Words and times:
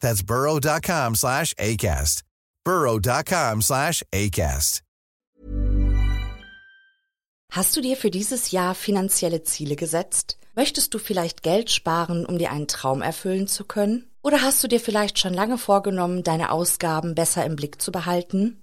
That's 0.00 0.22
burrow.com 0.22 1.14
slash 1.14 1.54
ACAST. 1.58 2.22
burrow.com 2.64 3.62
slash 3.62 4.02
ACAST. 4.12 4.82
Hast 7.50 7.74
du 7.76 7.80
dir 7.80 7.96
für 7.96 8.10
dieses 8.10 8.50
Jahr 8.50 8.74
finanzielle 8.74 9.42
Ziele 9.42 9.74
gesetzt? 9.74 10.36
Möchtest 10.54 10.92
du 10.92 10.98
vielleicht 10.98 11.42
Geld 11.42 11.70
sparen, 11.70 12.26
um 12.26 12.36
dir 12.36 12.52
einen 12.52 12.68
Traum 12.68 13.00
erfüllen 13.00 13.48
zu 13.48 13.64
können? 13.64 14.10
Oder 14.22 14.42
hast 14.42 14.62
du 14.62 14.68
dir 14.68 14.80
vielleicht 14.80 15.18
schon 15.18 15.32
lange 15.32 15.56
vorgenommen, 15.56 16.22
deine 16.22 16.50
Ausgaben 16.50 17.14
besser 17.14 17.46
im 17.46 17.56
Blick 17.56 17.80
zu 17.80 17.90
behalten? 17.90 18.62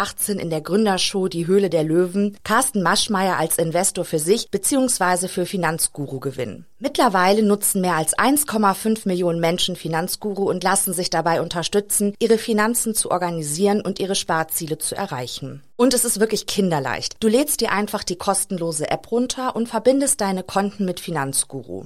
2018 0.01 0.39
in 0.39 0.49
der 0.49 0.61
Gründershow 0.61 1.27
Die 1.27 1.45
Höhle 1.45 1.69
der 1.69 1.83
Löwen 1.83 2.35
Carsten 2.43 2.81
Maschmeyer 2.81 3.37
als 3.37 3.59
Investor 3.59 4.03
für 4.03 4.17
sich 4.17 4.49
bzw. 4.49 5.27
für 5.27 5.45
Finanzguru 5.45 6.19
gewinnen. 6.19 6.65
Mittlerweile 6.79 7.43
nutzen 7.43 7.81
mehr 7.81 7.95
als 7.95 8.17
1,5 8.17 9.07
Millionen 9.07 9.39
Menschen 9.39 9.75
Finanzguru 9.75 10.49
und 10.49 10.63
lassen 10.63 10.93
sich 10.93 11.11
dabei 11.11 11.39
unterstützen, 11.39 12.15
ihre 12.17 12.39
Finanzen 12.39 12.95
zu 12.95 13.11
organisieren 13.11 13.81
und 13.81 13.99
ihre 13.99 14.15
Sparziele 14.15 14.79
zu 14.79 14.95
erreichen. 14.95 15.61
Und 15.75 15.93
es 15.93 16.03
ist 16.03 16.19
wirklich 16.19 16.47
kinderleicht. 16.47 17.17
Du 17.19 17.27
lädst 17.27 17.61
dir 17.61 17.71
einfach 17.71 18.03
die 18.03 18.17
kostenlose 18.17 18.89
App 18.89 19.11
runter 19.11 19.55
und 19.55 19.69
verbindest 19.69 20.21
deine 20.21 20.41
Konten 20.41 20.83
mit 20.85 20.99
Finanzguru. 20.99 21.85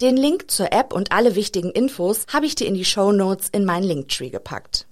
Den 0.00 0.16
Link 0.16 0.50
zur 0.50 0.72
App 0.72 0.94
und 0.94 1.12
alle 1.12 1.34
wichtigen 1.34 1.70
Infos 1.70 2.24
habe 2.32 2.46
ich 2.46 2.54
dir 2.54 2.66
in 2.66 2.72
die 2.72 2.86
Show 2.86 3.12
Notes 3.12 3.50
in 3.50 3.66
meinen 3.66 3.82
Linktree 3.82 4.30
gepackt. 4.30 4.86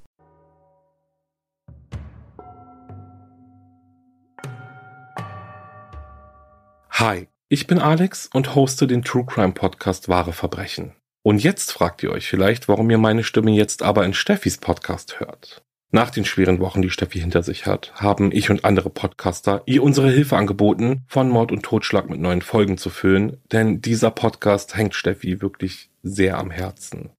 Hi, 6.90 7.28
ich 7.48 7.66
bin 7.66 7.78
Alex 7.78 8.28
und 8.34 8.54
hoste 8.54 8.86
den 8.86 9.02
True 9.02 9.24
Crime 9.24 9.52
Podcast 9.52 10.10
Wahre 10.10 10.34
Verbrechen. 10.34 10.94
Und 11.22 11.42
jetzt 11.42 11.72
fragt 11.72 12.02
ihr 12.02 12.10
euch 12.10 12.28
vielleicht, 12.28 12.68
warum 12.68 12.90
ihr 12.90 12.98
meine 12.98 13.24
Stimme 13.24 13.52
jetzt 13.52 13.82
aber 13.82 14.04
in 14.04 14.12
Steffis 14.12 14.58
Podcast 14.58 15.20
hört. 15.20 15.64
Nach 15.90 16.10
den 16.10 16.26
schweren 16.26 16.60
Wochen, 16.60 16.82
die 16.82 16.90
Steffi 16.90 17.18
hinter 17.18 17.42
sich 17.42 17.64
hat, 17.64 17.92
haben 17.94 18.30
ich 18.30 18.50
und 18.50 18.66
andere 18.66 18.90
Podcaster 18.90 19.62
ihr 19.64 19.82
unsere 19.82 20.10
Hilfe 20.10 20.36
angeboten, 20.36 21.04
von 21.06 21.30
Mord 21.30 21.50
und 21.50 21.62
Totschlag 21.62 22.10
mit 22.10 22.20
neuen 22.20 22.42
Folgen 22.42 22.76
zu 22.76 22.90
füllen, 22.90 23.38
denn 23.52 23.80
dieser 23.80 24.10
Podcast 24.10 24.76
hängt 24.76 24.94
Steffi 24.94 25.40
wirklich 25.40 25.88
sehr 26.02 26.36
am 26.36 26.50
Herzen. 26.50 27.10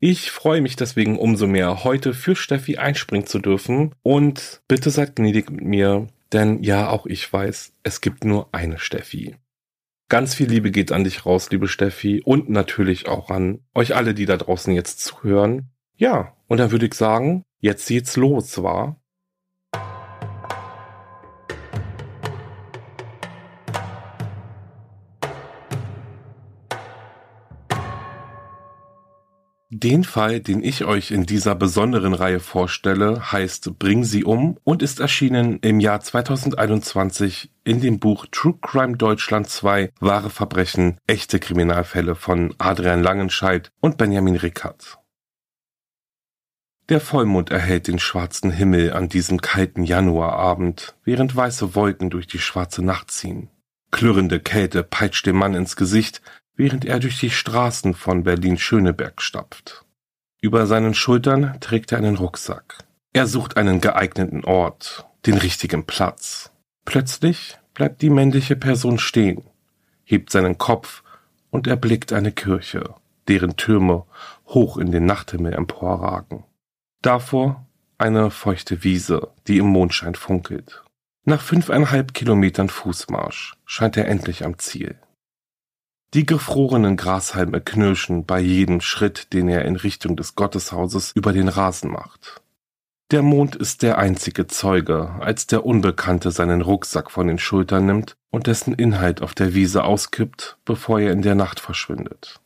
Ich 0.00 0.30
freue 0.30 0.60
mich 0.60 0.76
deswegen 0.76 1.18
umso 1.18 1.46
mehr, 1.46 1.82
heute 1.82 2.12
für 2.12 2.36
Steffi 2.36 2.76
einspringen 2.76 3.26
zu 3.26 3.38
dürfen 3.38 3.94
und 4.02 4.60
bitte 4.68 4.90
seid 4.90 5.16
gnädig 5.16 5.50
mit 5.50 5.64
mir, 5.64 6.08
denn 6.30 6.62
ja, 6.62 6.90
auch 6.90 7.06
ich 7.06 7.32
weiß, 7.32 7.72
es 7.84 8.02
gibt 8.02 8.24
nur 8.24 8.48
eine 8.52 8.78
Steffi. 8.78 9.36
Ganz 10.10 10.34
viel 10.34 10.48
Liebe 10.48 10.70
geht 10.70 10.92
an 10.92 11.04
dich 11.04 11.24
raus, 11.24 11.50
liebe 11.50 11.68
Steffi, 11.68 12.20
und 12.22 12.50
natürlich 12.50 13.08
auch 13.08 13.30
an 13.30 13.60
euch 13.74 13.96
alle, 13.96 14.12
die 14.12 14.26
da 14.26 14.36
draußen 14.36 14.74
jetzt 14.74 15.00
zuhören. 15.00 15.70
Ja, 15.96 16.32
und 16.48 16.58
dann 16.58 16.70
würde 16.70 16.86
ich 16.86 16.94
sagen, 16.94 17.44
Jetzt 17.64 17.88
geht's 17.88 18.16
los, 18.16 18.62
war? 18.62 19.00
Den 29.70 30.04
Fall, 30.04 30.40
den 30.40 30.62
ich 30.62 30.84
euch 30.84 31.10
in 31.10 31.24
dieser 31.24 31.54
besonderen 31.54 32.12
Reihe 32.12 32.38
vorstelle, 32.38 33.32
heißt 33.32 33.78
Bring 33.78 34.04
sie 34.04 34.24
um 34.24 34.58
und 34.62 34.82
ist 34.82 35.00
erschienen 35.00 35.58
im 35.60 35.80
Jahr 35.80 36.00
2021 36.00 37.50
in 37.64 37.80
dem 37.80 37.98
Buch 37.98 38.26
True 38.30 38.58
Crime 38.60 38.98
Deutschland 38.98 39.48
2 39.48 39.90
Wahre 40.00 40.28
Verbrechen, 40.28 40.98
echte 41.06 41.40
Kriminalfälle 41.40 42.14
von 42.14 42.54
Adrian 42.58 43.02
Langenscheidt 43.02 43.72
und 43.80 43.96
Benjamin 43.96 44.36
Rickert. 44.36 44.98
Der 46.90 47.00
Vollmond 47.00 47.50
erhellt 47.50 47.86
den 47.86 47.98
schwarzen 47.98 48.50
Himmel 48.50 48.92
an 48.92 49.08
diesem 49.08 49.40
kalten 49.40 49.84
Januarabend, 49.84 50.94
während 51.02 51.34
weiße 51.34 51.74
Wolken 51.74 52.10
durch 52.10 52.26
die 52.26 52.38
schwarze 52.38 52.84
Nacht 52.84 53.10
ziehen. 53.10 53.48
Klirrende 53.90 54.38
Kälte 54.38 54.82
peitscht 54.82 55.24
dem 55.24 55.36
Mann 55.36 55.54
ins 55.54 55.76
Gesicht, 55.76 56.20
während 56.56 56.84
er 56.84 57.00
durch 57.00 57.18
die 57.18 57.30
Straßen 57.30 57.94
von 57.94 58.22
Berlin-Schöneberg 58.22 59.22
stapft. 59.22 59.86
Über 60.42 60.66
seinen 60.66 60.92
Schultern 60.92 61.58
trägt 61.60 61.92
er 61.92 61.98
einen 61.98 62.16
Rucksack. 62.16 62.84
Er 63.14 63.26
sucht 63.26 63.56
einen 63.56 63.80
geeigneten 63.80 64.44
Ort, 64.44 65.06
den 65.24 65.38
richtigen 65.38 65.86
Platz. 65.86 66.50
Plötzlich 66.84 67.56
bleibt 67.72 68.02
die 68.02 68.10
männliche 68.10 68.56
Person 68.56 68.98
stehen. 68.98 69.42
hebt 70.04 70.28
seinen 70.28 70.58
Kopf 70.58 71.02
und 71.48 71.66
erblickt 71.66 72.12
eine 72.12 72.30
Kirche, 72.30 72.94
deren 73.26 73.56
Türme 73.56 74.04
hoch 74.48 74.76
in 74.76 74.92
den 74.92 75.06
Nachthimmel 75.06 75.54
emporragen. 75.54 76.44
Davor 77.04 77.66
eine 77.98 78.30
feuchte 78.30 78.82
Wiese, 78.82 79.28
die 79.46 79.58
im 79.58 79.66
Mondschein 79.66 80.14
funkelt. 80.14 80.82
Nach 81.26 81.42
fünfeinhalb 81.42 82.14
Kilometern 82.14 82.70
Fußmarsch 82.70 83.58
scheint 83.66 83.98
er 83.98 84.08
endlich 84.08 84.42
am 84.42 84.58
Ziel. 84.58 84.98
Die 86.14 86.24
gefrorenen 86.24 86.96
Grashalme 86.96 87.60
knirschen 87.60 88.24
bei 88.24 88.40
jedem 88.40 88.80
Schritt, 88.80 89.34
den 89.34 89.50
er 89.50 89.66
in 89.66 89.76
Richtung 89.76 90.16
des 90.16 90.34
Gotteshauses 90.34 91.12
über 91.14 91.34
den 91.34 91.48
Rasen 91.48 91.90
macht. 91.90 92.40
Der 93.10 93.20
Mond 93.20 93.54
ist 93.54 93.82
der 93.82 93.98
einzige 93.98 94.46
Zeuge, 94.46 95.10
als 95.20 95.46
der 95.46 95.66
Unbekannte 95.66 96.30
seinen 96.30 96.62
Rucksack 96.62 97.10
von 97.10 97.26
den 97.26 97.38
Schultern 97.38 97.84
nimmt 97.84 98.14
und 98.30 98.46
dessen 98.46 98.72
Inhalt 98.72 99.20
auf 99.20 99.34
der 99.34 99.52
Wiese 99.52 99.84
auskippt, 99.84 100.56
bevor 100.64 101.00
er 101.00 101.12
in 101.12 101.20
der 101.20 101.34
Nacht 101.34 101.60
verschwindet. 101.60 102.40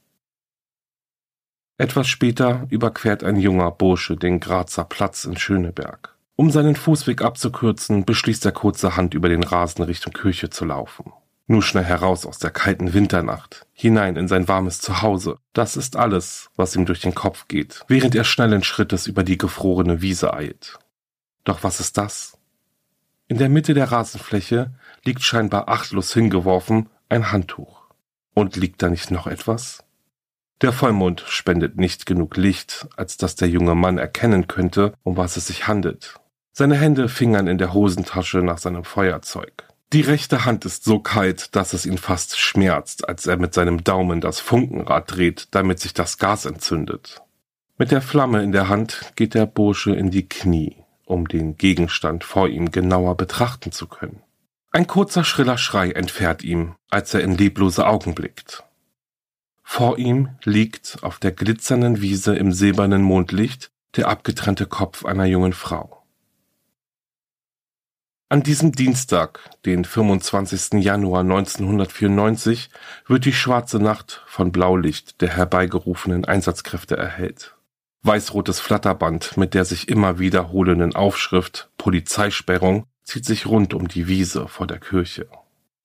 Etwas 1.80 2.08
später 2.08 2.66
überquert 2.70 3.22
ein 3.22 3.36
junger 3.36 3.70
Bursche 3.70 4.16
den 4.16 4.40
Grazer 4.40 4.82
Platz 4.82 5.24
in 5.24 5.36
Schöneberg. 5.36 6.16
Um 6.34 6.50
seinen 6.50 6.74
Fußweg 6.74 7.22
abzukürzen, 7.22 8.04
beschließt 8.04 8.44
er 8.46 8.52
kurzerhand 8.52 9.14
über 9.14 9.28
den 9.28 9.44
Rasen 9.44 9.84
Richtung 9.84 10.12
Kirche 10.12 10.50
zu 10.50 10.64
laufen. 10.64 11.12
Nur 11.46 11.62
schnell 11.62 11.84
heraus 11.84 12.26
aus 12.26 12.40
der 12.40 12.50
kalten 12.50 12.94
Winternacht, 12.94 13.64
hinein 13.72 14.16
in 14.16 14.26
sein 14.26 14.48
warmes 14.48 14.80
Zuhause. 14.80 15.38
Das 15.52 15.76
ist 15.76 15.94
alles, 15.94 16.50
was 16.56 16.74
ihm 16.74 16.84
durch 16.84 17.00
den 17.00 17.14
Kopf 17.14 17.46
geht, 17.46 17.84
während 17.86 18.16
er 18.16 18.24
schnellen 18.24 18.64
Schrittes 18.64 19.06
über 19.06 19.22
die 19.22 19.38
gefrorene 19.38 20.02
Wiese 20.02 20.34
eilt. 20.34 20.80
Doch 21.44 21.62
was 21.62 21.78
ist 21.78 21.96
das? 21.96 22.36
In 23.28 23.38
der 23.38 23.48
Mitte 23.48 23.72
der 23.72 23.92
Rasenfläche 23.92 24.72
liegt 25.04 25.22
scheinbar 25.22 25.68
achtlos 25.68 26.12
hingeworfen 26.12 26.88
ein 27.08 27.30
Handtuch. 27.30 27.84
Und 28.34 28.56
liegt 28.56 28.82
da 28.82 28.90
nicht 28.90 29.12
noch 29.12 29.28
etwas? 29.28 29.84
Der 30.60 30.72
Vollmond 30.72 31.22
spendet 31.26 31.76
nicht 31.76 32.04
genug 32.04 32.36
Licht, 32.36 32.88
als 32.96 33.16
dass 33.16 33.36
der 33.36 33.48
junge 33.48 33.76
Mann 33.76 33.98
erkennen 33.98 34.48
könnte, 34.48 34.92
um 35.04 35.16
was 35.16 35.36
es 35.36 35.46
sich 35.46 35.68
handelt. 35.68 36.14
Seine 36.52 36.74
Hände 36.74 37.08
fingern 37.08 37.46
in 37.46 37.58
der 37.58 37.72
Hosentasche 37.72 38.38
nach 38.38 38.58
seinem 38.58 38.82
Feuerzeug. 38.82 39.68
Die 39.92 40.00
rechte 40.00 40.44
Hand 40.44 40.64
ist 40.64 40.82
so 40.84 40.98
kalt, 40.98 41.54
dass 41.54 41.72
es 41.72 41.86
ihn 41.86 41.96
fast 41.96 42.38
schmerzt, 42.38 43.08
als 43.08 43.26
er 43.26 43.36
mit 43.36 43.54
seinem 43.54 43.84
Daumen 43.84 44.20
das 44.20 44.40
Funkenrad 44.40 45.14
dreht, 45.14 45.48
damit 45.52 45.78
sich 45.78 45.94
das 45.94 46.18
Gas 46.18 46.44
entzündet. 46.44 47.22
Mit 47.78 47.92
der 47.92 48.02
Flamme 48.02 48.42
in 48.42 48.50
der 48.50 48.68
Hand 48.68 49.12
geht 49.14 49.34
der 49.34 49.46
Bursche 49.46 49.94
in 49.94 50.10
die 50.10 50.28
Knie, 50.28 50.76
um 51.06 51.28
den 51.28 51.56
Gegenstand 51.56 52.24
vor 52.24 52.48
ihm 52.48 52.72
genauer 52.72 53.16
betrachten 53.16 53.70
zu 53.70 53.86
können. 53.86 54.20
Ein 54.72 54.88
kurzer 54.88 55.22
schriller 55.22 55.56
Schrei 55.56 55.92
entfährt 55.92 56.42
ihm, 56.42 56.74
als 56.90 57.14
er 57.14 57.20
in 57.20 57.36
leblose 57.38 57.86
Augen 57.86 58.14
blickt. 58.14 58.64
Vor 59.70 59.98
ihm 59.98 60.30
liegt 60.44 60.96
auf 61.02 61.18
der 61.18 61.30
glitzernden 61.30 62.00
Wiese 62.00 62.34
im 62.34 62.52
silbernen 62.52 63.02
Mondlicht 63.02 63.70
der 63.96 64.08
abgetrennte 64.08 64.64
Kopf 64.66 65.04
einer 65.04 65.26
jungen 65.26 65.52
Frau. 65.52 66.02
An 68.30 68.42
diesem 68.42 68.72
Dienstag, 68.72 69.38
den 69.66 69.84
25. 69.84 70.82
Januar 70.82 71.20
1994, 71.20 72.70
wird 73.06 73.26
die 73.26 73.32
schwarze 73.34 73.78
Nacht 73.78 74.24
von 74.26 74.52
Blaulicht 74.52 75.20
der 75.20 75.36
herbeigerufenen 75.36 76.24
Einsatzkräfte 76.24 76.96
erhellt. 76.96 77.54
Weißrotes 78.02 78.60
Flatterband 78.60 79.36
mit 79.36 79.52
der 79.52 79.66
sich 79.66 79.88
immer 79.88 80.18
wiederholenden 80.18 80.96
Aufschrift 80.96 81.70
Polizeisperrung 81.76 82.86
zieht 83.04 83.26
sich 83.26 83.46
rund 83.46 83.74
um 83.74 83.86
die 83.86 84.08
Wiese 84.08 84.48
vor 84.48 84.66
der 84.66 84.80
Kirche. 84.80 85.28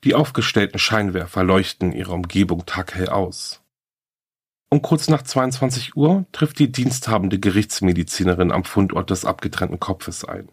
Die 0.06 0.16
aufgestellten 0.16 0.80
Scheinwerfer 0.80 1.44
leuchten 1.44 1.92
ihre 1.92 2.14
Umgebung 2.14 2.66
taghell 2.66 3.10
aus. 3.10 3.60
Um 4.74 4.82
kurz 4.82 5.08
nach 5.08 5.22
22 5.22 5.96
Uhr 5.96 6.26
trifft 6.32 6.58
die 6.58 6.72
diensthabende 6.72 7.38
Gerichtsmedizinerin 7.38 8.52
am 8.52 8.64
Fundort 8.64 9.12
des 9.12 9.24
abgetrennten 9.24 9.80
Kopfes 9.80 10.26
ein. 10.26 10.50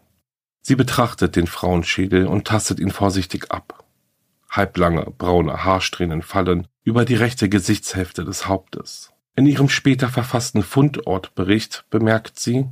Sie 0.61 0.76
betrachtet 0.76 1.37
den 1.37 1.46
Frauenschädel 1.46 2.26
und 2.26 2.46
tastet 2.46 2.81
ihn 2.81 2.90
vorsichtig 2.90 3.50
ab. 3.50 3.82
Halblange, 4.50 5.11
braune 5.17 5.64
Haarsträhnen 5.64 6.20
fallen 6.20 6.69
über 6.84 7.06
die 7.06 7.14
rechte 7.14 7.49
Gesichtshälfte 7.49 8.26
des 8.26 8.46
Hauptes. 8.46 9.11
In 9.37 9.46
ihrem 9.46 9.70
später 9.70 10.11
verfassten 10.11 10.62
Fundortbericht 10.62 11.87
bemerkt 11.88 12.38
sie, 12.38 12.66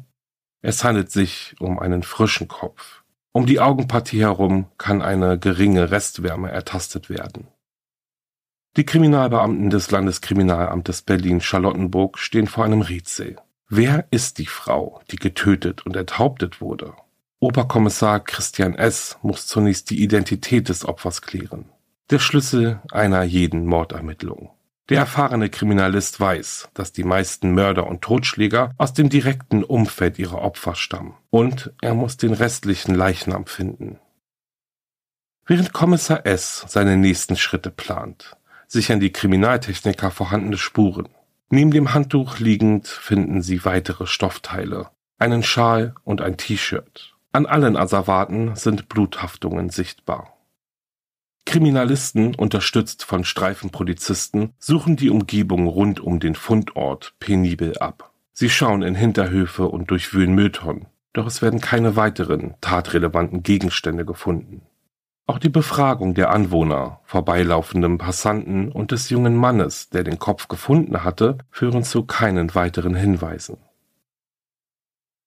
es 0.60 0.84
handelt 0.84 1.10
sich 1.10 1.56
um 1.60 1.78
einen 1.78 2.02
frischen 2.02 2.48
Kopf. 2.48 3.04
Um 3.32 3.46
die 3.46 3.58
Augenpartie 3.58 4.20
herum 4.20 4.66
kann 4.76 5.00
eine 5.00 5.38
geringe 5.38 5.90
Restwärme 5.90 6.50
ertastet 6.50 7.08
werden. 7.08 7.48
Die 8.76 8.84
Kriminalbeamten 8.84 9.70
des 9.70 9.90
Landeskriminalamtes 9.90 11.02
Berlin-Charlottenburg 11.02 12.18
stehen 12.18 12.46
vor 12.46 12.64
einem 12.64 12.82
Rätsel. 12.82 13.36
Wer 13.68 14.06
ist 14.10 14.38
die 14.38 14.46
Frau, 14.46 15.00
die 15.10 15.16
getötet 15.16 15.84
und 15.84 15.96
enthauptet 15.96 16.60
wurde? 16.60 16.94
Oberkommissar 17.40 18.20
Christian 18.20 18.74
S. 18.74 19.18
muss 19.22 19.46
zunächst 19.46 19.90
die 19.90 20.02
Identität 20.02 20.68
des 20.68 20.84
Opfers 20.84 21.22
klären. 21.22 21.66
Der 22.10 22.18
Schlüssel 22.18 22.80
einer 22.90 23.22
jeden 23.22 23.66
Mordermittlung. 23.66 24.50
Der 24.88 25.00
erfahrene 25.00 25.50
Kriminalist 25.50 26.18
weiß, 26.18 26.70
dass 26.72 26.92
die 26.92 27.04
meisten 27.04 27.52
Mörder 27.52 27.86
und 27.86 28.00
Totschläger 28.00 28.74
aus 28.78 28.94
dem 28.94 29.10
direkten 29.10 29.62
Umfeld 29.62 30.18
ihrer 30.18 30.40
Opfer 30.40 30.74
stammen. 30.74 31.14
Und 31.28 31.72
er 31.82 31.92
muss 31.92 32.16
den 32.16 32.32
restlichen 32.32 32.94
Leichnam 32.94 33.44
finden. 33.44 33.98
Während 35.44 35.74
Kommissar 35.74 36.24
S. 36.24 36.64
seine 36.68 36.96
nächsten 36.96 37.36
Schritte 37.36 37.70
plant, 37.70 38.37
sichern 38.68 39.00
die 39.00 39.12
Kriminaltechniker 39.12 40.12
vorhandene 40.12 40.58
Spuren. 40.58 41.08
Neben 41.50 41.70
dem 41.70 41.94
Handtuch 41.94 42.38
liegend 42.38 42.86
finden 42.86 43.42
sie 43.42 43.64
weitere 43.64 44.06
Stoffteile, 44.06 44.90
einen 45.18 45.42
Schal 45.42 45.94
und 46.04 46.20
ein 46.20 46.36
T-Shirt. 46.36 47.16
An 47.32 47.46
allen 47.46 47.76
Asservaten 47.76 48.54
sind 48.54 48.88
Bluthaftungen 48.88 49.70
sichtbar. 49.70 50.34
Kriminalisten, 51.46 52.34
unterstützt 52.34 53.04
von 53.04 53.24
Streifenpolizisten, 53.24 54.52
suchen 54.58 54.96
die 54.96 55.08
Umgebung 55.08 55.66
rund 55.66 55.98
um 55.98 56.20
den 56.20 56.34
Fundort 56.34 57.14
penibel 57.20 57.78
ab. 57.78 58.12
Sie 58.34 58.50
schauen 58.50 58.82
in 58.82 58.94
Hinterhöfe 58.94 59.66
und 59.66 59.90
durchwühlen 59.90 60.34
Mülltonnen, 60.34 60.86
doch 61.14 61.26
es 61.26 61.40
werden 61.40 61.62
keine 61.62 61.96
weiteren 61.96 62.54
tatrelevanten 62.60 63.42
Gegenstände 63.42 64.04
gefunden. 64.04 64.60
Auch 65.28 65.38
die 65.38 65.50
Befragung 65.50 66.14
der 66.14 66.30
Anwohner, 66.30 67.00
vorbeilaufenden 67.04 67.98
Passanten 67.98 68.72
und 68.72 68.92
des 68.92 69.10
jungen 69.10 69.36
Mannes, 69.36 69.90
der 69.90 70.02
den 70.02 70.18
Kopf 70.18 70.48
gefunden 70.48 71.04
hatte, 71.04 71.36
führen 71.50 71.84
zu 71.84 72.04
keinen 72.04 72.54
weiteren 72.54 72.94
Hinweisen. 72.94 73.58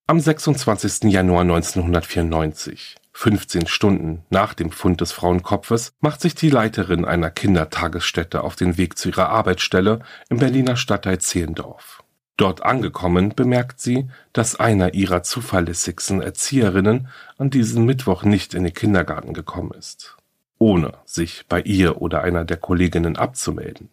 Am 0.08 0.20
26. 0.20 1.03
Januar 1.03 1.41
1994, 1.41 2.96
15 3.13 3.67
Stunden 3.67 4.25
nach 4.31 4.55
dem 4.55 4.72
Fund 4.72 5.01
des 5.01 5.12
Frauenkopfes, 5.12 5.93
macht 6.00 6.20
sich 6.20 6.34
die 6.34 6.50
Leiterin 6.50 7.05
einer 7.05 7.29
Kindertagesstätte 7.29 8.43
auf 8.43 8.55
den 8.55 8.77
Weg 8.79 8.98
zu 8.98 9.10
ihrer 9.10 9.29
Arbeitsstelle 9.29 10.00
im 10.29 10.39
Berliner 10.39 10.77
Stadtteil 10.77 11.20
Zehlendorf. 11.20 12.00
Dort 12.41 12.63
angekommen 12.63 13.36
bemerkt 13.36 13.79
sie, 13.79 14.10
dass 14.33 14.60
einer 14.60 14.95
ihrer 14.95 15.21
zuverlässigsten 15.21 16.24
Erzieherinnen 16.24 17.07
an 17.38 17.51
diesem 17.51 17.86
Mittwoch 17.86 18.24
nicht 18.24 18.55
in 18.55 18.63
den 18.63 18.74
Kindergarten 18.74 19.36
gekommen 19.36 19.74
ist, 19.77 20.17
ohne 20.57 20.93
sich 21.05 21.45
bei 21.48 21.62
ihr 21.62 22.01
oder 22.01 22.24
einer 22.24 22.43
der 22.43 22.57
Kolleginnen 22.57 23.15
abzumelden. 23.15 23.89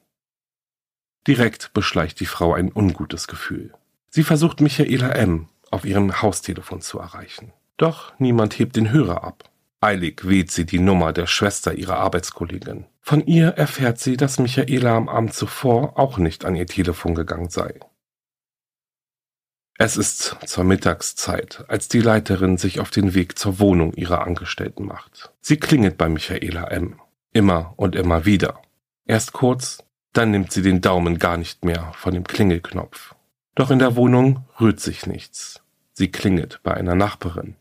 Direkt 1.27 1.75
beschleicht 1.75 2.21
die 2.21 2.25
Frau 2.25 2.55
ein 2.55 2.73
ungutes 2.73 3.29
Gefühl. 3.29 3.75
Sie 4.09 4.23
versucht 4.23 4.63
Michaela 4.63 5.11
M. 5.11 5.49
auf 5.71 5.85
ihrem 5.85 6.23
Haustelefon 6.23 6.81
zu 6.81 6.99
erreichen. 7.01 7.53
Doch 7.77 8.19
niemand 8.19 8.59
hebt 8.59 8.77
den 8.77 8.91
Hörer 8.91 9.25
ab. 9.25 9.51
Eilig 9.83 10.27
wählt 10.27 10.51
sie 10.51 10.65
die 10.65 10.81
Nummer 10.81 11.13
der 11.13 11.27
Schwester 11.27 11.75
ihrer 11.75 11.99
Arbeitskollegin. 11.99 12.87
Von 13.03 13.27
ihr 13.27 13.49
erfährt 13.49 13.99
sie, 13.99 14.17
dass 14.17 14.39
Michaela 14.39 14.97
am 14.97 15.11
Abend 15.11 15.35
zuvor 15.35 15.99
auch 15.99 16.17
nicht 16.17 16.47
an 16.47 16.57
ihr 16.57 16.67
Telefon 16.67 17.15
gegangen 17.15 17.51
sei. 17.51 17.79
Es 19.81 19.97
ist 19.97 20.37
zur 20.45 20.65
Mittagszeit, 20.65 21.65
als 21.69 21.87
die 21.87 22.01
Leiterin 22.01 22.59
sich 22.59 22.81
auf 22.81 22.91
den 22.91 23.15
Weg 23.15 23.39
zur 23.39 23.61
Wohnung 23.61 23.93
ihrer 23.95 24.27
Angestellten 24.27 24.85
macht. 24.85 25.33
Sie 25.41 25.57
klingelt 25.57 25.97
bei 25.97 26.09
Michaela 26.09 26.65
M. 26.65 27.01
Immer 27.33 27.75
und 27.77 27.95
immer 27.95 28.25
wieder. 28.25 28.61
Erst 29.07 29.33
kurz, 29.33 29.85
dann 30.13 30.33
nimmt 30.33 30.51
sie 30.51 30.63
den 30.63 30.81
Daumen 30.81 31.21
gar 31.21 31.37
nicht 31.37 31.65
mehr 31.65 31.93
von 31.95 32.13
dem 32.13 32.25
Klingelknopf. 32.25 33.15
Doch 33.55 33.71
in 33.71 33.79
der 33.79 33.95
Wohnung 33.95 34.45
rührt 34.61 34.81
sich 34.81 35.07
nichts. 35.07 35.63
Sie 35.93 36.11
klingelt 36.11 36.59
bei 36.65 36.75
einer 36.75 36.97
Nachbarin. 36.97 37.55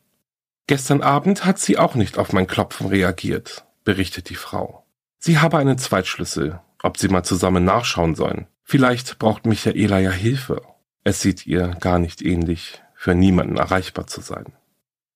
Gestern 0.65 1.03
Abend 1.03 1.45
hat 1.45 1.59
sie 1.59 1.77
auch 1.77 1.93
nicht 1.93 2.17
auf 2.17 2.33
mein 2.33 2.47
Klopfen 2.47 2.88
reagiert, 2.88 3.67
berichtet 3.83 4.29
die 4.29 4.36
Frau. 4.36 4.88
Sie 5.19 5.38
habe 5.38 5.59
einen 5.59 5.77
Zweitschlüssel, 5.77 6.62
ob 6.81 6.97
sie 6.97 7.09
mal 7.09 7.24
zusammen 7.24 7.63
nachschauen 7.63 8.15
sollen. 8.15 8.47
Vielleicht 8.63 9.19
braucht 9.19 9.45
Michaela 9.45 10.00
ja 10.00 10.12
Hilfe. 10.12 10.63
Es 11.08 11.22
sieht 11.22 11.48
ihr 11.48 11.70
gar 11.80 12.00
nicht 12.00 12.22
ähnlich, 12.22 12.82
für 12.94 13.16
niemanden 13.16 13.56
erreichbar 13.56 14.08
zu 14.08 14.20
sein. 14.20 14.48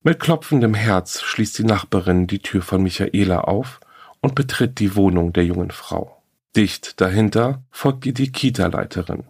Mit 0.04 0.22
klopfendem 0.22 0.74
Herz 0.74 1.20
schließt 1.20 1.58
die 1.58 1.66
Nachbarin 1.66 2.28
die 2.28 2.40
Tür 2.40 2.62
von 2.62 2.82
Michaela 2.82 3.42
auf 3.42 3.82
und 4.22 4.34
betritt 4.34 4.80
die 4.80 4.96
Wohnung 4.96 5.34
der 5.34 5.44
jungen 5.44 5.70
Frau. 5.70 6.24
Dicht 6.56 7.02
dahinter 7.02 7.62
folgt 7.72 8.06
ihr 8.06 8.14
die 8.14 8.32
Kita-Leiterin. 8.32 9.26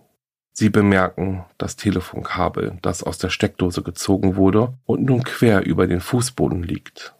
Sie 0.53 0.69
bemerken 0.69 1.45
das 1.57 1.77
Telefonkabel, 1.77 2.77
das 2.83 3.01
aus 3.01 3.17
der 3.17 3.31
Steckdose 3.31 3.81
gezogen 3.81 4.35
wurde 4.35 4.71
und 4.85 5.03
nun 5.03 5.23
quer 5.23 5.65
über 5.65 5.87
den 5.87 5.99
Fußboden 5.99 6.61
liegt. 6.61 7.15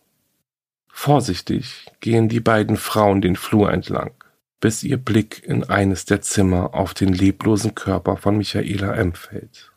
Vorsichtig 0.87 1.87
gehen 1.99 2.29
die 2.29 2.41
beiden 2.41 2.77
Frauen 2.77 3.21
den 3.21 3.35
Flur 3.35 3.73
entlang, 3.73 4.11
bis 4.61 4.83
ihr 4.83 4.97
Blick 4.97 5.43
in 5.43 5.65
eines 5.65 6.05
der 6.05 6.21
Zimmer 6.21 6.73
auf 6.73 6.93
den 6.93 7.11
leblosen 7.11 7.75
Körper 7.75 8.15
von 8.15 8.37
Michaela 8.37 8.93
M. 8.93 9.13
fällt. 9.13 9.71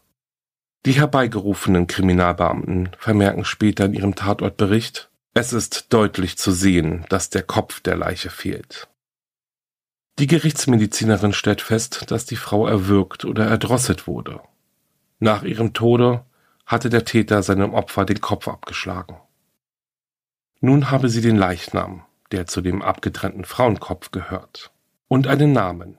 Die 0.87 0.93
herbeigerufenen 0.93 1.87
Kriminalbeamten 1.87 2.91
vermerken 2.99 3.45
später 3.45 3.87
in 3.87 3.95
ihrem 3.95 4.15
Tatortbericht, 4.15 5.11
es 5.33 5.53
ist 5.53 5.93
deutlich 5.93 6.39
zu 6.39 6.53
sehen, 6.53 7.07
dass 7.09 7.31
der 7.31 7.43
Kopf 7.43 7.81
der 7.81 7.97
Leiche 7.97 8.31
fehlt. 8.31 8.87
Die 10.21 10.29
Gerichtsmedizinerin 10.29 11.33
stellt 11.33 11.61
fest, 11.61 12.11
dass 12.13 12.27
die 12.27 12.37
Frau 12.37 12.69
erwürgt 12.69 13.25
oder 13.25 13.47
erdrosselt 13.47 14.07
wurde. 14.07 14.41
Nach 15.19 15.43
ihrem 15.43 15.73
Tode 15.73 16.25
hatte 16.67 16.89
der 16.89 17.05
Täter 17.05 17.43
seinem 17.43 17.75
Opfer 17.75 18.05
den 18.05 18.21
Kopf 18.21 18.47
abgeschlagen. 18.47 19.17
Nun 20.61 20.91
habe 20.91 21.09
sie 21.09 21.21
den 21.21 21.37
Leichnam, 21.37 22.05
der 22.31 22.47
zu 22.47 22.61
dem 22.61 22.83
abgetrennten 22.83 23.45
Frauenkopf 23.45 24.11
gehört, 24.13 24.71
und 25.15 25.29
einen 25.29 25.53
Namen. 25.53 25.97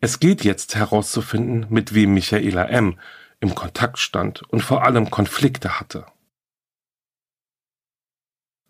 Es 0.00 0.20
gilt 0.20 0.44
jetzt 0.44 0.76
herauszufinden, 0.76 1.66
mit 1.70 1.94
wem 1.94 2.12
Michaela 2.12 2.66
M. 2.66 2.98
im 3.40 3.54
Kontakt 3.54 3.98
stand 3.98 4.42
und 4.50 4.60
vor 4.60 4.84
allem 4.84 5.08
Konflikte 5.10 5.80
hatte. 5.80 6.04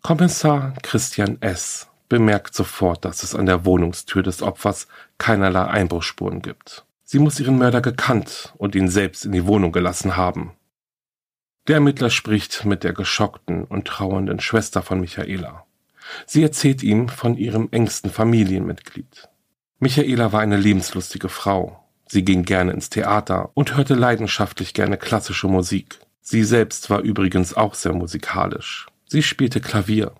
Kommissar 0.01 0.75
Christian 0.81 1.41
S 1.41 1.89
bemerkt 2.07 2.55
sofort, 2.55 3.03
dass 3.03 3.21
es 3.21 3.35
an 3.35 3.47
der 3.47 3.65
Wohnungstür 3.65 4.23
des 4.23 4.41
Opfers 4.41 4.87
keinerlei 5.17 5.65
Einbruchsspuren 5.65 6.41
gibt. 6.41 6.85
Sie 7.03 7.19
muss 7.19 7.41
ihren 7.41 7.57
Mörder 7.57 7.81
gekannt 7.81 8.53
und 8.57 8.75
ihn 8.75 8.87
selbst 8.87 9.25
in 9.25 9.33
die 9.33 9.45
Wohnung 9.45 9.73
gelassen 9.73 10.15
haben. 10.15 10.53
Der 11.67 11.75
Ermittler 11.75 12.09
spricht 12.09 12.63
mit 12.63 12.85
der 12.85 12.93
geschockten 12.93 13.65
und 13.65 13.89
trauernden 13.89 14.39
Schwester 14.39 14.81
von 14.81 15.01
Michaela. 15.01 15.65
Sie 16.25 16.41
erzählt 16.41 16.81
ihm 16.81 17.09
von 17.09 17.35
ihrem 17.35 17.67
engsten 17.71 18.09
Familienmitglied. 18.09 19.27
Michaela 19.79 20.31
war 20.31 20.41
eine 20.41 20.57
lebenslustige 20.57 21.29
Frau. 21.29 21.83
Sie 22.07 22.25
ging 22.25 22.43
gerne 22.43 22.71
ins 22.73 22.89
Theater 22.89 23.51
und 23.53 23.75
hörte 23.75 23.95
leidenschaftlich 23.95 24.73
gerne 24.73 24.97
klassische 24.97 25.47
Musik. 25.47 25.99
Sie 26.21 26.43
selbst 26.43 26.89
war 26.89 26.99
übrigens 26.99 27.53
auch 27.53 27.73
sehr 27.73 27.93
musikalisch. 27.93 28.87
Sie 29.07 29.23
spielte 29.23 29.61
Klavier 29.61 30.13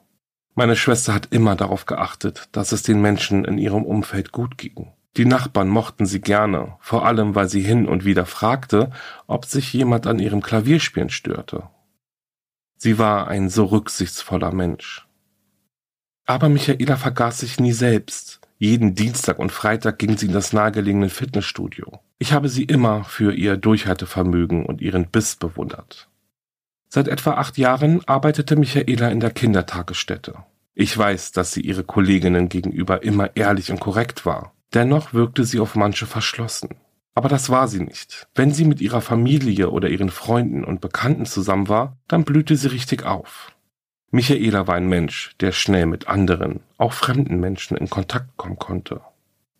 meine 0.59 0.75
Schwester 0.75 1.13
hat 1.13 1.29
immer 1.31 1.55
darauf 1.55 1.85
geachtet, 1.85 2.49
dass 2.51 2.73
es 2.73 2.83
den 2.83 2.99
Menschen 3.01 3.45
in 3.45 3.57
ihrem 3.57 3.85
Umfeld 3.85 4.33
gut 4.33 4.57
ging. 4.57 4.91
Die 5.15 5.23
Nachbarn 5.23 5.69
mochten 5.69 6.05
sie 6.05 6.19
gerne, 6.19 6.75
vor 6.81 7.05
allem 7.05 7.33
weil 7.33 7.47
sie 7.47 7.61
hin 7.61 7.87
und 7.87 8.03
wieder 8.03 8.25
fragte, 8.25 8.91
ob 9.25 9.45
sich 9.45 9.71
jemand 9.71 10.05
an 10.05 10.19
ihrem 10.19 10.41
Klavierspielen 10.41 11.09
störte. 11.09 11.69
Sie 12.75 12.97
war 12.97 13.29
ein 13.29 13.49
so 13.49 13.63
rücksichtsvoller 13.67 14.51
Mensch. 14.51 15.07
Aber 16.25 16.49
Michaela 16.49 16.97
vergaß 16.97 17.39
sich 17.39 17.61
nie 17.61 17.71
selbst. 17.71 18.38
Jeden 18.61 18.93
Dienstag 18.93 19.39
und 19.39 19.53
Freitag 19.53 19.99
ging 19.99 20.17
sie 20.17 20.25
in 20.25 20.33
das 20.33 20.51
nahegelegene 20.51 21.07
Fitnessstudio. 21.07 21.99
Ich 22.17 22.33
habe 22.33 22.49
sie 22.49 22.65
immer 22.65 23.05
für 23.05 23.33
ihr 23.33 23.55
Durchhaltevermögen 23.55 24.65
und 24.65 24.81
ihren 24.81 25.07
Biss 25.07 25.37
bewundert. 25.37 26.09
Seit 26.89 27.07
etwa 27.07 27.35
acht 27.35 27.57
Jahren 27.57 28.05
arbeitete 28.05 28.57
Michaela 28.57 29.07
in 29.11 29.21
der 29.21 29.31
Kindertagesstätte. 29.31 30.43
Ich 30.75 30.97
weiß, 30.97 31.31
dass 31.31 31.53
sie 31.53 31.61
ihre 31.61 31.85
Kolleginnen 31.85 32.49
gegenüber 32.49 33.01
immer 33.01 33.33
ehrlich 33.37 33.71
und 33.71 33.79
korrekt 33.79 34.25
war. 34.25 34.53
Dennoch 34.73 35.13
wirkte 35.13 35.45
sie 35.45 35.61
auf 35.61 35.75
manche 35.75 36.05
verschlossen. 36.05 36.75
Aber 37.15 37.29
das 37.29 37.49
war 37.49 37.69
sie 37.69 37.79
nicht. 37.79 38.27
Wenn 38.35 38.51
sie 38.51 38.65
mit 38.65 38.81
ihrer 38.81 38.99
Familie 38.99 39.69
oder 39.69 39.87
ihren 39.87 40.09
Freunden 40.09 40.65
und 40.65 40.81
Bekannten 40.81 41.25
zusammen 41.25 41.69
war, 41.69 41.95
dann 42.09 42.25
blühte 42.25 42.57
sie 42.57 42.67
richtig 42.67 43.05
auf. 43.05 43.53
Michaela 44.11 44.67
war 44.67 44.75
ein 44.75 44.87
Mensch, 44.87 45.35
der 45.39 45.51
schnell 45.51 45.85
mit 45.85 46.07
anderen, 46.07 46.61
auch 46.77 46.93
fremden 46.93 47.39
Menschen 47.39 47.77
in 47.77 47.89
Kontakt 47.89 48.37
kommen 48.37 48.57
konnte. 48.57 49.01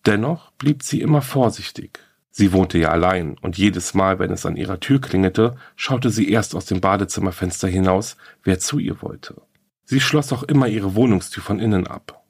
Dennoch 0.06 0.52
blieb 0.54 0.82
sie 0.82 1.02
immer 1.02 1.22
vorsichtig. 1.22 2.00
Sie 2.32 2.52
wohnte 2.54 2.78
ja 2.78 2.90
allein, 2.90 3.38
und 3.42 3.58
jedes 3.58 3.94
Mal, 3.94 4.18
wenn 4.20 4.32
es 4.32 4.46
an 4.46 4.56
ihrer 4.56 4.80
Tür 4.80 5.02
klingelte, 5.02 5.56
schaute 5.76 6.10
sie 6.10 6.30
erst 6.30 6.56
aus 6.56 6.66
dem 6.66 6.82
Badezimmerfenster 6.82 7.68
hinaus, 7.68 8.18
wer 8.44 8.60
zu 8.60 8.80
ihr 8.80 9.02
wollte. 9.02 9.42
Sie 9.84 10.00
schloss 10.00 10.32
auch 10.32 10.44
immer 10.44 10.68
ihre 10.68 10.96
Wohnungstür 10.96 11.44
von 11.44 11.60
innen 11.60 11.88
ab. 11.88 12.24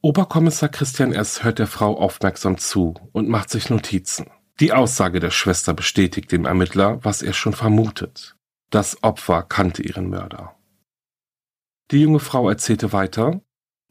Oberkommissar 0.00 0.68
Christian 0.68 1.12
S. 1.12 1.44
hört 1.44 1.58
der 1.58 1.66
Frau 1.66 1.98
aufmerksam 1.98 2.58
zu 2.58 2.94
und 3.12 3.28
macht 3.28 3.50
sich 3.50 3.70
Notizen. 3.70 4.26
Die 4.60 4.72
Aussage 4.72 5.18
der 5.18 5.30
Schwester 5.30 5.74
bestätigt 5.74 6.30
dem 6.30 6.44
Ermittler, 6.44 7.04
was 7.04 7.22
er 7.22 7.32
schon 7.32 7.54
vermutet. 7.54 8.36
Das 8.70 9.02
Opfer 9.02 9.42
kannte 9.42 9.82
ihren 9.82 10.08
Mörder. 10.08 10.54
Die 11.90 12.00
junge 12.00 12.20
Frau 12.20 12.48
erzählte 12.48 12.92
weiter, 12.92 13.40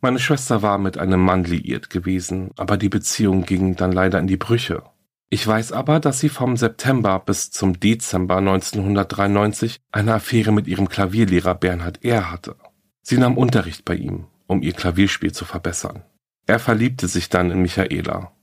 meine 0.02 0.20
Schwester 0.20 0.62
war 0.62 0.80
mit 0.80 0.98
einem 0.98 1.22
Mann 1.22 1.46
liiert 1.46 1.90
gewesen, 1.90 2.52
aber 2.58 2.76
die 2.76 2.90
Beziehung 2.90 3.44
ging 3.46 3.76
dann 3.76 3.92
leider 3.92 4.20
in 4.20 4.28
die 4.28 4.38
Brüche. 4.38 4.84
Ich 5.30 5.48
weiß 5.48 5.72
aber, 5.72 6.00
dass 6.00 6.20
sie 6.20 6.30
vom 6.30 6.58
September 6.58 7.20
bis 7.20 7.52
zum 7.52 7.80
Dezember 7.80 8.38
1993 8.38 9.80
eine 9.92 10.16
Affäre 10.16 10.52
mit 10.52 10.68
ihrem 10.68 10.90
Klavierlehrer 10.90 11.56
Bernhard 11.56 12.04
R. 12.04 12.30
hatte. 12.30 12.56
Sie 13.02 13.18
nahm 13.18 13.38
Unterricht 13.38 13.86
bei 13.86 13.96
ihm, 13.96 14.28
um 14.46 14.62
ihr 14.62 14.74
Klavierspiel 14.74 15.32
zu 15.32 15.46
verbessern. 15.46 16.04
Er 16.46 16.60
verliebte 16.60 17.08
sich 17.08 17.30
dann 17.30 17.50
in 17.50 17.62
Michaela. 17.62 18.34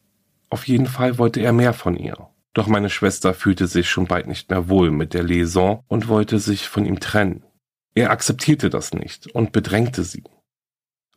Auf 0.48 0.66
jeden 0.66 0.86
Fall 0.86 1.18
wollte 1.18 1.40
er 1.40 1.52
mehr 1.52 1.74
von 1.74 1.96
ihr. 1.96 2.16
Doch 2.54 2.66
meine 2.66 2.90
Schwester 2.90 3.34
fühlte 3.34 3.66
sich 3.66 3.88
schon 3.88 4.06
bald 4.06 4.26
nicht 4.26 4.50
mehr 4.50 4.68
wohl 4.68 4.90
mit 4.90 5.14
der 5.14 5.22
Liaison 5.22 5.84
und 5.86 6.08
wollte 6.08 6.38
sich 6.38 6.68
von 6.68 6.86
ihm 6.86 6.98
trennen. 6.98 7.44
Er 7.94 8.10
akzeptierte 8.10 8.70
das 8.70 8.92
nicht 8.92 9.26
und 9.28 9.52
bedrängte 9.52 10.04
sie. 10.04 10.24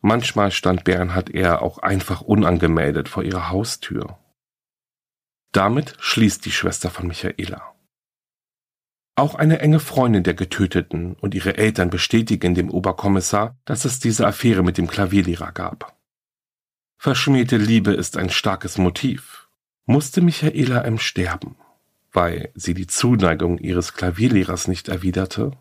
Manchmal 0.00 0.50
stand 0.50 0.84
Bernhard 0.84 1.30
R. 1.30 1.62
auch 1.62 1.78
einfach 1.78 2.20
unangemeldet 2.20 3.08
vor 3.08 3.22
ihrer 3.22 3.50
Haustür. 3.50 4.18
Damit 5.52 5.96
schließt 5.98 6.44
die 6.44 6.50
Schwester 6.50 6.90
von 6.90 7.06
Michaela. 7.06 7.74
Auch 9.16 9.36
eine 9.36 9.60
enge 9.60 9.78
Freundin 9.78 10.24
der 10.24 10.34
Getöteten 10.34 11.14
und 11.14 11.34
ihre 11.34 11.56
Eltern 11.56 11.88
bestätigen 11.88 12.54
dem 12.54 12.68
Oberkommissar, 12.68 13.56
dass 13.64 13.84
es 13.84 14.00
diese 14.00 14.26
Affäre 14.26 14.64
mit 14.64 14.76
dem 14.76 14.88
Klavierlehrer 14.88 15.52
gab. 15.52 15.96
Verschmähte 16.98 17.56
Liebe 17.56 17.92
ist 17.92 18.16
ein 18.16 18.30
starkes 18.30 18.76
Motiv. 18.76 19.48
Musste 19.86 20.20
Michaela 20.20 20.82
M. 20.82 20.98
sterben, 20.98 21.56
weil 22.12 22.50
sie 22.54 22.74
die 22.74 22.88
Zuneigung 22.88 23.58
ihres 23.58 23.94
Klavierlehrers 23.94 24.66
nicht 24.66 24.88
erwiderte? 24.88 25.52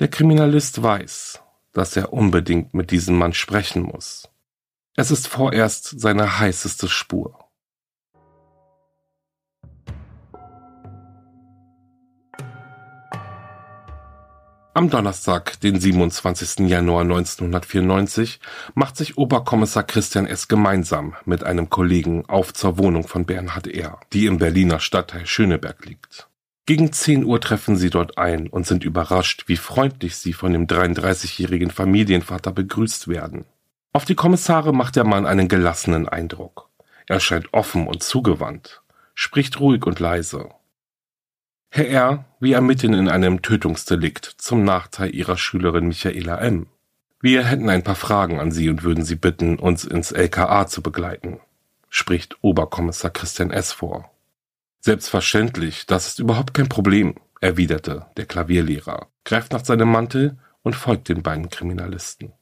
Der 0.00 0.08
Kriminalist 0.08 0.82
weiß, 0.82 1.40
dass 1.72 1.94
er 1.94 2.12
unbedingt 2.12 2.74
mit 2.74 2.90
diesem 2.90 3.16
Mann 3.16 3.32
sprechen 3.32 3.82
muss. 3.82 4.28
Es 4.96 5.12
ist 5.12 5.28
vorerst 5.28 6.00
seine 6.00 6.40
heißeste 6.40 6.88
Spur. 6.88 7.38
Am 14.76 14.90
Donnerstag, 14.90 15.60
den 15.60 15.78
27. 15.78 16.68
Januar 16.68 17.02
1994, 17.02 18.40
macht 18.74 18.96
sich 18.96 19.16
Oberkommissar 19.16 19.84
Christian 19.84 20.26
S. 20.26 20.48
gemeinsam 20.48 21.14
mit 21.24 21.44
einem 21.44 21.70
Kollegen 21.70 22.28
auf 22.28 22.52
zur 22.52 22.78
Wohnung 22.78 23.06
von 23.06 23.26
Bernhard 23.26 23.68
R., 23.68 24.00
die 24.12 24.26
im 24.26 24.38
Berliner 24.38 24.80
Stadtteil 24.80 25.24
Schöneberg 25.24 25.86
liegt. 25.86 26.28
Gegen 26.66 26.92
10 26.92 27.24
Uhr 27.24 27.40
treffen 27.40 27.76
sie 27.76 27.90
dort 27.90 28.16
ein 28.16 28.46
und 28.48 28.66
sind 28.66 28.84
überrascht, 28.84 29.44
wie 29.48 29.56
freundlich 29.58 30.16
sie 30.16 30.32
von 30.32 30.52
dem 30.52 30.66
33-jährigen 30.66 31.70
Familienvater 31.70 32.52
begrüßt 32.52 33.06
werden. 33.06 33.44
Auf 33.92 34.06
die 34.06 34.14
Kommissare 34.14 34.72
macht 34.72 34.96
der 34.96 35.04
Mann 35.04 35.26
einen 35.26 35.48
gelassenen 35.48 36.08
Eindruck. 36.08 36.70
Er 37.06 37.20
scheint 37.20 37.52
offen 37.52 37.86
und 37.86 38.02
zugewandt, 38.02 38.82
spricht 39.14 39.60
ruhig 39.60 39.84
und 39.84 40.00
leise. 40.00 40.48
Herr 41.70 41.88
R., 41.88 42.24
wir 42.40 42.56
ermitteln 42.56 42.94
in 42.94 43.08
einem 43.08 43.42
Tötungsdelikt 43.42 44.24
zum 44.24 44.64
Nachteil 44.64 45.14
Ihrer 45.14 45.36
Schülerin 45.36 45.88
Michaela 45.88 46.38
M. 46.38 46.66
Wir 47.20 47.44
hätten 47.44 47.68
ein 47.68 47.84
paar 47.84 47.94
Fragen 47.94 48.40
an 48.40 48.52
Sie 48.52 48.70
und 48.70 48.84
würden 48.84 49.04
Sie 49.04 49.16
bitten, 49.16 49.58
uns 49.58 49.84
ins 49.84 50.12
LKA 50.12 50.66
zu 50.66 50.82
begleiten, 50.82 51.40
spricht 51.90 52.38
Oberkommissar 52.42 53.10
Christian 53.10 53.50
S. 53.50 53.72
vor. 53.72 54.13
Selbstverständlich, 54.84 55.86
das 55.86 56.08
ist 56.08 56.18
überhaupt 56.18 56.52
kein 56.52 56.68
Problem, 56.68 57.14
erwiderte 57.40 58.04
der 58.18 58.26
Klavierlehrer, 58.26 59.08
greift 59.24 59.54
nach 59.54 59.64
seinem 59.64 59.90
Mantel 59.90 60.36
und 60.60 60.76
folgt 60.76 61.08
den 61.08 61.22
beiden 61.22 61.48
Kriminalisten. 61.48 62.34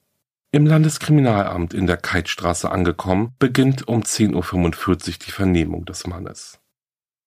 Im 0.51 0.67
Landeskriminalamt 0.67 1.73
in 1.73 1.87
der 1.87 1.99
Keitstraße 1.99 2.69
angekommen, 2.69 3.37
beginnt 3.39 3.87
um 3.87 4.03
10.45 4.03 4.89
Uhr 4.89 4.97
die 5.25 5.31
Vernehmung 5.31 5.85
des 5.85 6.05
Mannes. 6.09 6.59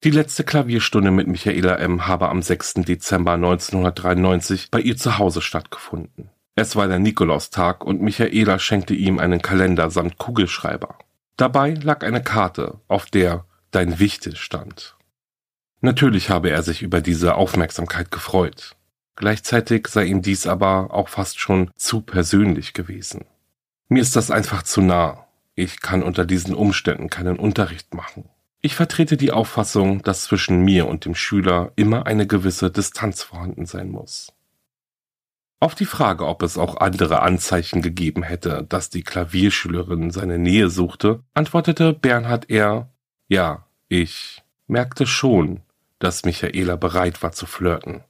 Die 0.03 0.11
letzte 0.11 0.43
Klavierstunde 0.43 1.11
mit 1.11 1.27
Michaela 1.27 1.77
M. 1.77 2.07
habe 2.07 2.27
am 2.27 2.41
6. 2.41 2.73
Dezember 2.85 3.35
1993 3.35 4.69
bei 4.69 4.81
ihr 4.81 4.97
zu 4.97 5.17
Hause 5.17 5.41
stattgefunden. 5.41 6.29
Es 6.55 6.75
war 6.75 6.89
der 6.89 6.99
Nikolaustag 6.99 7.85
und 7.85 8.01
Michaela 8.01 8.59
schenkte 8.59 8.93
ihm 8.93 9.19
einen 9.19 9.41
Kalender 9.41 9.89
samt 9.91 10.17
Kugelschreiber. 10.17 10.97
Dabei 11.37 11.73
lag 11.73 12.03
eine 12.03 12.21
Karte, 12.21 12.81
auf 12.89 13.05
der 13.05 13.45
Dein 13.71 13.97
Wichte 13.99 14.35
stand. 14.35 14.95
Natürlich 15.85 16.31
habe 16.31 16.49
er 16.49 16.63
sich 16.63 16.81
über 16.81 16.99
diese 16.99 17.35
Aufmerksamkeit 17.35 18.09
gefreut. 18.09 18.75
Gleichzeitig 19.15 19.87
sei 19.87 20.05
ihm 20.05 20.23
dies 20.23 20.47
aber 20.47 20.91
auch 20.91 21.09
fast 21.09 21.39
schon 21.39 21.69
zu 21.75 22.01
persönlich 22.01 22.73
gewesen. 22.73 23.25
Mir 23.87 24.01
ist 24.01 24.15
das 24.15 24.31
einfach 24.31 24.63
zu 24.63 24.81
nah. 24.81 25.27
Ich 25.53 25.81
kann 25.81 26.01
unter 26.01 26.25
diesen 26.25 26.55
Umständen 26.55 27.11
keinen 27.11 27.37
Unterricht 27.37 27.93
machen. 27.93 28.27
Ich 28.61 28.73
vertrete 28.73 29.15
die 29.15 29.31
Auffassung, 29.31 30.01
dass 30.01 30.23
zwischen 30.23 30.65
mir 30.65 30.87
und 30.87 31.05
dem 31.05 31.13
Schüler 31.13 31.71
immer 31.75 32.07
eine 32.07 32.25
gewisse 32.25 32.71
Distanz 32.71 33.21
vorhanden 33.21 33.67
sein 33.67 33.91
muss. 33.91 34.33
Auf 35.59 35.75
die 35.75 35.85
Frage, 35.85 36.25
ob 36.25 36.41
es 36.41 36.57
auch 36.57 36.77
andere 36.77 37.21
Anzeichen 37.21 37.83
gegeben 37.83 38.23
hätte, 38.23 38.65
dass 38.67 38.89
die 38.89 39.03
Klavierschülerin 39.03 40.09
seine 40.09 40.39
Nähe 40.39 40.71
suchte, 40.71 41.21
antwortete 41.35 41.93
Bernhard 41.93 42.49
eher, 42.49 42.89
ja, 43.27 43.67
ich 43.87 44.41
merkte 44.65 45.05
schon, 45.05 45.61
dass 45.99 46.25
Michaela 46.25 46.75
bereit 46.75 47.23
war 47.23 47.31
zu 47.31 47.45
flirten. 47.45 48.03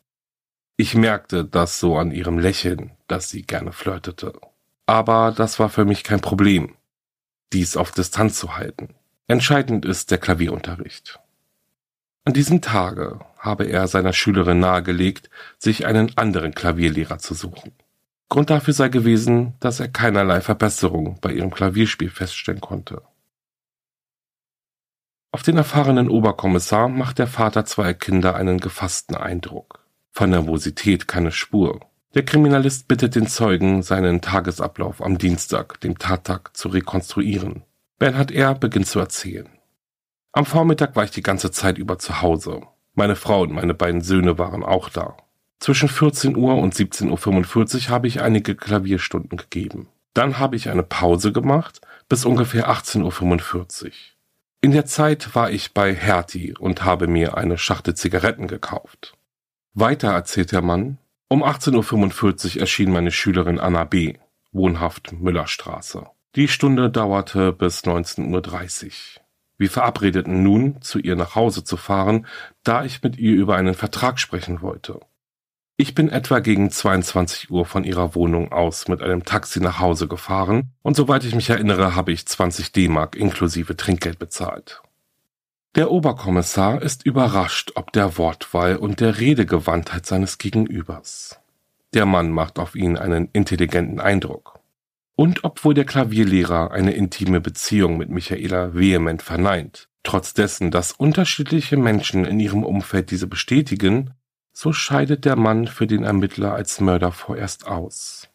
Ich 0.77 0.95
merkte 0.95 1.45
das 1.45 1.79
so 1.79 1.97
an 1.97 2.11
ihrem 2.11 2.39
Lächeln, 2.39 2.91
dass 3.07 3.29
sie 3.29 3.43
gerne 3.43 3.71
flirtete. 3.71 4.33
Aber 4.85 5.33
das 5.35 5.59
war 5.59 5.69
für 5.69 5.85
mich 5.85 6.03
kein 6.03 6.19
Problem, 6.19 6.75
dies 7.53 7.77
auf 7.77 7.91
Distanz 7.91 8.37
zu 8.37 8.57
halten. 8.57 8.95
Entscheidend 9.27 9.85
ist 9.85 10.11
der 10.11 10.17
Klavierunterricht. 10.17 11.19
An 12.25 12.33
diesem 12.33 12.61
Tage 12.61 13.19
habe 13.37 13.65
er 13.65 13.87
seiner 13.87 14.13
Schülerin 14.13 14.59
nahegelegt, 14.59 15.29
sich 15.57 15.85
einen 15.85 16.17
anderen 16.17 16.53
Klavierlehrer 16.53 17.19
zu 17.19 17.33
suchen. 17.33 17.71
Grund 18.29 18.49
dafür 18.49 18.73
sei 18.73 18.89
gewesen, 18.89 19.53
dass 19.59 19.79
er 19.79 19.87
keinerlei 19.87 20.41
Verbesserung 20.41 21.19
bei 21.21 21.31
ihrem 21.31 21.51
Klavierspiel 21.51 22.09
feststellen 22.09 22.61
konnte. 22.61 23.03
Auf 25.35 25.43
den 25.43 25.57
erfahrenen 25.57 26.07
Oberkommissar 26.07 26.87
macht 26.87 27.19
der 27.19 27.27
Vater 27.27 27.65
zweier 27.65 27.93
Kinder 27.93 28.35
einen 28.35 28.57
gefassten 28.57 29.17
Eindruck. 29.17 29.81
Von 30.13 30.29
Nervosität 30.29 31.09
keine 31.09 31.33
Spur. 31.33 31.81
Der 32.13 32.23
Kriminalist 32.23 32.87
bittet 32.87 33.15
den 33.15 33.27
Zeugen, 33.27 33.83
seinen 33.83 34.21
Tagesablauf 34.21 35.03
am 35.03 35.17
Dienstag, 35.17 35.81
dem 35.81 35.99
Tattag, 35.99 36.55
zu 36.55 36.69
rekonstruieren. 36.69 37.63
Bernhard 37.99 38.31
R. 38.31 38.55
beginnt 38.55 38.87
zu 38.87 38.97
erzählen. 38.99 39.49
Am 40.31 40.45
Vormittag 40.45 40.95
war 40.95 41.03
ich 41.03 41.11
die 41.11 41.21
ganze 41.21 41.51
Zeit 41.51 41.77
über 41.77 41.99
zu 41.99 42.21
Hause. 42.21 42.61
Meine 42.93 43.17
Frau 43.17 43.41
und 43.41 43.51
meine 43.51 43.73
beiden 43.73 43.99
Söhne 43.99 44.37
waren 44.37 44.63
auch 44.63 44.87
da. 44.87 45.17
Zwischen 45.59 45.89
14 45.89 46.37
Uhr 46.37 46.55
und 46.55 46.75
17.45 46.75 47.75
Uhr 47.75 47.89
habe 47.89 48.07
ich 48.07 48.21
einige 48.21 48.55
Klavierstunden 48.55 49.37
gegeben. 49.37 49.89
Dann 50.13 50.39
habe 50.39 50.55
ich 50.55 50.69
eine 50.69 50.83
Pause 50.83 51.33
gemacht 51.33 51.81
bis 52.07 52.23
ungefähr 52.23 52.69
18.45 52.69 53.85
Uhr. 53.85 53.91
In 54.65 54.71
der 54.71 54.87
Zeit 54.87 55.35
war 55.35 55.51
ich 55.51 55.75
bei 55.75 55.93
Hertie 55.93 56.55
und 56.57 56.83
habe 56.83 57.05
mir 57.05 57.37
eine 57.37 57.59
Schachtel 57.59 57.93
Zigaretten 57.93 58.47
gekauft. 58.47 59.15
Weiter 59.75 60.11
erzählt 60.11 60.51
der 60.51 60.63
Mann, 60.63 60.97
um 61.27 61.43
18.45 61.43 62.55
Uhr 62.55 62.61
erschien 62.61 62.91
meine 62.91 63.11
Schülerin 63.11 63.59
Anna 63.59 63.83
B., 63.83 64.15
wohnhaft 64.51 65.11
Müllerstraße. 65.11 66.07
Die 66.35 66.47
Stunde 66.47 66.89
dauerte 66.89 67.53
bis 67.53 67.83
19.30 67.83 68.85
Uhr. 68.85 68.91
Wir 69.59 69.69
verabredeten 69.69 70.41
nun, 70.41 70.81
zu 70.81 70.97
ihr 70.97 71.15
nach 71.15 71.35
Hause 71.35 71.63
zu 71.63 71.77
fahren, 71.77 72.25
da 72.63 72.83
ich 72.83 73.03
mit 73.03 73.19
ihr 73.19 73.35
über 73.35 73.57
einen 73.57 73.75
Vertrag 73.75 74.19
sprechen 74.19 74.63
wollte. 74.63 74.99
Ich 75.77 75.93
bin 75.93 76.07
etwa 76.07 76.39
gegen 76.39 76.71
22 76.71 77.51
Uhr 77.51 77.65
von 77.65 77.83
ihrer 77.83 78.15
Wohnung 78.15 78.53
aus 78.53 78.87
mit 78.87 79.01
einem 79.01 79.25
Taxi 79.25 79.59
nach 79.59 79.79
Hause 79.79 80.07
gefahren 80.07 80.71
und 80.83 80.95
soweit 80.95 81.25
ich 81.25 81.35
mich 81.35 81.49
erinnere, 81.49 81.95
habe 81.95 82.13
ich 82.13 82.25
20 82.25 82.71
D-Mark 82.71 83.17
inklusive 83.17 83.75
Trinkgeld 83.75 84.17
bezahlt. 84.17 84.81
Der 85.75 85.91
Oberkommissar 85.91 86.81
ist 86.81 87.05
überrascht 87.05 87.73
ob 87.75 87.91
der 87.91 88.17
Wortwahl 88.17 88.77
und 88.77 89.01
der 89.01 89.19
Redegewandtheit 89.19 90.05
seines 90.05 90.37
Gegenübers. 90.37 91.41
Der 91.93 92.05
Mann 92.05 92.31
macht 92.31 92.57
auf 92.57 92.75
ihn 92.75 92.97
einen 92.97 93.27
intelligenten 93.33 93.99
Eindruck. 93.99 94.59
Und 95.17 95.43
obwohl 95.43 95.73
der 95.73 95.85
Klavierlehrer 95.85 96.71
eine 96.71 96.93
intime 96.93 97.41
Beziehung 97.41 97.97
mit 97.97 98.09
Michaela 98.09 98.73
vehement 98.73 99.21
verneint, 99.21 99.89
trotz 100.03 100.33
dessen, 100.33 100.71
dass 100.71 100.93
unterschiedliche 100.93 101.75
Menschen 101.75 102.23
in 102.23 102.39
ihrem 102.39 102.63
Umfeld 102.63 103.11
diese 103.11 103.27
bestätigen, 103.27 104.11
so 104.57 104.71
scheidet 104.71 105.25
der 105.25 105.35
Mann 105.35 105.67
für 105.67 105.85
den 105.85 106.05
Ermittler 106.05 106.53
als 106.53 106.79
Mörder 106.79 107.11
vorerst 107.11 107.67
aus. 107.67 108.29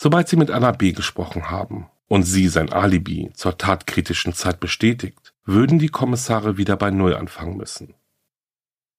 Sobald 0.00 0.26
sie 0.26 0.36
mit 0.36 0.50
Anna 0.50 0.72
B. 0.72 0.92
gesprochen 0.92 1.50
haben 1.50 1.90
und 2.08 2.22
sie 2.22 2.48
sein 2.48 2.72
Alibi 2.72 3.30
zur 3.34 3.58
tatkritischen 3.58 4.32
Zeit 4.32 4.58
bestätigt, 4.58 5.34
würden 5.44 5.78
die 5.78 5.90
Kommissare 5.90 6.56
wieder 6.56 6.76
bei 6.78 6.90
Null 6.90 7.14
anfangen 7.14 7.58
müssen. 7.58 7.92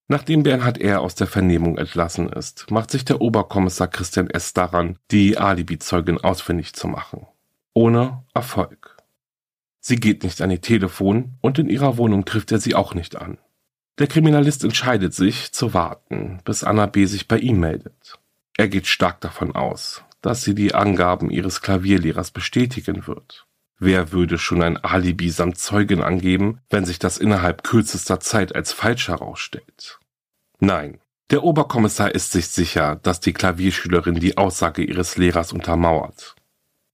Nachdem 0.07 0.43
Bernhard 0.43 0.77
R. 0.77 1.01
aus 1.01 1.15
der 1.15 1.25
Vernehmung 1.25 1.79
entlassen 1.79 2.29
ist, 2.29 2.69
macht 2.69 2.91
sich 2.91 3.03
der 3.05 3.21
Oberkommissar 3.21 3.87
Christian 3.87 4.29
S. 4.29 4.53
daran, 4.53 4.99
die 5.09 5.39
Alibi-Zeugin 5.39 6.19
ausfindig 6.19 6.73
zu 6.73 6.87
machen. 6.87 7.25
Ohne 7.73 8.23
Erfolg. 8.35 8.97
Sie 9.79 9.95
geht 9.95 10.21
nicht 10.21 10.43
an 10.43 10.51
ihr 10.51 10.61
Telefon 10.61 11.39
und 11.41 11.57
in 11.57 11.69
ihrer 11.69 11.97
Wohnung 11.97 12.23
trifft 12.23 12.51
er 12.51 12.59
sie 12.59 12.75
auch 12.75 12.93
nicht 12.93 13.15
an. 13.15 13.39
Der 13.97 14.07
Kriminalist 14.07 14.63
entscheidet 14.65 15.13
sich, 15.13 15.53
zu 15.53 15.73
warten, 15.73 16.41
bis 16.43 16.63
Anna 16.63 16.85
B. 16.85 17.05
sich 17.05 17.27
bei 17.29 17.37
ihm 17.37 17.61
meldet. 17.61 18.19
Er 18.57 18.67
geht 18.67 18.87
stark 18.87 19.21
davon 19.21 19.55
aus, 19.55 20.03
dass 20.21 20.43
sie 20.43 20.53
die 20.53 20.75
Angaben 20.75 21.29
ihres 21.29 21.61
Klavierlehrers 21.61 22.31
bestätigen 22.31 23.07
wird. 23.07 23.45
Wer 23.79 24.11
würde 24.11 24.37
schon 24.37 24.61
ein 24.61 24.77
Alibi 24.77 25.29
samt 25.29 25.57
Zeugen 25.57 26.01
angeben, 26.01 26.59
wenn 26.69 26.85
sich 26.85 26.99
das 26.99 27.17
innerhalb 27.17 27.63
kürzester 27.63 28.19
Zeit 28.19 28.55
als 28.55 28.73
falsch 28.73 29.07
herausstellt? 29.07 29.99
Nein, 30.59 30.99
der 31.29 31.43
Oberkommissar 31.43 32.13
ist 32.13 32.31
sich 32.31 32.47
sicher, 32.47 32.97
dass 32.97 33.19
die 33.19 33.33
Klavierschülerin 33.33 34.15
die 34.15 34.37
Aussage 34.37 34.83
ihres 34.83 35.17
Lehrers 35.17 35.53
untermauert. 35.53 36.35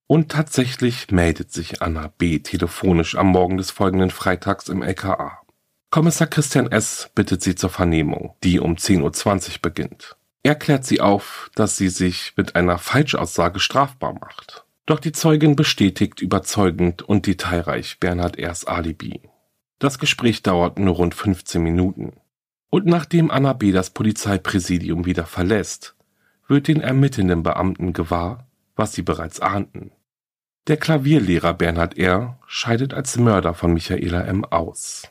Und 0.07 0.31
tatsächlich 0.31 1.11
meldet 1.11 1.51
sich 1.51 1.81
Anna 1.81 2.11
B. 2.17 2.39
telefonisch 2.39 3.15
am 3.15 3.27
Morgen 3.27 3.57
des 3.57 3.71
folgenden 3.71 4.09
Freitags 4.09 4.69
im 4.69 4.81
LKA. 4.81 5.40
Kommissar 5.91 6.27
Christian 6.27 6.71
S. 6.71 7.11
bittet 7.15 7.43
sie 7.43 7.53
zur 7.53 7.69
Vernehmung, 7.69 8.33
die 8.45 8.61
um 8.61 8.75
10.20 8.75 9.01
Uhr 9.01 9.53
beginnt. 9.61 10.15
Er 10.41 10.55
klärt 10.55 10.85
sie 10.85 11.01
auf, 11.01 11.51
dass 11.53 11.75
sie 11.75 11.89
sich 11.89 12.31
mit 12.37 12.55
einer 12.55 12.77
Falschaussage 12.77 13.59
strafbar 13.59 14.13
macht. 14.13 14.65
Doch 14.85 15.01
die 15.01 15.11
Zeugin 15.11 15.57
bestätigt 15.57 16.21
überzeugend 16.21 17.01
und 17.01 17.27
detailreich 17.27 17.99
Bernhard 17.99 18.39
R.'s 18.39 18.63
Alibi. 18.63 19.19
Das 19.79 19.99
Gespräch 19.99 20.41
dauert 20.43 20.79
nur 20.79 20.95
rund 20.95 21.13
15 21.13 21.61
Minuten. 21.61 22.13
Und 22.69 22.85
nachdem 22.85 23.29
Anna 23.29 23.51
B. 23.51 23.73
das 23.73 23.89
Polizeipräsidium 23.89 25.05
wieder 25.05 25.25
verlässt, 25.25 25.95
wird 26.47 26.69
den 26.69 26.79
ermittelnden 26.79 27.43
Beamten 27.43 27.91
gewahr, 27.91 28.47
was 28.77 28.93
sie 28.93 29.01
bereits 29.01 29.41
ahnten. 29.41 29.91
Der 30.67 30.77
Klavierlehrer 30.77 31.53
Bernhard 31.53 31.97
R. 31.97 32.39
scheidet 32.47 32.93
als 32.93 33.17
Mörder 33.17 33.53
von 33.53 33.73
Michaela 33.73 34.21
M. 34.21 34.45
aus. 34.45 35.10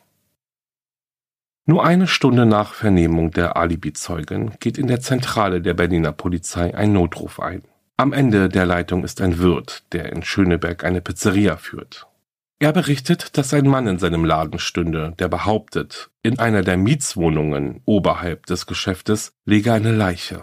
Nur 1.71 1.85
eine 1.85 2.09
Stunde 2.09 2.47
nach 2.47 2.75
Vernehmung 2.75 3.31
der 3.31 3.57
Alibi-Zeugin 3.57 4.55
geht 4.59 4.77
in 4.77 4.89
der 4.89 4.99
Zentrale 4.99 5.63
der 5.63 5.73
Berliner 5.73 6.11
Polizei 6.11 6.75
ein 6.75 6.93
Notruf 6.93 7.39
ein. 7.39 7.63
Am 7.97 8.13
Ende 8.13 8.49
der 8.49 8.67
Leitung 8.67 9.05
ist 9.05 9.21
ein 9.21 9.39
Wirt, 9.39 9.85
der 9.93 10.11
in 10.11 10.25
Schöneberg 10.25 10.83
eine 10.83 11.01
Pizzeria 11.01 11.57
führt. 11.57 12.09
Er 12.59 12.73
berichtet, 12.73 13.39
dass 13.39 13.55
ein 13.55 13.69
Mann 13.69 13.87
in 13.87 14.01
seinem 14.01 14.25
Laden 14.25 14.59
stünde, 14.59 15.15
der 15.21 15.29
behauptet, 15.29 16.11
in 16.25 16.41
einer 16.41 16.63
der 16.63 16.77
Mietswohnungen 16.77 17.83
oberhalb 17.85 18.47
des 18.47 18.67
Geschäftes 18.67 19.31
liege 19.45 19.73
eine 19.73 19.93
Leiche. 19.93 20.43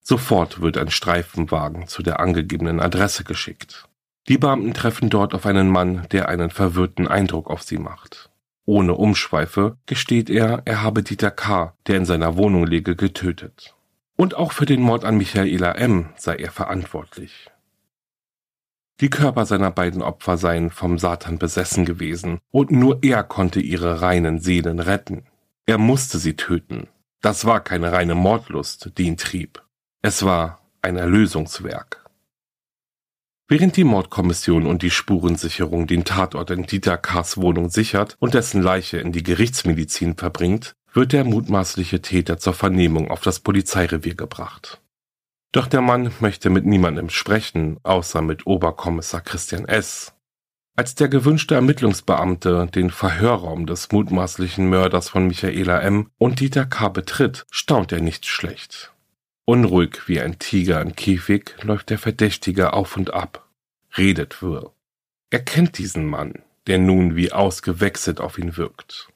Sofort 0.00 0.62
wird 0.62 0.78
ein 0.78 0.88
Streifenwagen 0.88 1.88
zu 1.88 2.02
der 2.02 2.20
angegebenen 2.20 2.80
Adresse 2.80 3.24
geschickt. 3.24 3.86
Die 4.28 4.38
Beamten 4.38 4.72
treffen 4.72 5.10
dort 5.10 5.34
auf 5.34 5.44
einen 5.44 5.68
Mann, 5.68 6.06
der 6.10 6.30
einen 6.30 6.48
verwirrten 6.48 7.06
Eindruck 7.06 7.50
auf 7.50 7.62
sie 7.62 7.76
macht. 7.76 8.31
Ohne 8.64 8.94
Umschweife 8.94 9.76
gesteht 9.86 10.30
er, 10.30 10.62
er 10.64 10.82
habe 10.82 11.02
Dieter 11.02 11.30
K., 11.30 11.74
der 11.86 11.96
in 11.96 12.04
seiner 12.04 12.36
Wohnung 12.36 12.66
liege, 12.66 12.94
getötet. 12.94 13.74
Und 14.16 14.34
auch 14.34 14.52
für 14.52 14.66
den 14.66 14.82
Mord 14.82 15.04
an 15.04 15.16
Michaela 15.16 15.72
M. 15.72 16.10
sei 16.16 16.36
er 16.36 16.52
verantwortlich. 16.52 17.50
Die 19.00 19.10
Körper 19.10 19.46
seiner 19.46 19.72
beiden 19.72 20.00
Opfer 20.00 20.36
seien 20.36 20.70
vom 20.70 20.96
Satan 20.98 21.38
besessen 21.38 21.84
gewesen, 21.84 22.38
und 22.52 22.70
nur 22.70 22.98
er 23.02 23.24
konnte 23.24 23.60
ihre 23.60 24.00
reinen 24.00 24.38
Seelen 24.38 24.78
retten. 24.78 25.24
Er 25.66 25.78
musste 25.78 26.18
sie 26.18 26.36
töten. 26.36 26.88
Das 27.20 27.44
war 27.44 27.60
keine 27.60 27.90
reine 27.90 28.14
Mordlust, 28.14 28.92
die 28.98 29.04
ihn 29.04 29.16
trieb. 29.16 29.62
Es 30.02 30.24
war 30.24 30.60
ein 30.82 30.96
Erlösungswerk. 30.96 32.01
Während 33.52 33.76
die 33.76 33.84
Mordkommission 33.84 34.64
und 34.64 34.80
die 34.80 34.90
Spurensicherung 34.90 35.86
den 35.86 36.04
Tatort 36.04 36.50
in 36.50 36.62
Dieter 36.62 36.96
K.'s 36.96 37.36
Wohnung 37.36 37.68
sichert 37.68 38.16
und 38.18 38.32
dessen 38.32 38.62
Leiche 38.62 38.96
in 38.96 39.12
die 39.12 39.22
Gerichtsmedizin 39.22 40.16
verbringt, 40.16 40.72
wird 40.94 41.12
der 41.12 41.24
mutmaßliche 41.24 42.00
Täter 42.00 42.38
zur 42.38 42.54
Vernehmung 42.54 43.10
auf 43.10 43.20
das 43.20 43.40
Polizeirevier 43.40 44.14
gebracht. 44.14 44.80
Doch 45.52 45.66
der 45.66 45.82
Mann 45.82 46.12
möchte 46.20 46.48
mit 46.48 46.64
niemandem 46.64 47.10
sprechen, 47.10 47.76
außer 47.82 48.22
mit 48.22 48.46
Oberkommissar 48.46 49.20
Christian 49.20 49.66
S. 49.66 50.14
Als 50.74 50.94
der 50.94 51.08
gewünschte 51.08 51.54
Ermittlungsbeamte 51.54 52.70
den 52.74 52.88
Verhörraum 52.88 53.66
des 53.66 53.92
mutmaßlichen 53.92 54.70
Mörders 54.70 55.10
von 55.10 55.26
Michaela 55.26 55.78
M. 55.80 56.08
und 56.16 56.40
Dieter 56.40 56.64
K. 56.64 56.88
betritt, 56.88 57.44
staunt 57.50 57.92
er 57.92 58.00
nicht 58.00 58.24
schlecht. 58.24 58.92
Unruhig 59.44 60.06
wie 60.06 60.20
ein 60.20 60.38
Tiger 60.38 60.80
im 60.80 60.94
Käfig 60.94 61.56
läuft 61.62 61.90
der 61.90 61.98
Verdächtige 61.98 62.74
auf 62.74 62.96
und 62.96 63.12
ab, 63.12 63.41
redet 63.96 64.42
wirr. 64.42 64.72
Er 65.30 65.40
kennt 65.40 65.78
diesen 65.78 66.06
Mann, 66.06 66.42
der 66.66 66.78
nun 66.78 67.16
wie 67.16 67.32
ausgewechselt 67.32 68.20
auf 68.20 68.38
ihn 68.38 68.56
wirkt. 68.56 69.08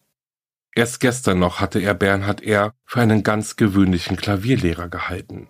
Erst 0.74 1.00
gestern 1.00 1.38
noch 1.38 1.60
hatte 1.60 1.78
er 1.80 1.94
Bernhard 1.94 2.42
R. 2.42 2.74
für 2.84 3.00
einen 3.00 3.22
ganz 3.22 3.56
gewöhnlichen 3.56 4.16
Klavierlehrer 4.16 4.88
gehalten. 4.88 5.48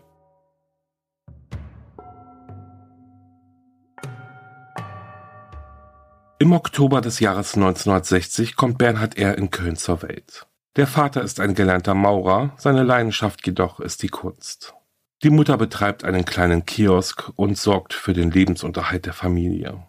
Im 6.38 6.52
Oktober 6.52 7.00
des 7.00 7.18
Jahres 7.18 7.54
1960 7.54 8.56
kommt 8.56 8.78
Bernhard 8.78 9.16
R. 9.16 9.38
in 9.38 9.50
Köln 9.50 9.76
zur 9.76 10.02
Welt. 10.02 10.46
Der 10.76 10.86
Vater 10.86 11.22
ist 11.22 11.40
ein 11.40 11.54
gelernter 11.54 11.94
Maurer, 11.94 12.52
seine 12.58 12.82
Leidenschaft 12.82 13.46
jedoch 13.46 13.80
ist 13.80 14.02
die 14.02 14.08
Kunst. 14.08 14.74
Die 15.22 15.30
Mutter 15.30 15.56
betreibt 15.56 16.04
einen 16.04 16.24
kleinen 16.26 16.66
Kiosk 16.66 17.32
und 17.36 17.56
sorgt 17.56 17.94
für 17.94 18.12
den 18.12 18.30
Lebensunterhalt 18.30 19.06
der 19.06 19.14
Familie. 19.14 19.82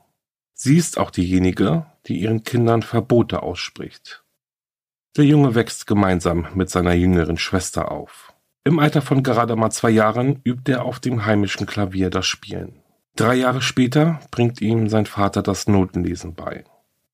Sie 0.54 0.78
ist 0.78 0.98
auch 0.98 1.12
diejenige, 1.12 1.86
die 2.08 2.20
ihren 2.20 2.44
Kindern 2.44 2.82
Verbote 2.82 3.44
ausspricht. 3.44 4.24
Der 5.18 5.26
Junge 5.26 5.54
wächst 5.54 5.86
gemeinsam 5.86 6.48
mit 6.54 6.70
seiner 6.70 6.94
jüngeren 6.94 7.38
Schwester 7.38 7.92
auf. 7.92 8.34
Im 8.64 8.80
Alter 8.80 9.02
von 9.02 9.24
gerade 9.24 9.56
mal 9.56 9.72
zwei 9.72 9.90
Jahren 9.90 10.42
übt 10.44 10.72
er 10.72 10.86
auf 10.86 11.00
dem 11.00 11.26
heimischen 11.26 11.68
Klavier 11.68 12.10
das 12.10 12.26
Spielen. 12.26 12.82
Drei 13.16 13.36
Jahre 13.36 13.62
später 13.62 14.20
bringt 14.32 14.62
ihm 14.62 14.90
sein 14.90 15.06
Vater 15.06 15.42
das 15.42 15.68
Notenlesen 15.68 16.36
bei. 16.36 16.64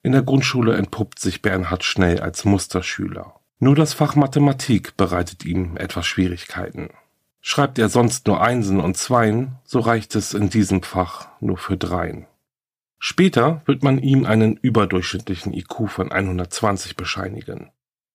In 0.04 0.12
der 0.12 0.23
Grundschule 0.23 0.76
entpuppt 0.76 1.19
sich 1.19 1.41
Bernhard 1.41 1.84
schnell 1.84 2.19
als 2.19 2.43
Musterschüler. 2.43 3.39
Nur 3.60 3.76
das 3.76 3.93
Fach 3.93 4.15
Mathematik 4.15 4.97
bereitet 4.97 5.45
ihm 5.45 5.78
etwas 5.78 6.06
Schwierigkeiten. 6.06 6.89
Schreibt 7.45 7.77
er 7.77 7.89
sonst 7.89 8.25
nur 8.25 8.41
Einsen 8.41 8.79
und 8.79 8.95
Zweien, 8.95 9.58
so 9.65 9.82
reicht 9.82 10.15
es 10.15 10.34
in 10.34 10.49
diesem 10.49 10.82
Fach 10.82 11.27
nur 11.41 11.58
für 11.58 11.75
Dreien. 11.75 12.25
Später 12.99 13.62
wird 13.65 13.84
man 13.84 13.97
ihm 13.97 14.25
einen 14.25 14.56
überdurchschnittlichen 14.56 15.53
IQ 15.53 15.89
von 15.89 16.10
120 16.10 16.95
bescheinigen. 16.95 17.69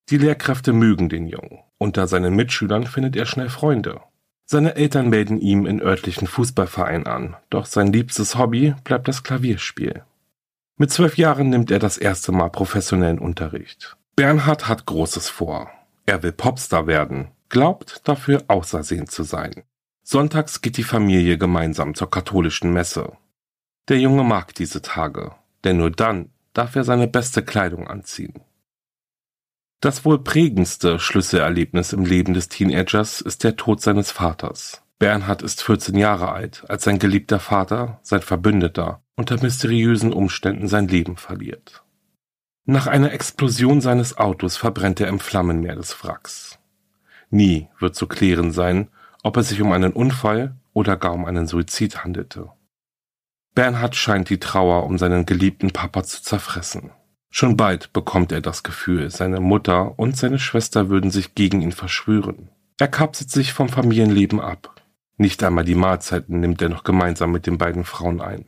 Die 0.08 0.16
Lehrkräfte 0.16 0.72
mögen 0.72 1.10
den 1.10 1.26
Jungen. 1.26 1.58
Unter 1.76 2.08
seinen 2.08 2.34
Mitschülern 2.36 2.86
findet 2.86 3.16
er 3.16 3.26
schnell 3.26 3.50
Freunde. 3.50 4.00
Seine 4.46 4.76
Eltern 4.76 5.10
melden 5.10 5.38
ihm 5.38 5.66
in 5.66 5.82
örtlichen 5.82 6.26
Fußballverein 6.26 7.06
an, 7.06 7.36
doch 7.50 7.66
sein 7.66 7.92
liebstes 7.92 8.38
Hobby 8.38 8.74
bleibt 8.82 9.08
das 9.08 9.24
Klavierspiel. 9.24 10.04
Mit 10.78 10.90
zwölf 10.90 11.18
Jahren 11.18 11.50
nimmt 11.50 11.70
er 11.70 11.80
das 11.80 11.98
erste 11.98 12.32
Mal 12.32 12.48
professionellen 12.48 13.18
Unterricht. 13.18 13.98
Bernhard 14.16 14.68
hat 14.68 14.86
Großes 14.86 15.28
vor. 15.28 15.70
Er 16.06 16.22
will 16.22 16.32
Popstar 16.32 16.86
werden, 16.86 17.28
glaubt 17.48 18.06
dafür 18.08 18.44
außersehen 18.48 19.06
zu 19.06 19.22
sein. 19.22 19.62
Sonntags 20.02 20.60
geht 20.62 20.76
die 20.76 20.84
Familie 20.84 21.38
gemeinsam 21.38 21.94
zur 21.94 22.10
katholischen 22.10 22.72
Messe. 22.72 23.12
Der 23.88 23.98
Junge 23.98 24.24
mag 24.24 24.54
diese 24.54 24.82
Tage, 24.82 25.32
denn 25.64 25.76
nur 25.76 25.90
dann 25.90 26.30
darf 26.52 26.76
er 26.76 26.84
seine 26.84 27.08
beste 27.08 27.42
Kleidung 27.44 27.88
anziehen. 27.88 28.40
Das 29.80 30.04
wohl 30.04 30.22
prägendste 30.24 30.98
Schlüsselerlebnis 30.98 31.92
im 31.92 32.04
Leben 32.04 32.34
des 32.34 32.48
Teenagers 32.48 33.20
ist 33.20 33.44
der 33.44 33.56
Tod 33.56 33.80
seines 33.80 34.10
Vaters. 34.10 34.82
Bernhard 34.98 35.42
ist 35.42 35.62
14 35.62 35.96
Jahre 35.96 36.32
alt, 36.32 36.64
als 36.68 36.82
sein 36.82 36.98
geliebter 36.98 37.38
Vater, 37.38 38.00
sein 38.02 38.20
Verbündeter, 38.20 39.00
unter 39.14 39.40
mysteriösen 39.40 40.12
Umständen 40.12 40.66
sein 40.66 40.88
Leben 40.88 41.16
verliert. 41.16 41.84
Nach 42.64 42.88
einer 42.88 43.12
Explosion 43.12 43.80
seines 43.80 44.18
Autos 44.18 44.56
verbrennt 44.56 45.00
er 45.00 45.08
im 45.08 45.20
Flammenmeer 45.20 45.76
des 45.76 46.02
Wracks. 46.02 46.57
Nie 47.30 47.68
wird 47.78 47.94
zu 47.94 48.06
klären 48.06 48.52
sein, 48.52 48.88
ob 49.22 49.36
es 49.36 49.48
sich 49.48 49.60
um 49.60 49.72
einen 49.72 49.92
Unfall 49.92 50.54
oder 50.72 50.96
gar 50.96 51.12
um 51.12 51.24
einen 51.24 51.46
Suizid 51.46 52.04
handelte. 52.04 52.50
Bernhard 53.54 53.96
scheint 53.96 54.30
die 54.30 54.38
Trauer 54.38 54.84
um 54.84 54.98
seinen 54.98 55.26
geliebten 55.26 55.72
Papa 55.72 56.04
zu 56.04 56.22
zerfressen. 56.22 56.90
Schon 57.30 57.56
bald 57.56 57.92
bekommt 57.92 58.32
er 58.32 58.40
das 58.40 58.62
Gefühl, 58.62 59.10
seine 59.10 59.40
Mutter 59.40 59.98
und 59.98 60.16
seine 60.16 60.38
Schwester 60.38 60.88
würden 60.88 61.10
sich 61.10 61.34
gegen 61.34 61.60
ihn 61.60 61.72
verschwören. 61.72 62.48
Er 62.78 62.88
kapselt 62.88 63.30
sich 63.30 63.52
vom 63.52 63.68
Familienleben 63.68 64.40
ab. 64.40 64.80
Nicht 65.16 65.42
einmal 65.42 65.64
die 65.64 65.74
Mahlzeiten 65.74 66.40
nimmt 66.40 66.62
er 66.62 66.68
noch 66.68 66.84
gemeinsam 66.84 67.32
mit 67.32 67.46
den 67.46 67.58
beiden 67.58 67.84
Frauen 67.84 68.20
ein. 68.20 68.46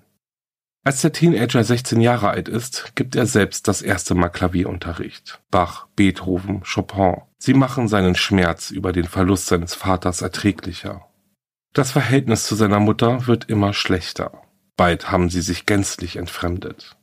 Als 0.83 1.03
der 1.03 1.13
Teenager 1.13 1.63
16 1.63 2.01
Jahre 2.01 2.31
alt 2.31 2.49
ist, 2.49 2.93
gibt 2.95 3.15
er 3.15 3.27
selbst 3.27 3.69
das 3.69 3.83
erste 3.83 4.15
Mal 4.15 4.31
Klavierunterricht. 4.31 5.41
Bach, 5.51 5.87
Beethoven, 5.95 6.63
Chopin. 6.63 7.19
Sie 7.37 7.53
machen 7.53 7.87
seinen 7.87 8.15
Schmerz 8.15 8.71
über 8.71 8.93
den 8.93 9.05
Verlust 9.05 9.47
seines 9.47 9.75
Vaters 9.75 10.23
erträglicher. 10.23 11.07
Das 11.75 11.93
Verhältnis 11.93 12.45
zu 12.47 12.55
seiner 12.55 12.81
Mutter 12.81 13.27
wird 13.27 13.51
immer 13.51 13.75
schlechter. 13.75 14.43
Bald 14.77 15.11
haben 15.11 15.29
sie 15.29 15.43
sich 15.43 15.67
gänzlich 15.67 16.17
entfremdet. 16.17 16.97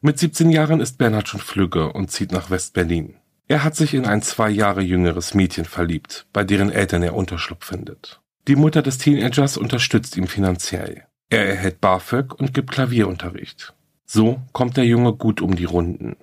Mit 0.00 0.20
17 0.20 0.50
Jahren 0.50 0.78
ist 0.78 0.96
Bernhard 0.96 1.26
schon 1.26 1.40
flügge 1.40 1.92
und 1.92 2.12
zieht 2.12 2.30
nach 2.30 2.50
West-Berlin. 2.50 3.16
Er 3.48 3.64
hat 3.64 3.74
sich 3.74 3.94
in 3.94 4.06
ein 4.06 4.22
zwei 4.22 4.48
Jahre 4.48 4.80
jüngeres 4.80 5.34
Mädchen 5.34 5.64
verliebt, 5.64 6.26
bei 6.32 6.44
deren 6.44 6.70
Eltern 6.70 7.02
er 7.02 7.16
Unterschlupf 7.16 7.66
findet. 7.66 8.20
Die 8.46 8.54
Mutter 8.54 8.82
des 8.82 8.98
Teenagers 8.98 9.56
unterstützt 9.56 10.16
ihn 10.16 10.28
finanziell. 10.28 11.07
Er 11.30 11.46
erhält 11.46 11.80
BAföG 11.80 12.34
und 12.34 12.54
gibt 12.54 12.70
Klavierunterricht. 12.70 13.74
So 14.06 14.40
kommt 14.52 14.76
der 14.78 14.86
Junge 14.86 15.12
gut 15.12 15.42
um 15.42 15.56
die 15.56 15.66
Runden. 15.66 16.16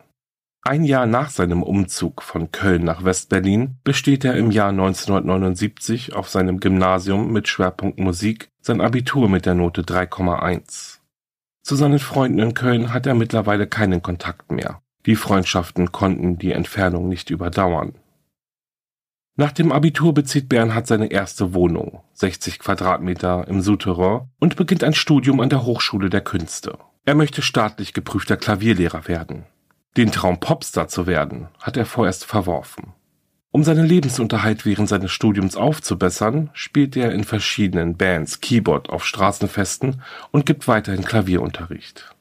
Ein 0.63 0.83
Jahr 0.83 1.05
nach 1.05 1.29
seinem 1.29 1.61
Umzug 1.61 2.23
von 2.23 2.51
Köln 2.51 2.83
nach 2.83 3.03
West-Berlin 3.03 3.75
besteht 3.83 4.25
er 4.25 4.35
im 4.35 4.49
Jahr 4.49 4.69
1979 4.69 6.15
auf 6.15 6.27
seinem 6.27 6.59
Gymnasium 6.59 7.31
mit 7.31 7.47
Schwerpunkt 7.47 7.99
Musik 7.99 8.49
sein 8.61 8.81
Abitur 8.81 9.29
mit 9.29 9.45
der 9.45 9.53
Note 9.53 9.83
3,1. 9.83 10.97
Zu 11.61 11.75
seinen 11.75 11.99
Freunden 11.99 12.39
in 12.39 12.53
Köln 12.55 12.91
hat 12.91 13.05
er 13.05 13.13
mittlerweile 13.13 13.67
keinen 13.67 14.01
Kontakt 14.01 14.51
mehr. 14.51 14.81
Die 15.05 15.15
Freundschaften 15.15 15.91
konnten 15.91 16.39
die 16.39 16.51
Entfernung 16.51 17.09
nicht 17.09 17.29
überdauern. 17.29 17.93
Nach 19.37 19.51
dem 19.51 19.73
Abitur 19.73 20.13
bezieht 20.13 20.47
Bernhard 20.47 20.87
seine 20.87 21.07
erste 21.07 21.53
Wohnung, 21.53 22.01
60 22.13 22.59
Quadratmeter 22.59 23.45
im 23.49 23.61
Souterrain, 23.61 24.29
und 24.39 24.55
beginnt 24.55 24.83
ein 24.83 24.93
Studium 24.93 25.41
an 25.41 25.49
der 25.49 25.65
Hochschule 25.65 26.09
der 26.09 26.21
Künste. 26.21 26.77
Er 27.03 27.15
möchte 27.15 27.41
staatlich 27.41 27.93
geprüfter 27.93 28.37
Klavierlehrer 28.37 29.09
werden. 29.09 29.43
Den 29.97 30.13
Traum 30.13 30.39
Popstar 30.39 30.87
zu 30.87 31.05
werden, 31.05 31.49
hat 31.59 31.75
er 31.75 31.85
vorerst 31.85 32.23
verworfen. 32.23 32.93
Um 33.51 33.63
seinen 33.63 33.85
Lebensunterhalt 33.85 34.65
während 34.65 34.87
seines 34.87 35.11
Studiums 35.11 35.55
aufzubessern, 35.57 36.49
spielt 36.53 36.95
er 36.95 37.11
in 37.11 37.23
verschiedenen 37.25 37.97
Bands 37.97 38.39
Keyboard 38.39 38.89
auf 38.89 39.05
Straßenfesten 39.05 40.01
und 40.31 40.45
gibt 40.45 40.67
weiterhin 40.67 41.03
Klavierunterricht. 41.03 42.15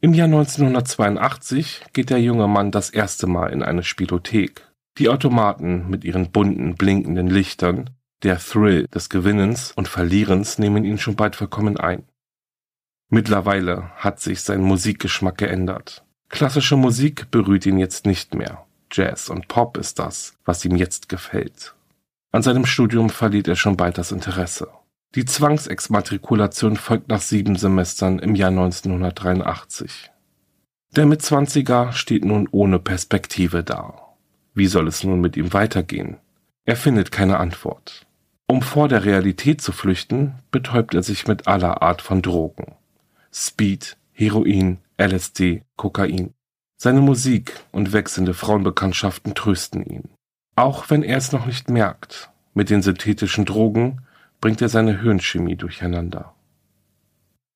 Im 0.00 0.14
Jahr 0.14 0.26
1982 0.26 1.82
geht 1.92 2.10
der 2.10 2.20
junge 2.20 2.46
Mann 2.46 2.70
das 2.70 2.90
erste 2.90 3.26
Mal 3.26 3.52
in 3.52 3.62
eine 3.62 3.82
Spielothek. 3.82 4.65
Die 4.98 5.10
Automaten 5.10 5.88
mit 5.90 6.04
ihren 6.04 6.30
bunten, 6.30 6.74
blinkenden 6.74 7.28
Lichtern, 7.28 7.90
der 8.22 8.38
Thrill 8.38 8.86
des 8.88 9.10
Gewinnens 9.10 9.72
und 9.72 9.88
Verlierens 9.88 10.58
nehmen 10.58 10.84
ihn 10.84 10.98
schon 10.98 11.16
bald 11.16 11.36
vollkommen 11.36 11.76
ein. 11.76 12.04
Mittlerweile 13.10 13.90
hat 13.96 14.20
sich 14.20 14.40
sein 14.40 14.62
Musikgeschmack 14.62 15.36
geändert. 15.36 16.04
Klassische 16.28 16.76
Musik 16.76 17.30
berührt 17.30 17.66
ihn 17.66 17.78
jetzt 17.78 18.06
nicht 18.06 18.34
mehr. 18.34 18.64
Jazz 18.90 19.28
und 19.28 19.48
Pop 19.48 19.76
ist 19.76 19.98
das, 19.98 20.34
was 20.44 20.64
ihm 20.64 20.76
jetzt 20.76 21.08
gefällt. 21.08 21.74
An 22.32 22.42
seinem 22.42 22.66
Studium 22.66 23.10
verliert 23.10 23.48
er 23.48 23.56
schon 23.56 23.76
bald 23.76 23.98
das 23.98 24.12
Interesse. 24.12 24.68
Die 25.14 25.24
Zwangsexmatrikulation 25.24 26.76
folgt 26.76 27.08
nach 27.08 27.20
sieben 27.20 27.56
Semestern 27.56 28.18
im 28.18 28.34
Jahr 28.34 28.50
1983. 28.50 30.10
Der 30.96 31.06
Mitzwanziger 31.06 31.92
steht 31.92 32.24
nun 32.24 32.48
ohne 32.50 32.78
Perspektive 32.78 33.62
da. 33.62 34.05
Wie 34.56 34.68
soll 34.68 34.88
es 34.88 35.04
nun 35.04 35.20
mit 35.20 35.36
ihm 35.36 35.52
weitergehen? 35.52 36.16
Er 36.64 36.76
findet 36.76 37.12
keine 37.12 37.38
Antwort. 37.38 38.06
Um 38.46 38.62
vor 38.62 38.88
der 38.88 39.04
Realität 39.04 39.60
zu 39.60 39.70
flüchten, 39.70 40.36
betäubt 40.50 40.94
er 40.94 41.02
sich 41.02 41.28
mit 41.28 41.46
aller 41.46 41.82
Art 41.82 42.00
von 42.00 42.22
Drogen. 42.22 42.74
Speed, 43.30 43.98
Heroin, 44.12 44.78
LSD, 44.96 45.62
Kokain. 45.76 46.32
Seine 46.78 47.02
Musik 47.02 47.52
und 47.70 47.92
wechselnde 47.92 48.32
Frauenbekanntschaften 48.32 49.34
trösten 49.34 49.84
ihn. 49.84 50.08
Auch 50.54 50.88
wenn 50.88 51.02
er 51.02 51.18
es 51.18 51.32
noch 51.32 51.44
nicht 51.44 51.68
merkt, 51.68 52.30
mit 52.54 52.70
den 52.70 52.80
synthetischen 52.80 53.44
Drogen 53.44 54.06
bringt 54.40 54.62
er 54.62 54.70
seine 54.70 55.02
Hirnchemie 55.02 55.56
durcheinander. 55.56 56.34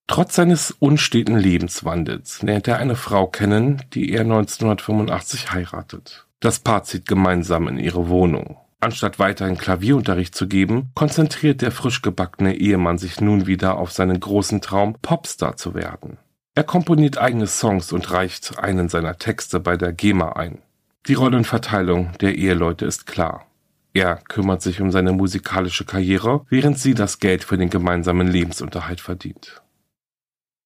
Trotz 0.05 0.35
seines 0.35 0.69
unsteten 0.69 1.37
Lebenswandels 1.37 2.43
lernt 2.43 2.67
er 2.67 2.77
eine 2.77 2.95
Frau 2.95 3.25
kennen, 3.25 3.81
die 3.93 4.11
er 4.11 4.21
1985 4.21 5.51
heiratet. 5.51 6.27
Das 6.41 6.59
Paar 6.59 6.83
zieht 6.83 7.07
gemeinsam 7.07 7.67
in 7.67 7.77
ihre 7.77 8.09
Wohnung. 8.09 8.57
Anstatt 8.79 9.19
weiterhin 9.19 9.59
Klavierunterricht 9.59 10.33
zu 10.33 10.47
geben, 10.47 10.89
konzentriert 10.95 11.61
der 11.61 11.71
frisch 11.71 12.01
gebackene 12.01 12.55
Ehemann 12.55 12.97
sich 12.97 13.21
nun 13.21 13.45
wieder 13.45 13.77
auf 13.77 13.91
seinen 13.91 14.19
großen 14.19 14.59
Traum, 14.59 14.95
Popstar 15.03 15.55
zu 15.55 15.75
werden. 15.75 16.17
Er 16.55 16.63
komponiert 16.63 17.19
eigene 17.19 17.45
Songs 17.45 17.91
und 17.93 18.11
reicht 18.11 18.57
einen 18.57 18.89
seiner 18.89 19.19
Texte 19.19 19.59
bei 19.59 19.77
der 19.77 19.93
GEMA 19.93 20.31
ein. 20.31 20.63
Die 21.07 21.13
Rollenverteilung 21.13 22.13
der 22.21 22.35
Eheleute 22.35 22.85
ist 22.85 23.05
klar. 23.05 23.45
Er 23.93 24.15
kümmert 24.15 24.63
sich 24.63 24.81
um 24.81 24.89
seine 24.89 25.11
musikalische 25.11 25.85
Karriere, 25.85 26.43
während 26.49 26.79
sie 26.79 26.95
das 26.95 27.19
Geld 27.19 27.43
für 27.43 27.57
den 27.59 27.69
gemeinsamen 27.69 28.27
Lebensunterhalt 28.27 28.99
verdient. 28.99 29.61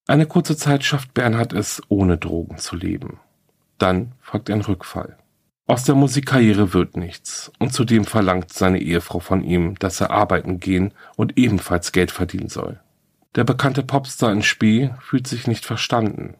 Eine 0.06 0.24
kurze 0.24 0.56
Zeit 0.56 0.84
schafft 0.84 1.12
Bernhard 1.12 1.52
es, 1.52 1.82
ohne 1.88 2.16
Drogen 2.16 2.56
zu 2.56 2.76
leben. 2.76 3.20
Dann 3.76 4.12
folgt 4.22 4.48
ein 4.48 4.62
Rückfall. 4.62 5.18
Aus 5.68 5.82
der 5.82 5.96
Musikkarriere 5.96 6.72
wird 6.74 6.96
nichts, 6.96 7.50
und 7.58 7.72
zudem 7.72 8.04
verlangt 8.04 8.52
seine 8.52 8.80
Ehefrau 8.80 9.18
von 9.18 9.42
ihm, 9.42 9.76
dass 9.78 10.00
er 10.00 10.10
arbeiten 10.10 10.60
gehen 10.60 10.94
und 11.16 11.36
ebenfalls 11.36 11.90
Geld 11.90 12.12
verdienen 12.12 12.48
soll. 12.48 12.80
Der 13.34 13.42
bekannte 13.42 13.82
Popstar 13.82 14.32
in 14.32 14.42
Spee 14.42 14.90
fühlt 15.00 15.26
sich 15.26 15.48
nicht 15.48 15.66
verstanden. 15.66 16.36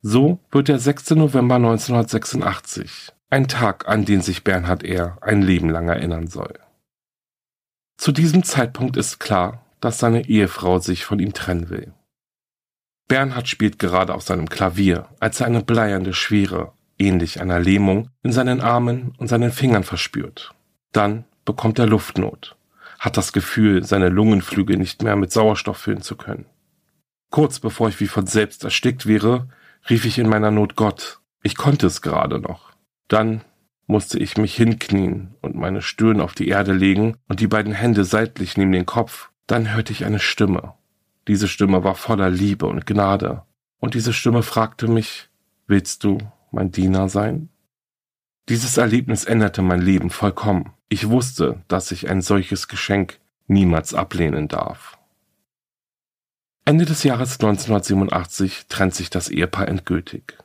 So 0.00 0.38
wird 0.50 0.68
der 0.68 0.78
6. 0.78 1.10
November 1.10 1.56
1986 1.56 3.12
ein 3.28 3.48
Tag, 3.48 3.88
an 3.88 4.04
den 4.04 4.22
sich 4.22 4.44
Bernhard 4.44 4.84
R. 4.84 5.18
ein 5.20 5.42
Leben 5.42 5.68
lang 5.68 5.88
erinnern 5.88 6.28
soll. 6.28 6.58
Zu 7.98 8.12
diesem 8.12 8.44
Zeitpunkt 8.44 8.96
ist 8.96 9.18
klar, 9.18 9.64
dass 9.80 9.98
seine 9.98 10.28
Ehefrau 10.28 10.78
sich 10.78 11.04
von 11.04 11.18
ihm 11.18 11.32
trennen 11.32 11.68
will. 11.68 11.92
Bernhard 13.08 13.48
spielt 13.48 13.78
gerade 13.78 14.14
auf 14.14 14.22
seinem 14.22 14.48
Klavier, 14.48 15.08
als 15.20 15.40
er 15.40 15.46
eine 15.46 15.62
bleiernde 15.62 16.12
Schwere, 16.12 16.72
ähnlich 16.98 17.40
einer 17.40 17.60
Lähmung, 17.60 18.10
in 18.22 18.32
seinen 18.32 18.60
Armen 18.60 19.14
und 19.18 19.28
seinen 19.28 19.52
Fingern 19.52 19.84
verspürt. 19.84 20.54
Dann 20.92 21.24
bekommt 21.44 21.78
er 21.78 21.86
Luftnot, 21.86 22.56
hat 22.98 23.16
das 23.16 23.32
Gefühl, 23.32 23.84
seine 23.84 24.08
Lungenflügel 24.08 24.76
nicht 24.76 25.02
mehr 25.02 25.16
mit 25.16 25.32
Sauerstoff 25.32 25.78
füllen 25.78 26.02
zu 26.02 26.16
können. 26.16 26.46
Kurz 27.30 27.60
bevor 27.60 27.88
ich 27.88 28.00
wie 28.00 28.06
von 28.06 28.26
selbst 28.26 28.64
erstickt 28.64 29.06
wäre, 29.06 29.48
rief 29.90 30.04
ich 30.04 30.18
in 30.18 30.28
meiner 30.28 30.50
Not 30.50 30.76
Gott. 30.76 31.20
Ich 31.42 31.56
konnte 31.56 31.86
es 31.86 32.02
gerade 32.02 32.40
noch. 32.40 32.72
Dann 33.08 33.42
musste 33.86 34.18
ich 34.18 34.36
mich 34.36 34.56
hinknien 34.56 35.34
und 35.42 35.54
meine 35.54 35.82
Stirn 35.82 36.20
auf 36.20 36.34
die 36.34 36.48
Erde 36.48 36.72
legen 36.72 37.16
und 37.28 37.40
die 37.40 37.46
beiden 37.46 37.72
Hände 37.72 38.04
seitlich 38.04 38.56
neben 38.56 38.72
den 38.72 38.86
Kopf. 38.86 39.30
Dann 39.46 39.74
hörte 39.74 39.92
ich 39.92 40.04
eine 40.04 40.18
Stimme. 40.18 40.74
Diese 41.28 41.48
Stimme 41.48 41.84
war 41.84 41.94
voller 41.94 42.30
Liebe 42.30 42.66
und 42.66 42.86
Gnade. 42.86 43.42
Und 43.78 43.94
diese 43.94 44.12
Stimme 44.12 44.42
fragte 44.42 44.88
mich, 44.88 45.28
willst 45.66 46.02
du 46.04 46.18
mein 46.50 46.70
Diener 46.70 47.08
sein? 47.08 47.48
Dieses 48.48 48.76
Erlebnis 48.76 49.24
änderte 49.24 49.62
mein 49.62 49.80
Leben 49.80 50.10
vollkommen. 50.10 50.72
Ich 50.88 51.08
wusste, 51.08 51.62
dass 51.68 51.90
ich 51.90 52.08
ein 52.08 52.22
solches 52.22 52.68
Geschenk 52.68 53.18
niemals 53.48 53.94
ablehnen 53.94 54.48
darf. 54.48 54.98
Ende 56.64 56.84
des 56.84 57.02
Jahres 57.04 57.34
1987 57.34 58.66
trennt 58.68 58.94
sich 58.94 59.10
das 59.10 59.28
Ehepaar 59.28 59.68
endgültig. 59.68 60.38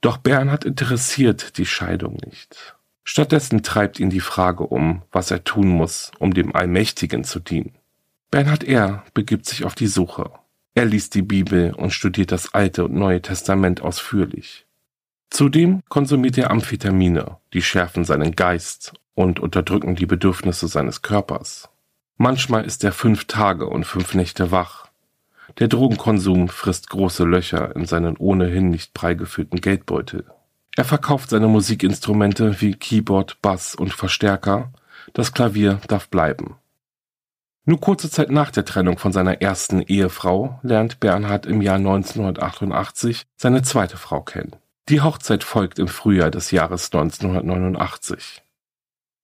Doch 0.00 0.18
Bernhard 0.18 0.64
interessiert 0.64 1.58
die 1.58 1.66
Scheidung 1.66 2.18
nicht. 2.24 2.76
Stattdessen 3.04 3.62
treibt 3.62 4.00
ihn 4.00 4.10
die 4.10 4.20
Frage 4.20 4.64
um, 4.64 5.02
was 5.12 5.30
er 5.30 5.44
tun 5.44 5.68
muss, 5.68 6.10
um 6.18 6.34
dem 6.34 6.54
Allmächtigen 6.54 7.24
zu 7.24 7.40
dienen. 7.40 7.74
Bernhard 8.30 8.64
R. 8.64 9.04
begibt 9.14 9.46
sich 9.46 9.64
auf 9.64 9.74
die 9.74 9.86
Suche. 9.86 10.30
Er 10.74 10.84
liest 10.84 11.14
die 11.14 11.22
Bibel 11.22 11.72
und 11.72 11.92
studiert 11.92 12.32
das 12.32 12.52
Alte 12.52 12.84
und 12.84 12.94
Neue 12.94 13.22
Testament 13.22 13.80
ausführlich. 13.80 14.65
Zudem 15.30 15.82
konsumiert 15.88 16.38
er 16.38 16.50
Amphetamine, 16.50 17.38
die 17.52 17.62
schärfen 17.62 18.04
seinen 18.04 18.36
Geist 18.36 18.94
und 19.14 19.40
unterdrücken 19.40 19.96
die 19.96 20.06
Bedürfnisse 20.06 20.68
seines 20.68 21.02
Körpers. 21.02 21.68
Manchmal 22.16 22.64
ist 22.64 22.84
er 22.84 22.92
fünf 22.92 23.26
Tage 23.26 23.66
und 23.66 23.84
fünf 23.84 24.14
Nächte 24.14 24.50
wach. 24.50 24.88
Der 25.58 25.68
Drogenkonsum 25.68 26.48
frisst 26.48 26.90
große 26.90 27.24
Löcher 27.24 27.74
in 27.76 27.86
seinen 27.86 28.16
ohnehin 28.16 28.70
nicht 28.70 28.94
prall 28.94 29.16
gefüllten 29.16 29.60
Geldbeutel. 29.60 30.24
Er 30.76 30.84
verkauft 30.84 31.30
seine 31.30 31.48
Musikinstrumente 31.48 32.60
wie 32.60 32.74
Keyboard, 32.74 33.40
Bass 33.40 33.74
und 33.74 33.92
Verstärker. 33.92 34.72
Das 35.14 35.32
Klavier 35.32 35.80
darf 35.88 36.08
bleiben. 36.08 36.56
Nur 37.64 37.80
kurze 37.80 38.10
Zeit 38.10 38.30
nach 38.30 38.50
der 38.50 38.64
Trennung 38.64 38.98
von 38.98 39.12
seiner 39.12 39.40
ersten 39.40 39.80
Ehefrau 39.82 40.60
lernt 40.62 41.00
Bernhard 41.00 41.46
im 41.46 41.62
Jahr 41.62 41.76
1988 41.76 43.26
seine 43.36 43.62
zweite 43.62 43.96
Frau 43.96 44.20
kennen. 44.20 44.54
Die 44.88 45.00
Hochzeit 45.00 45.42
folgt 45.42 45.80
im 45.80 45.88
Frühjahr 45.88 46.30
des 46.30 46.52
Jahres 46.52 46.92
1989. 46.92 48.44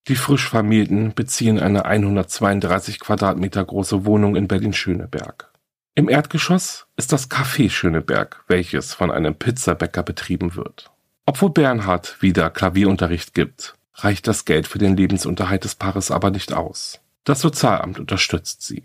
Die 0.09 0.17
frisch 0.17 0.49
Vermählten 0.49 1.15
beziehen 1.15 1.61
eine 1.61 1.85
132 1.85 2.99
Quadratmeter 2.99 3.65
große 3.65 4.05
Wohnung 4.05 4.35
in 4.35 4.49
Berlin-Schöneberg. 4.49 5.53
Im 5.95 6.09
Erdgeschoss 6.09 6.87
ist 6.97 7.13
das 7.13 7.31
Café 7.31 7.71
Schöneberg, 7.71 8.43
welches 8.49 8.93
von 8.93 9.13
einem 9.13 9.37
Pizzabäcker 9.37 10.03
betrieben 10.03 10.57
wird. 10.57 10.91
Obwohl 11.27 11.51
Bernhard 11.51 12.21
wieder 12.21 12.51
Klavierunterricht 12.51 13.33
gibt, 13.33 13.77
reicht 13.95 14.27
das 14.27 14.45
Geld 14.45 14.67
für 14.67 14.79
den 14.79 14.97
Lebensunterhalt 14.97 15.63
des 15.63 15.77
Paares 15.77 16.11
aber 16.11 16.33
nicht 16.33 16.53
aus. 16.53 16.99
Das 17.23 17.41
Sozialamt 17.41 18.01
unterstützt 18.01 18.63
sie. 18.63 18.83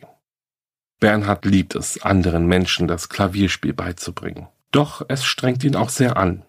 Bernhard 1.00 1.46
liebt 1.46 1.74
es, 1.74 2.04
anderen 2.04 2.46
Menschen 2.46 2.88
das 2.88 3.10
Klavierspiel 3.10 3.74
beizubringen. 3.74 4.48
Doch 4.72 5.04
es 5.08 5.26
strengt 5.26 5.64
ihn 5.64 5.76
auch 5.76 5.90
sehr 5.90 6.18
an. 6.18 6.44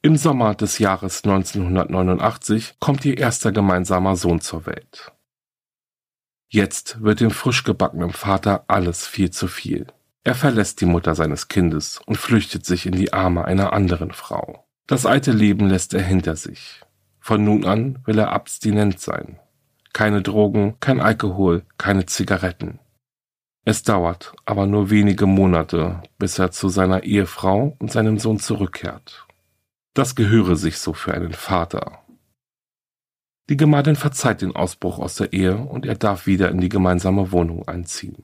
Im 0.00 0.16
Sommer 0.16 0.54
des 0.54 0.78
Jahres 0.78 1.24
1989 1.24 2.76
kommt 2.78 3.04
ihr 3.04 3.18
erster 3.18 3.50
gemeinsamer 3.50 4.14
Sohn 4.14 4.40
zur 4.40 4.64
Welt. 4.64 5.12
Jetzt 6.48 7.02
wird 7.02 7.18
dem 7.18 7.32
frisch 7.32 7.64
gebackenen 7.64 8.12
Vater 8.12 8.64
alles 8.68 9.08
viel 9.08 9.32
zu 9.32 9.48
viel. 9.48 9.88
Er 10.22 10.36
verlässt 10.36 10.80
die 10.80 10.86
Mutter 10.86 11.16
seines 11.16 11.48
Kindes 11.48 12.00
und 12.06 12.16
flüchtet 12.16 12.64
sich 12.64 12.86
in 12.86 12.92
die 12.92 13.12
Arme 13.12 13.44
einer 13.44 13.72
anderen 13.72 14.12
Frau. 14.12 14.68
Das 14.86 15.04
alte 15.04 15.32
Leben 15.32 15.68
lässt 15.68 15.94
er 15.94 16.02
hinter 16.02 16.36
sich. 16.36 16.80
Von 17.18 17.42
nun 17.42 17.64
an 17.64 17.98
will 18.04 18.20
er 18.20 18.30
abstinent 18.30 19.00
sein. 19.00 19.40
Keine 19.92 20.22
Drogen, 20.22 20.76
kein 20.78 21.00
Alkohol, 21.00 21.66
keine 21.76 22.06
Zigaretten. 22.06 22.78
Es 23.64 23.82
dauert 23.82 24.32
aber 24.44 24.66
nur 24.66 24.90
wenige 24.90 25.26
Monate, 25.26 26.02
bis 26.18 26.38
er 26.38 26.52
zu 26.52 26.68
seiner 26.68 27.02
Ehefrau 27.02 27.76
und 27.80 27.90
seinem 27.90 28.18
Sohn 28.18 28.38
zurückkehrt. 28.38 29.27
Das 29.98 30.14
gehöre 30.14 30.54
sich 30.54 30.78
so 30.78 30.92
für 30.92 31.12
einen 31.12 31.32
Vater. 31.32 32.04
Die 33.48 33.56
Gemahlin 33.56 33.96
verzeiht 33.96 34.42
den 34.42 34.54
Ausbruch 34.54 35.00
aus 35.00 35.16
der 35.16 35.32
Ehe 35.32 35.56
und 35.56 35.86
er 35.86 35.96
darf 35.96 36.28
wieder 36.28 36.52
in 36.52 36.60
die 36.60 36.68
gemeinsame 36.68 37.32
Wohnung 37.32 37.66
einziehen. 37.66 38.22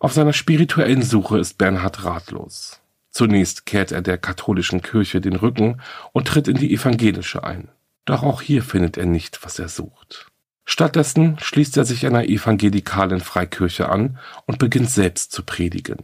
Auf 0.00 0.14
seiner 0.14 0.32
spirituellen 0.32 1.02
Suche 1.02 1.38
ist 1.38 1.58
Bernhard 1.58 2.02
ratlos. 2.02 2.80
Zunächst 3.10 3.66
kehrt 3.66 3.92
er 3.92 4.02
der 4.02 4.18
katholischen 4.18 4.82
Kirche 4.82 5.20
den 5.20 5.36
Rücken 5.36 5.80
und 6.12 6.26
tritt 6.26 6.48
in 6.48 6.56
die 6.56 6.74
evangelische 6.74 7.44
ein. 7.44 7.68
Doch 8.04 8.24
auch 8.24 8.42
hier 8.42 8.64
findet 8.64 8.96
er 8.96 9.06
nicht, 9.06 9.44
was 9.44 9.60
er 9.60 9.68
sucht. 9.68 10.26
Stattdessen 10.64 11.38
schließt 11.38 11.76
er 11.76 11.84
sich 11.84 12.04
einer 12.04 12.24
evangelikalen 12.24 13.20
Freikirche 13.20 13.88
an 13.88 14.18
und 14.46 14.58
beginnt 14.58 14.90
selbst 14.90 15.30
zu 15.30 15.44
predigen. 15.44 15.98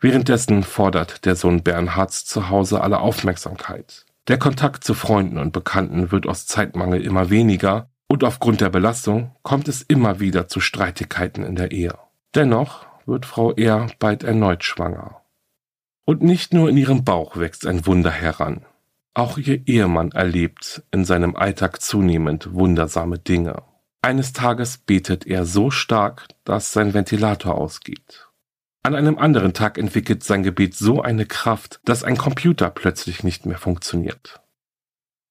Währenddessen 0.00 0.62
fordert 0.62 1.24
der 1.24 1.36
Sohn 1.36 1.62
Bernhards 1.62 2.24
zu 2.26 2.50
Hause 2.50 2.82
alle 2.82 3.00
Aufmerksamkeit. 3.00 4.04
Der 4.28 4.38
Kontakt 4.38 4.84
zu 4.84 4.94
Freunden 4.94 5.38
und 5.38 5.52
Bekannten 5.52 6.10
wird 6.10 6.26
aus 6.26 6.46
Zeitmangel 6.46 7.00
immer 7.02 7.30
weniger 7.30 7.88
und 8.08 8.24
aufgrund 8.24 8.60
der 8.60 8.70
Belastung 8.70 9.34
kommt 9.42 9.68
es 9.68 9.82
immer 9.82 10.20
wieder 10.20 10.48
zu 10.48 10.60
Streitigkeiten 10.60 11.44
in 11.44 11.56
der 11.56 11.72
Ehe. 11.72 11.94
Dennoch 12.34 12.86
wird 13.06 13.24
Frau 13.24 13.52
R. 13.52 13.86
bald 13.98 14.24
erneut 14.24 14.64
schwanger. 14.64 15.22
Und 16.04 16.22
nicht 16.22 16.52
nur 16.52 16.68
in 16.68 16.76
ihrem 16.76 17.04
Bauch 17.04 17.36
wächst 17.36 17.66
ein 17.66 17.86
Wunder 17.86 18.10
heran. 18.10 18.64
Auch 19.14 19.38
ihr 19.38 19.66
Ehemann 19.66 20.12
erlebt 20.12 20.82
in 20.90 21.04
seinem 21.04 21.36
Alltag 21.36 21.80
zunehmend 21.80 22.52
wundersame 22.52 23.18
Dinge. 23.18 23.62
Eines 24.02 24.32
Tages 24.32 24.76
betet 24.78 25.26
er 25.26 25.46
so 25.46 25.70
stark, 25.70 26.28
dass 26.44 26.72
sein 26.72 26.94
Ventilator 26.94 27.54
ausgeht. 27.56 28.25
An 28.86 28.94
einem 28.94 29.18
anderen 29.18 29.52
Tag 29.52 29.78
entwickelt 29.78 30.22
sein 30.22 30.44
Gebet 30.44 30.76
so 30.76 31.02
eine 31.02 31.26
Kraft, 31.26 31.80
dass 31.84 32.04
ein 32.04 32.16
Computer 32.16 32.70
plötzlich 32.70 33.24
nicht 33.24 33.44
mehr 33.44 33.58
funktioniert. 33.58 34.40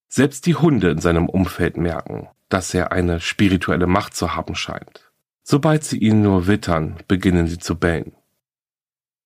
Selbst 0.09 0.45
die 0.45 0.55
Hunde 0.55 0.89
in 0.89 0.99
seinem 0.99 1.29
Umfeld 1.29 1.77
merken, 1.77 2.27
dass 2.49 2.73
er 2.73 2.91
eine 2.91 3.21
spirituelle 3.21 3.87
Macht 3.87 4.13
zu 4.13 4.35
haben 4.35 4.55
scheint. 4.55 5.09
Sobald 5.41 5.85
sie 5.85 5.97
ihn 5.99 6.21
nur 6.21 6.47
wittern, 6.47 6.97
beginnen 7.07 7.47
sie 7.47 7.57
zu 7.57 7.79
bellen. 7.79 8.11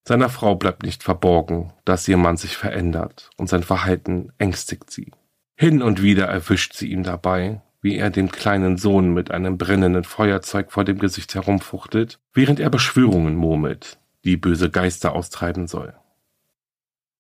Seiner 0.08 0.30
Frau 0.30 0.54
bleibt 0.54 0.84
nicht 0.84 1.02
verborgen, 1.02 1.74
dass 1.84 2.08
ihr 2.08 2.18
Mann 2.18 2.38
sich 2.38 2.56
verändert 2.56 3.32
und 3.38 3.50
sein 3.50 3.63
Verhalten 3.63 4.32
ängstigt 4.38 4.92
sie. 4.92 5.12
Hin 5.56 5.82
und 5.82 6.04
wieder 6.04 6.28
erwischt 6.28 6.76
sie 6.76 6.92
ihn 6.92 7.02
dabei, 7.02 7.63
wie 7.82 7.98
er 7.98 8.12
dem 8.12 8.32
kleinen 8.32 8.78
Sohn 8.78 9.12
mit 9.12 9.32
einem 9.32 9.58
brennenden 9.58 10.04
Feuerzeug 10.04 10.72
vor 10.72 10.84
dem 10.84 11.00
Gesicht 11.00 11.34
herumfuchtelt, 11.34 12.20
während 12.32 12.60
er 12.60 12.70
Beschwörungen 12.70 13.36
murmelt, 13.36 13.99
die 14.24 14.38
böse 14.38 14.70
Geister 14.70 15.14
austreiben 15.14 15.68
soll. 15.68 15.94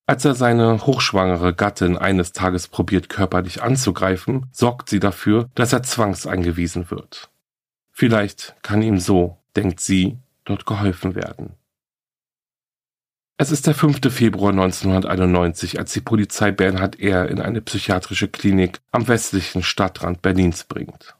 Als 0.05 0.25
er 0.25 0.33
seine 0.33 0.87
hochschwangere 0.87 1.53
Gattin 1.53 1.95
eines 1.95 2.31
Tages 2.31 2.67
probiert 2.67 3.09
körperlich 3.09 3.61
anzugreifen, 3.61 4.47
sorgt 4.51 4.89
sie 4.89 4.99
dafür, 4.99 5.49
dass 5.53 5.71
er 5.71 5.83
zwangseingewiesen 5.83 6.89
wird. 6.89 7.29
Vielleicht 7.91 8.55
kann 8.63 8.81
ihm 8.81 8.97
so, 8.97 9.37
denkt 9.55 9.79
sie, 9.79 10.17
dort 10.45 10.65
geholfen 10.65 11.13
werden. 11.13 11.53
Es 13.37 13.51
ist 13.51 13.67
der 13.67 13.73
5. 13.73 14.11
Februar 14.11 14.51
1991, 14.51 15.79
als 15.79 15.93
die 15.93 16.01
Polizei 16.01 16.51
Bernhard 16.51 16.99
R. 16.99 17.29
in 17.29 17.39
eine 17.39 17.61
psychiatrische 17.61 18.27
Klinik 18.27 18.79
am 18.91 19.07
westlichen 19.07 19.63
Stadtrand 19.63 20.21
Berlins 20.21 20.65
bringt. 20.65 21.15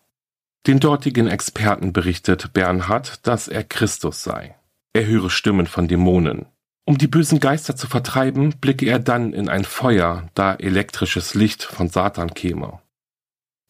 Den 0.67 0.81
dortigen 0.81 1.27
Experten 1.27 1.93
berichtet 1.93 2.51
Bernhard, 2.51 3.25
dass 3.25 3.47
er 3.47 3.63
Christus 3.63 4.21
sei. 4.21 4.55
Er 4.93 5.05
höre 5.05 5.29
Stimmen 5.29 5.67
von 5.67 5.87
Dämonen. 5.87 6.47
Um 6.85 6.97
die 6.97 7.07
bösen 7.07 7.39
Geister 7.39 7.75
zu 7.75 7.85
vertreiben, 7.87 8.55
blicke 8.59 8.87
er 8.87 8.97
dann 8.97 9.33
in 9.33 9.47
ein 9.47 9.63
Feuer, 9.63 10.27
da 10.33 10.55
elektrisches 10.55 11.35
Licht 11.35 11.63
von 11.63 11.89
Satan 11.89 12.33
käme. 12.33 12.79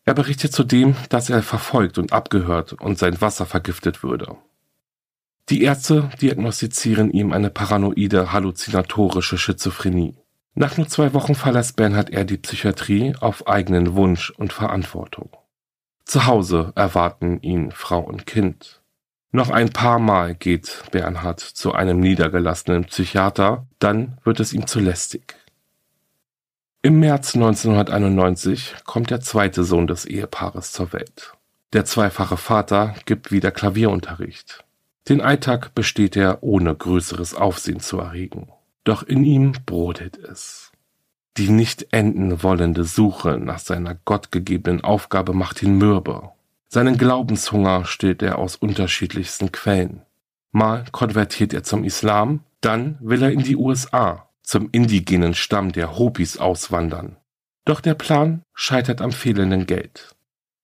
Er 0.05 0.13
berichtet 0.13 0.53
zudem, 0.53 0.95
dass 1.09 1.29
er 1.29 1.43
verfolgt 1.43 1.97
und 1.97 2.13
abgehört 2.13 2.73
und 2.73 2.97
sein 2.97 3.19
Wasser 3.19 3.45
vergiftet 3.45 4.01
würde. 4.01 4.37
Die 5.49 5.63
Ärzte 5.63 6.09
diagnostizieren 6.21 7.11
ihm 7.11 7.33
eine 7.33 7.49
paranoide 7.49 8.31
halluzinatorische 8.31 9.37
Schizophrenie. 9.37 10.15
Nach 10.55 10.77
nur 10.77 10.87
zwei 10.87 11.13
Wochen 11.13 11.35
verlässt 11.35 11.75
Bernhard 11.75 12.11
R. 12.11 12.23
die 12.23 12.37
Psychiatrie 12.37 13.15
auf 13.19 13.47
eigenen 13.47 13.95
Wunsch 13.95 14.29
und 14.31 14.53
Verantwortung. 14.53 15.29
Zu 16.05 16.25
Hause 16.25 16.71
erwarten 16.75 17.41
ihn 17.41 17.71
Frau 17.71 17.99
und 17.99 18.25
Kind. 18.25 18.78
Noch 19.31 19.51
ein 19.51 19.69
paar 19.69 19.99
Mal 19.99 20.33
geht 20.33 20.83
Bernhard 20.91 21.39
zu 21.39 21.73
einem 21.73 21.99
niedergelassenen 21.99 22.85
Psychiater, 22.85 23.67
dann 23.77 24.17
wird 24.23 24.39
es 24.39 24.53
ihm 24.53 24.65
zu 24.65 24.79
lästig. 24.79 25.35
Im 26.81 26.99
März 26.99 27.35
1991 27.35 28.75
kommt 28.85 29.11
der 29.11 29.21
zweite 29.21 29.63
Sohn 29.63 29.85
des 29.85 30.05
Ehepaares 30.05 30.71
zur 30.71 30.93
Welt. 30.93 31.33
Der 31.73 31.85
zweifache 31.85 32.37
Vater 32.37 32.95
gibt 33.05 33.31
wieder 33.31 33.51
Klavierunterricht. 33.51 34.63
Den 35.07 35.21
Alltag 35.21 35.75
besteht 35.75 36.15
er, 36.15 36.41
ohne 36.41 36.73
größeres 36.73 37.35
Aufsehen 37.35 37.79
zu 37.79 37.99
erregen. 37.99 38.49
Doch 38.83 39.03
in 39.03 39.23
ihm 39.23 39.53
brodelt 39.65 40.17
es. 40.17 40.71
Die 41.37 41.49
nicht 41.49 41.93
enden 41.93 42.41
wollende 42.41 42.83
Suche 42.83 43.37
nach 43.37 43.59
seiner 43.59 43.93
gottgegebenen 43.93 44.83
Aufgabe 44.83 45.33
macht 45.33 45.61
ihn 45.61 45.77
mürbe. 45.77 46.31
Seinen 46.71 46.97
Glaubenshunger 46.97 47.83
stillt 47.85 48.21
er 48.21 48.37
aus 48.37 48.55
unterschiedlichsten 48.55 49.51
Quellen. 49.51 50.03
Mal 50.51 50.85
konvertiert 50.91 51.51
er 51.51 51.63
zum 51.63 51.83
Islam, 51.83 52.43
dann 52.61 52.97
will 53.01 53.23
er 53.23 53.31
in 53.31 53.43
die 53.43 53.55
USA, 53.55 54.29
zum 54.43 54.69
indigenen 54.71 55.33
Stamm 55.33 55.71
der 55.71 55.97
Hopis 55.97 56.37
auswandern. 56.37 57.17
Doch 57.65 57.81
der 57.81 57.95
Plan 57.95 58.43
scheitert 58.53 59.01
am 59.01 59.11
fehlenden 59.11 59.65
Geld. 59.65 60.15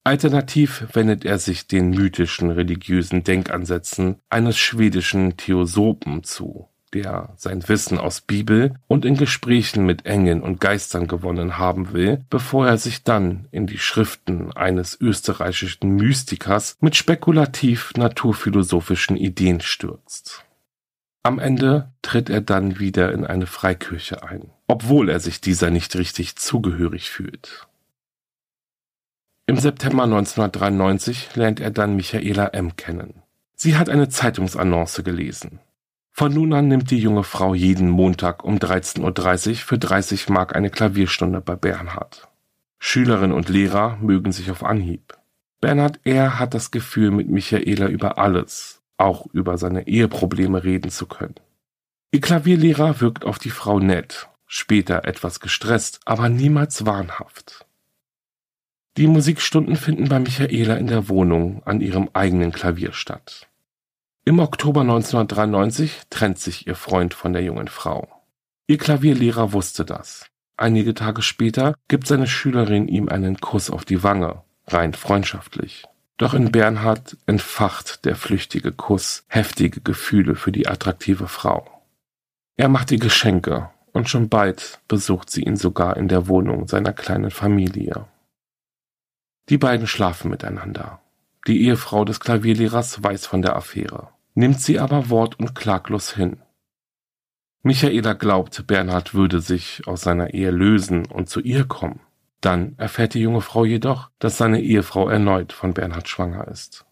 Alternativ 0.03 0.85
wendet 0.93 1.25
er 1.25 1.39
sich 1.39 1.65
den 1.65 1.89
mythischen 1.89 2.51
religiösen 2.51 3.23
Denkansätzen 3.23 4.21
eines 4.29 4.59
schwedischen 4.59 5.37
Theosopen 5.37 6.23
zu, 6.23 6.69
der 6.93 7.33
sein 7.37 7.67
Wissen 7.67 7.97
aus 7.97 8.21
Bibel 8.21 8.75
und 8.87 9.05
in 9.05 9.15
Gesprächen 9.15 9.85
mit 9.85 10.05
Engeln 10.05 10.41
und 10.41 10.61
Geistern 10.61 11.07
gewonnen 11.07 11.57
haben 11.57 11.93
will, 11.93 12.23
bevor 12.29 12.67
er 12.67 12.77
sich 12.77 13.03
dann 13.03 13.47
in 13.51 13.67
die 13.67 13.77
Schriften 13.77 14.51
eines 14.53 14.99
österreichischen 14.99 15.95
Mystikers 15.95 16.77
mit 16.79 16.95
spekulativ 16.95 17.93
naturphilosophischen 17.97 19.17
Ideen 19.17 19.61
stürzt. 19.61 20.45
Am 21.23 21.39
Ende 21.39 21.91
tritt 22.03 22.29
er 22.29 22.41
dann 22.41 22.79
wieder 22.79 23.11
in 23.11 23.25
eine 23.25 23.47
Freikirche 23.47 24.21
ein, 24.23 24.51
obwohl 24.67 25.09
er 25.09 25.19
sich 25.19 25.41
dieser 25.41 25.71
nicht 25.71 25.95
richtig 25.95 26.35
zugehörig 26.35 27.09
fühlt. 27.09 27.67
Im 29.47 29.57
September 29.57 30.03
1993 30.03 31.35
lernt 31.35 31.59
er 31.59 31.71
dann 31.71 31.95
Michaela 31.95 32.47
M. 32.47 32.75
kennen. 32.75 33.21
Sie 33.55 33.77
hat 33.77 33.89
eine 33.89 34.09
Zeitungsannonce 34.09 35.03
gelesen. 35.03 35.59
Von 36.17 36.33
nun 36.33 36.53
an 36.53 36.69
nimmt 36.69 36.91
die 36.91 36.97
junge 36.97 37.25
Frau 37.25 37.53
jeden 37.53 37.89
Montag 37.89 38.45
um 38.45 38.55
13.30 38.55 39.49
Uhr 39.49 39.55
für 39.57 39.77
30 39.77 40.29
Mark 40.29 40.55
eine 40.55 40.69
Klavierstunde 40.69 41.41
bei 41.41 41.57
Bernhard. 41.57 42.29
Schülerin 42.79 43.33
und 43.33 43.49
Lehrer 43.49 43.97
mögen 43.97 44.31
sich 44.31 44.49
auf 44.49 44.63
Anhieb. 44.63 45.17
Bernhard 45.59 45.99
R. 46.05 46.39
hat 46.39 46.53
das 46.53 46.71
Gefühl, 46.71 47.11
mit 47.11 47.27
Michaela 47.27 47.89
über 47.89 48.17
alles, 48.17 48.81
auch 48.95 49.25
über 49.33 49.57
seine 49.57 49.89
Eheprobleme 49.89 50.63
reden 50.63 50.89
zu 50.89 51.05
können. 51.05 51.35
Ihr 52.11 52.21
Klavierlehrer 52.21 53.01
wirkt 53.01 53.25
auf 53.25 53.37
die 53.37 53.49
Frau 53.49 53.81
nett, 53.81 54.29
später 54.45 55.03
etwas 55.03 55.41
gestresst, 55.41 55.99
aber 56.05 56.29
niemals 56.29 56.85
wahnhaft. 56.85 57.65
Die 58.95 59.07
Musikstunden 59.07 59.75
finden 59.75 60.07
bei 60.07 60.21
Michaela 60.21 60.77
in 60.77 60.87
der 60.87 61.09
Wohnung 61.09 61.61
an 61.65 61.81
ihrem 61.81 62.09
eigenen 62.13 62.53
Klavier 62.53 62.93
statt. 62.93 63.49
Im 64.27 64.39
Oktober 64.39 64.81
1993 64.81 66.01
trennt 66.09 66.39
sich 66.39 66.65
ihr 66.65 66.73
Freund 66.73 67.13
von 67.13 67.31
der 67.31 67.43
jungen 67.43 67.67
Frau. 67.67 68.07
Ihr 68.65 68.79
Klavierlehrer 68.79 69.53
wusste 69.53 69.85
das. 69.85 70.25
Einige 70.57 70.95
Tage 70.95 71.21
später 71.21 71.75
gibt 71.87 72.07
seine 72.07 72.25
Schülerin 72.25 72.87
ihm 72.87 73.07
einen 73.07 73.39
Kuss 73.39 73.69
auf 73.69 73.85
die 73.85 74.01
Wange, 74.01 74.41
rein 74.65 74.93
freundschaftlich. 74.93 75.85
Doch 76.17 76.33
in 76.33 76.51
Bernhard 76.51 77.17
entfacht 77.27 78.03
der 78.05 78.15
flüchtige 78.15 78.71
Kuss 78.71 79.25
heftige 79.27 79.81
Gefühle 79.81 80.35
für 80.35 80.51
die 80.51 80.67
attraktive 80.67 81.27
Frau. 81.27 81.83
Er 82.57 82.69
macht 82.69 82.91
ihr 82.91 82.99
Geschenke 82.99 83.69
und 83.93 84.09
schon 84.09 84.29
bald 84.29 84.79
besucht 84.87 85.29
sie 85.29 85.43
ihn 85.43 85.55
sogar 85.55 85.97
in 85.97 86.07
der 86.07 86.27
Wohnung 86.27 86.67
seiner 86.67 86.93
kleinen 86.93 87.29
Familie. 87.29 88.07
Die 89.49 89.59
beiden 89.59 89.85
schlafen 89.85 90.31
miteinander. 90.31 90.99
Die 91.45 91.63
Ehefrau 91.65 92.05
des 92.05 92.19
Klavierlehrers 92.19 93.03
weiß 93.03 93.27
von 93.27 93.43
der 93.43 93.55
Affäre, 93.55 94.09
nimmt 94.35 94.61
sie 94.61 94.79
aber 94.79 95.09
wort- 95.09 95.39
und 95.39 95.55
klaglos 95.55 96.13
hin. 96.13 96.37
Michaela 97.63 98.13
glaubt, 98.13 98.67
Bernhard 98.67 99.15
würde 99.15 99.41
sich 99.41 99.87
aus 99.87 100.01
seiner 100.01 100.35
Ehe 100.35 100.51
lösen 100.51 101.07
und 101.07 101.29
zu 101.29 101.39
ihr 101.39 101.63
kommen. 101.65 101.99
Dann 102.39 102.75
erfährt 102.77 103.15
die 103.15 103.21
junge 103.21 103.41
Frau 103.41 103.65
jedoch, 103.65 104.11
dass 104.19 104.37
seine 104.37 104.61
Ehefrau 104.61 105.09
erneut 105.09 105.51
von 105.51 105.73
Bernhard 105.73 106.07
schwanger 106.07 106.47
ist. 106.47 106.85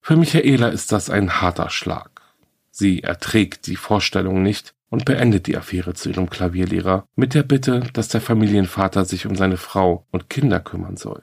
Für 0.00 0.16
Michaela 0.16 0.68
ist 0.68 0.92
das 0.92 1.10
ein 1.10 1.40
harter 1.40 1.70
Schlag. 1.70 2.20
Sie 2.70 3.02
erträgt 3.02 3.66
die 3.66 3.76
Vorstellung 3.76 4.42
nicht 4.42 4.74
und 4.90 5.04
beendet 5.04 5.48
die 5.48 5.56
Affäre 5.56 5.94
zu 5.94 6.10
ihrem 6.10 6.30
Klavierlehrer 6.30 7.08
mit 7.16 7.34
der 7.34 7.42
Bitte, 7.42 7.80
dass 7.92 8.08
der 8.08 8.20
Familienvater 8.20 9.04
sich 9.04 9.26
um 9.26 9.34
seine 9.34 9.56
Frau 9.56 10.06
und 10.12 10.30
Kinder 10.30 10.60
kümmern 10.60 10.96
soll. 10.96 11.22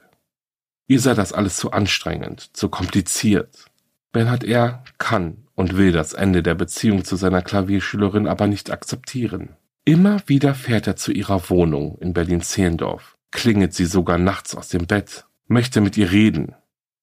Ihr 0.88 1.00
sei 1.00 1.14
das 1.14 1.32
alles 1.32 1.56
zu 1.56 1.70
anstrengend, 1.70 2.54
zu 2.54 2.68
kompliziert. 2.68 3.66
Bernhard 4.12 4.44
R. 4.44 4.84
kann 4.98 5.46
und 5.54 5.76
will 5.76 5.92
das 5.92 6.12
Ende 6.12 6.42
der 6.42 6.54
Beziehung 6.54 7.04
zu 7.04 7.16
seiner 7.16 7.42
Klavierschülerin 7.42 8.26
aber 8.26 8.46
nicht 8.46 8.70
akzeptieren. 8.70 9.56
Immer 9.84 10.22
wieder 10.26 10.54
fährt 10.54 10.86
er 10.86 10.96
zu 10.96 11.12
ihrer 11.12 11.48
Wohnung 11.50 11.98
in 11.98 12.12
Berlin-Zehlendorf, 12.12 13.16
klingelt 13.30 13.74
sie 13.74 13.86
sogar 13.86 14.18
nachts 14.18 14.54
aus 14.54 14.68
dem 14.68 14.86
Bett, 14.86 15.26
möchte 15.48 15.80
mit 15.80 15.96
ihr 15.96 16.12
reden. 16.12 16.54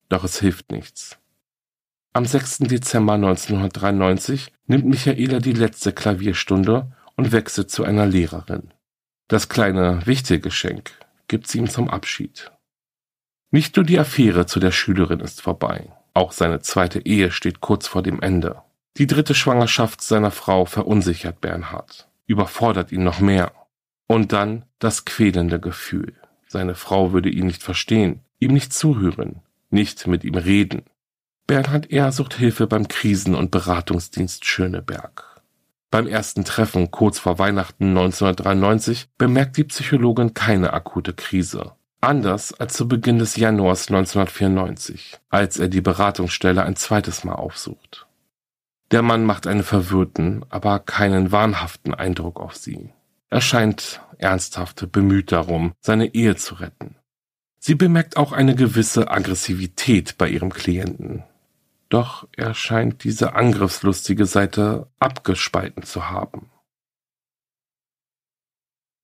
Doch 0.08 0.24
es 0.24 0.40
hilft 0.40 0.72
nichts. 0.72 1.18
Am 2.14 2.26
6. 2.26 2.60
Dezember 2.60 3.14
1993 3.14 4.52
nimmt 4.68 4.86
Michaela 4.86 5.40
die 5.40 5.54
letzte 5.54 5.92
Klavierstunde 5.92 6.92
und 7.16 7.32
wechselt 7.32 7.70
zu 7.70 7.84
einer 7.84 8.06
Lehrerin. 8.06 8.74
Das 9.28 9.50
kleine 9.50 10.06
Wichtelgeschenk 10.06 10.92
gibt 11.28 11.48
sie 11.48 11.60
ihm 11.60 11.70
zum 11.70 11.90
Abschied. 11.90 12.52
Nicht 13.52 13.76
nur 13.76 13.86
die 13.86 14.00
Affäre 14.00 14.46
zu 14.46 14.60
der 14.60 14.72
Schülerin 14.72 15.20
ist 15.20 15.42
vorbei, 15.42 15.92
auch 16.14 16.32
seine 16.32 16.60
zweite 16.62 17.06
Ehe 17.06 17.32
steht 17.32 17.62
kurz 17.62 17.88
vor 17.88 18.04
dem 18.04 18.22
Ende. 18.22 18.62
Die 18.98 19.08
dritte 19.08 19.34
Schwangerschaft 19.36 20.02
seiner 20.02 20.32
Frau 20.32 20.66
verunsichert 20.66 21.42
Bernhard, 21.42 22.10
überfordert 22.26 22.92
ihn 22.92 23.04
noch 23.04 23.20
mehr. 23.20 23.52
Und 24.08 24.34
dann 24.34 24.66
das 24.80 25.06
quälende 25.06 25.60
Gefühl. 25.60 26.16
Seine 26.48 26.76
Frau 26.76 27.14
würde 27.14 27.30
ihn 27.30 27.46
nicht 27.46 27.62
verstehen, 27.62 28.22
ihm 28.40 28.54
nicht 28.54 28.74
zuhören, 28.74 29.42
nicht 29.70 30.08
mit 30.08 30.24
ihm 30.24 30.36
reden. 30.36 30.84
Bernhard 31.48 31.92
R. 31.92 32.12
sucht 32.12 32.34
Hilfe 32.34 32.68
beim 32.68 32.88
Krisen- 32.88 33.36
und 33.36 33.52
Beratungsdienst 33.52 34.46
Schöneberg. 34.46 35.42
Beim 35.92 36.06
ersten 36.06 36.46
Treffen 36.46 36.92
kurz 36.92 37.18
vor 37.18 37.40
Weihnachten 37.40 37.90
1993 37.90 39.10
bemerkt 39.18 39.58
die 39.58 39.64
Psychologin 39.64 40.36
keine 40.36 40.74
akute 40.74 41.14
Krise. 41.14 41.72
Anders 42.02 42.54
als 42.54 42.76
zu 42.76 42.88
Beginn 42.88 43.20
des 43.20 43.36
Januars 43.36 43.90
1994, 43.90 45.20
als 45.30 45.60
er 45.60 45.68
die 45.68 45.82
Beratungsstelle 45.82 46.64
ein 46.64 46.78
zweites 46.78 47.26
Mal 47.26 47.36
aufsucht. 47.36 48.08
Der 48.92 49.02
Mann 49.02 49.26
macht 49.26 49.48
einen 49.48 49.64
verwirrten, 49.64 50.46
aber 50.50 50.80
keinen 50.80 51.32
wahnhaften 51.32 51.94
Eindruck 51.94 52.40
auf 52.40 52.56
sie. 52.56 52.94
Er 53.30 53.42
scheint 53.42 54.02
ernsthaft 54.18 54.92
bemüht 54.92 55.32
darum, 55.32 55.74
seine 55.82 56.14
Ehe 56.14 56.36
zu 56.36 56.56
retten. 56.56 56.96
Sie 57.60 57.76
bemerkt 57.76 58.16
auch 58.16 58.32
eine 58.32 58.56
gewisse 58.56 59.12
Aggressivität 59.12 60.18
bei 60.18 60.30
ihrem 60.30 60.52
Klienten. 60.52 61.24
Doch 61.90 62.28
er 62.36 62.54
scheint 62.54 63.04
diese 63.04 63.34
angriffslustige 63.34 64.26
Seite 64.26 64.88
abgespalten 65.00 65.84
zu 65.84 66.10
haben. 66.10 66.50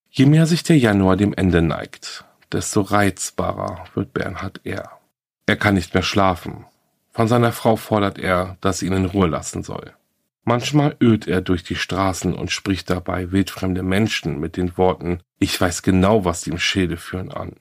Je 0.10 0.26
mehr 0.26 0.46
sich 0.46 0.64
der 0.64 0.78
Januar 0.78 1.18
dem 1.18 1.34
Ende 1.34 1.62
neigt, 1.62 2.24
desto 2.52 2.82
reizbarer 2.82 3.86
wird 3.94 4.14
Bernhard 4.14 4.62
R. 4.66 5.00
Er 5.46 5.58
kann 5.58 5.76
nicht 5.76 5.94
mehr 5.94 6.04
schlafen. 6.04 6.66
Von 7.12 7.28
seiner 7.28 7.52
Frau 7.52 7.76
fordert 7.76 8.18
er, 8.18 8.58
dass 8.62 8.80
sie 8.80 8.88
ihn 8.88 8.94
in 8.94 9.06
Ruhe 9.06 9.28
lassen 9.28 9.64
soll. 9.64 9.94
Manchmal 10.44 10.96
ölt 11.00 11.28
er 11.28 11.42
durch 11.42 11.64
die 11.64 11.76
Straßen 11.76 12.34
und 12.34 12.52
spricht 12.52 12.90
dabei 12.90 13.32
wildfremde 13.32 13.82
Menschen 13.82 14.40
mit 14.40 14.58
den 14.58 14.78
Worten 14.78 15.20
Ich 15.40 15.60
weiß 15.60 15.82
genau, 15.82 16.24
was 16.24 16.42
die 16.42 16.52
im 16.52 16.60
Schilde 16.60 16.98
führen 16.98 17.32
an. 17.32 17.56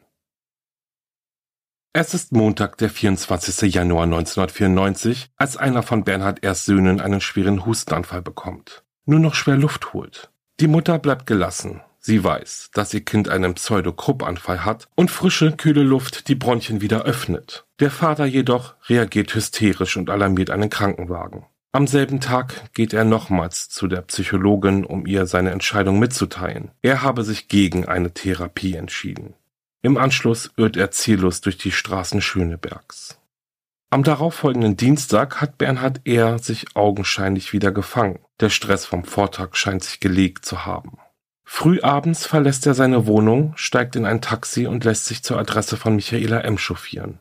Es 1.95 2.13
ist 2.13 2.33
Montag, 2.33 2.77
der 2.79 2.91
24. 2.91 3.73
Januar 3.73 4.03
1994, 4.03 5.31
als 5.37 5.57
einer 5.57 5.83
von 5.83 6.03
Bernhard 6.03 6.43
erst 6.43 6.65
Söhnen 6.65 7.01
einen 7.01 7.21
schweren 7.21 7.65
Hustenanfall 7.65 8.21
bekommt. 8.21 8.83
Nur 9.07 9.21
noch 9.21 9.35
schwer 9.35 9.57
Luft 9.57 9.93
holt. 9.93 10.31
Die 10.61 10.67
Mutter 10.67 10.99
bleibt 10.99 11.27
gelassen. 11.27 11.81
Sie 12.07 12.23
weiß, 12.23 12.69
dass 12.75 12.93
ihr 12.93 13.01
Kind 13.01 13.31
einen 13.31 13.55
Pseudokruppanfall 13.55 14.63
hat 14.63 14.89
und 14.95 15.11
frische, 15.11 15.53
kühle 15.53 15.83
Luft 15.83 16.29
die 16.29 16.35
Bronchien 16.35 16.83
wieder 16.83 17.05
öffnet. 17.05 17.65
Der 17.81 17.91
Vater 17.91 18.27
jedoch 18.27 18.75
reagiert 18.91 19.35
hysterisch 19.35 19.97
und 19.97 20.11
alarmiert 20.11 20.51
einen 20.51 20.69
Krankenwagen. 20.69 21.47
Am 21.73 21.87
selben 21.87 22.21
Tag 22.21 22.75
geht 22.75 22.93
er 22.93 23.05
nochmals 23.05 23.71
zu 23.71 23.87
der 23.87 24.03
Psychologin, 24.03 24.85
um 24.85 25.07
ihr 25.07 25.25
seine 25.25 25.53
Entscheidung 25.53 25.99
mitzuteilen. 25.99 26.73
Er 26.83 27.01
habe 27.01 27.25
sich 27.25 27.49
gegen 27.49 27.89
eine 27.89 28.13
Therapie 28.13 28.75
entschieden. 28.75 29.33
Im 29.81 29.97
Anschluss 29.97 30.51
irrt 30.59 30.77
er 30.77 30.91
ziellos 30.91 31.41
durch 31.41 31.57
die 31.57 31.73
Straßen 31.73 32.21
Schönebergs. 32.21 33.19
Am 33.89 34.03
darauffolgenden 34.03 34.77
Dienstag 34.77 35.41
hat 35.41 35.57
Bernhard 35.57 36.03
R. 36.05 36.39
sich 36.39 36.77
augenscheinlich 36.77 37.55
wieder 37.55 37.73
gefangen. 37.73 38.19
Der 38.41 38.51
Stress 38.51 38.85
vom 38.85 39.05
Vortag 39.05 39.55
scheint 39.55 39.85
sich 39.85 40.01
gelegt 40.01 40.45
zu 40.45 40.67
haben. 40.67 40.99
Frühabends 41.45 42.27
verlässt 42.27 42.67
er 42.67 42.75
seine 42.75 43.07
Wohnung, 43.07 43.53
steigt 43.57 43.97
in 43.97 44.07
ein 44.07 44.21
Taxi 44.21 44.67
und 44.67 44.85
lässt 44.85 45.07
sich 45.07 45.23
zur 45.23 45.39
Adresse 45.39 45.77
von 45.77 45.95
Michaela 45.95 46.41
M. 46.41 46.59
chauffieren. 46.59 47.21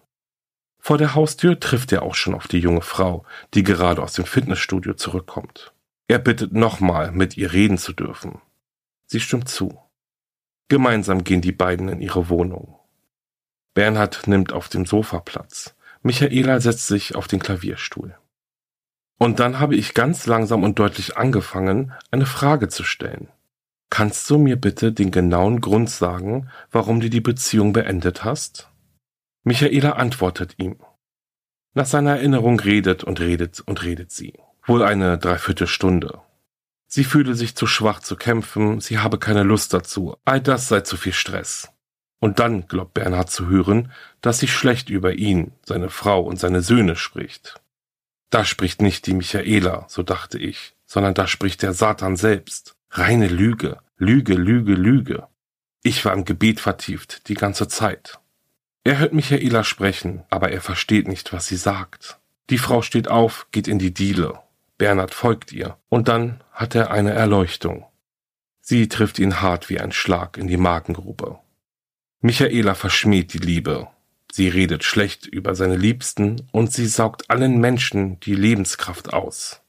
Vor 0.80 0.98
der 0.98 1.16
Haustür 1.16 1.60
trifft 1.60 1.92
er 1.92 2.04
auch 2.04 2.16
schon 2.16 2.34
auf 2.34 2.48
die 2.48 2.60
junge 2.60 2.82
Frau, 2.82 3.26
die 3.54 3.64
gerade 3.64 4.02
aus 4.02 4.14
dem 4.14 4.26
Fitnessstudio 4.26 4.96
zurückkommt. 4.96 5.74
Er 6.08 6.20
bittet 6.20 6.54
nochmal, 6.54 7.12
mit 7.12 7.38
ihr 7.38 7.54
reden 7.54 7.78
zu 7.78 7.94
dürfen. 7.94 8.42
Sie 9.06 9.20
stimmt 9.20 9.48
zu. 9.48 9.80
Gemeinsam 10.68 11.24
gehen 11.24 11.42
die 11.42 11.52
beiden 11.52 11.88
in 11.88 12.02
ihre 12.02 12.30
Wohnung. 12.30 12.80
Bernhard 13.74 14.28
nimmt 14.28 14.52
auf 14.54 14.70
dem 14.70 14.86
Sofa 14.86 15.20
Platz. 15.20 15.76
Michaela 16.02 16.60
setzt 16.60 16.88
sich 16.88 17.16
auf 17.16 17.28
den 17.28 17.40
Klavierstuhl. 17.40 18.16
Und 19.18 19.40
dann 19.40 19.60
habe 19.60 19.76
ich 19.76 19.94
ganz 19.94 20.26
langsam 20.26 20.64
und 20.64 20.80
deutlich 20.80 21.16
angefangen, 21.16 21.94
eine 22.12 22.26
Frage 22.26 22.68
zu 22.68 22.84
stellen. 22.84 23.30
Kannst 23.94 24.28
du 24.32 24.40
mir 24.40 24.56
bitte 24.56 24.92
den 24.92 25.12
genauen 25.12 25.62
Grund 25.62 25.88
sagen, 25.88 26.50
warum 26.72 27.00
du 27.00 27.12
die 27.12 27.22
Beziehung 27.22 27.74
beendet 27.74 28.24
hast? 28.24 28.72
Michaela 29.44 29.92
antwortet 29.92 30.56
ihm. 30.58 30.78
Nach 31.76 31.86
seiner 31.86 32.16
Erinnerung 32.16 32.60
redet 32.60 33.04
und 33.04 33.20
redet 33.20 33.60
und 33.60 33.84
redet 33.84 34.12
sie. 34.12 34.34
Wohl 34.66 34.82
eine 34.82 35.20
Dreiviertelstunde. 35.20 36.22
Sie 36.88 37.04
fühle 37.04 37.36
sich 37.36 37.56
zu 37.56 37.68
schwach 37.68 38.00
zu 38.00 38.16
kämpfen, 38.16 38.80
sie 38.80 38.98
habe 38.98 39.20
keine 39.20 39.44
Lust 39.44 39.76
dazu, 39.76 40.18
all 40.26 40.42
das 40.42 40.70
sei 40.70 40.82
zu 40.82 40.98
viel 40.98 41.14
Stress. 41.14 41.70
Und 42.20 42.40
dann 42.40 42.66
glaubt 42.68 42.96
Bernhard 42.96 43.30
zu 43.30 43.48
hören, 43.48 43.92
dass 44.22 44.40
sie 44.40 44.48
schlecht 44.48 44.90
über 44.90 45.14
ihn, 45.14 45.52
seine 45.68 45.92
Frau 45.92 46.24
und 46.24 46.40
seine 46.40 46.64
Söhne 46.64 46.96
spricht. 46.96 47.62
Da 48.32 48.44
spricht 48.44 48.82
nicht 48.82 49.06
die 49.06 49.14
Michaela, 49.14 49.86
so 49.88 50.02
dachte 50.02 50.40
ich, 50.40 50.74
sondern 50.88 51.14
da 51.14 51.28
spricht 51.28 51.62
der 51.62 51.74
Satan 51.74 52.16
selbst. 52.16 52.76
Reine 52.96 53.28
Lüge, 53.28 53.80
Lüge, 53.98 54.36
Lüge, 54.36 54.76
Lüge. 54.76 55.28
Ich 55.82 56.06
war 56.06 56.14
im 56.14 56.26
Gebet 56.26 56.60
vertieft, 56.60 57.28
die 57.28 57.34
ganze 57.34 57.68
Zeit. 57.68 58.20
Er 58.84 59.00
hört 59.00 59.14
Michaela 59.14 59.64
sprechen, 59.64 60.22
aber 60.30 60.52
er 60.52 60.62
versteht 60.62 61.08
nicht, 61.08 61.34
was 61.34 61.48
sie 61.48 61.56
sagt. 61.56 62.20
Die 62.52 62.60
Frau 62.60 62.84
steht 62.84 63.08
auf, 63.08 63.48
geht 63.52 63.68
in 63.68 63.80
die 63.80 63.96
Diele. 63.96 64.40
Bernhard 64.78 65.16
folgt 65.16 65.52
ihr, 65.52 65.80
und 65.90 66.08
dann 66.08 66.44
hat 66.52 66.76
er 66.76 66.92
eine 66.92 67.14
Erleuchtung. 67.14 67.88
Sie 68.62 68.88
trifft 68.90 69.18
ihn 69.18 69.42
hart 69.42 69.72
wie 69.72 69.80
ein 69.80 69.92
Schlag 69.92 70.38
in 70.38 70.48
die 70.48 70.58
Magengrube. 70.58 71.40
Michaela 72.22 72.76
verschmäht 72.76 73.34
die 73.34 73.40
Liebe. 73.40 73.88
Sie 74.32 74.50
redet 74.50 74.84
schlecht 74.84 75.26
über 75.26 75.56
seine 75.56 75.78
Liebsten 75.78 76.48
und 76.52 76.72
sie 76.72 76.86
saugt 76.86 77.32
allen 77.32 77.60
Menschen 77.60 78.20
die 78.20 78.36
Lebenskraft 78.36 79.14
aus. 79.14 79.64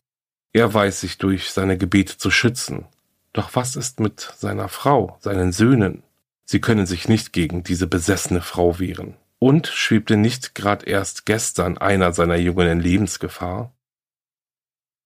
Er 0.53 0.75
weiß 0.75 1.01
sich 1.01 1.17
durch 1.17 1.53
seine 1.53 1.79
Gebete 1.79 2.19
zu 2.19 2.31
schützen. 2.31 2.87
Doch 3.35 3.51
was 3.55 3.77
ist 3.77 4.01
mit 4.01 4.33
seiner 4.39 4.69
Frau, 4.69 5.19
seinen 5.21 5.53
Söhnen? 5.53 6.05
Sie 6.47 6.61
können 6.61 6.87
sich 6.87 7.09
nicht 7.09 7.33
gegen 7.33 7.65
diese 7.65 7.87
besessene 7.87 8.41
Frau 8.41 8.79
wehren. 8.79 9.17
Und 9.41 9.67
schwebte 9.67 10.17
nicht 10.17 10.55
grad 10.55 10.85
erst 10.85 11.27
gestern 11.27 11.77
einer 11.77 12.13
seiner 12.13 12.37
Jungen 12.37 12.69
in 12.69 12.81
Lebensgefahr? 12.81 13.75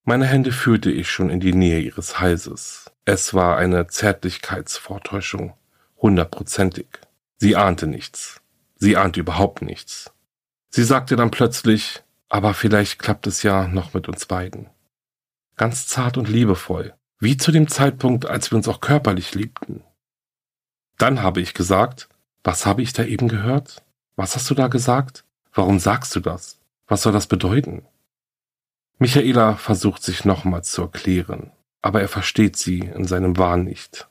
Meine 0.03 0.27
Hände 0.27 0.51
führte 0.51 0.91
ich 0.91 1.09
schon 1.09 1.29
in 1.29 1.39
die 1.39 1.53
Nähe 1.53 1.79
ihres 1.79 2.19
Halses. 2.19 2.91
Es 3.03 3.33
war 3.33 3.57
eine 3.57 3.87
Zärtlichkeitsvortäuschung, 3.87 5.53
hundertprozentig. 5.97 6.87
Sie 7.37 7.55
ahnte 7.55 7.87
nichts. 7.87 8.41
Sie 8.75 8.95
ahnte 8.95 9.21
überhaupt 9.21 9.63
nichts. 9.63 10.11
Sie 10.69 10.83
sagte 10.83 11.15
dann 11.15 11.31
plötzlich, 11.31 12.03
aber 12.29 12.53
vielleicht 12.53 12.99
klappt 12.99 13.25
es 13.25 13.41
ja 13.41 13.67
noch 13.67 13.95
mit 13.95 14.07
uns 14.07 14.27
beiden. 14.27 14.69
Ganz 15.57 15.87
zart 15.87 16.17
und 16.17 16.29
liebevoll, 16.29 16.93
wie 17.19 17.37
zu 17.37 17.51
dem 17.51 17.67
Zeitpunkt, 17.67 18.25
als 18.25 18.51
wir 18.51 18.57
uns 18.57 18.67
auch 18.67 18.81
körperlich 18.81 19.35
liebten. 19.35 19.83
Dann 20.97 21.21
habe 21.21 21.41
ich 21.41 21.53
gesagt, 21.53 22.09
was 22.43 22.65
habe 22.65 22.81
ich 22.81 22.93
da 22.93 23.03
eben 23.03 23.27
gehört? 23.27 23.83
Was 24.15 24.35
hast 24.35 24.49
du 24.49 24.55
da 24.55 24.67
gesagt? 24.67 25.25
Warum 25.53 25.79
sagst 25.79 26.15
du 26.15 26.21
das? 26.21 26.59
Was 26.87 27.01
soll 27.01 27.13
das 27.13 27.27
bedeuten? 27.27 27.85
Michaela 28.97 29.55
versucht 29.55 30.03
sich 30.03 30.25
nochmals 30.25 30.71
zu 30.71 30.81
erklären, 30.81 31.51
aber 31.81 32.01
er 32.01 32.09
versteht 32.09 32.57
sie 32.57 32.79
in 32.79 33.05
seinem 33.05 33.37
Wahn 33.37 33.63
nicht. 33.63 34.07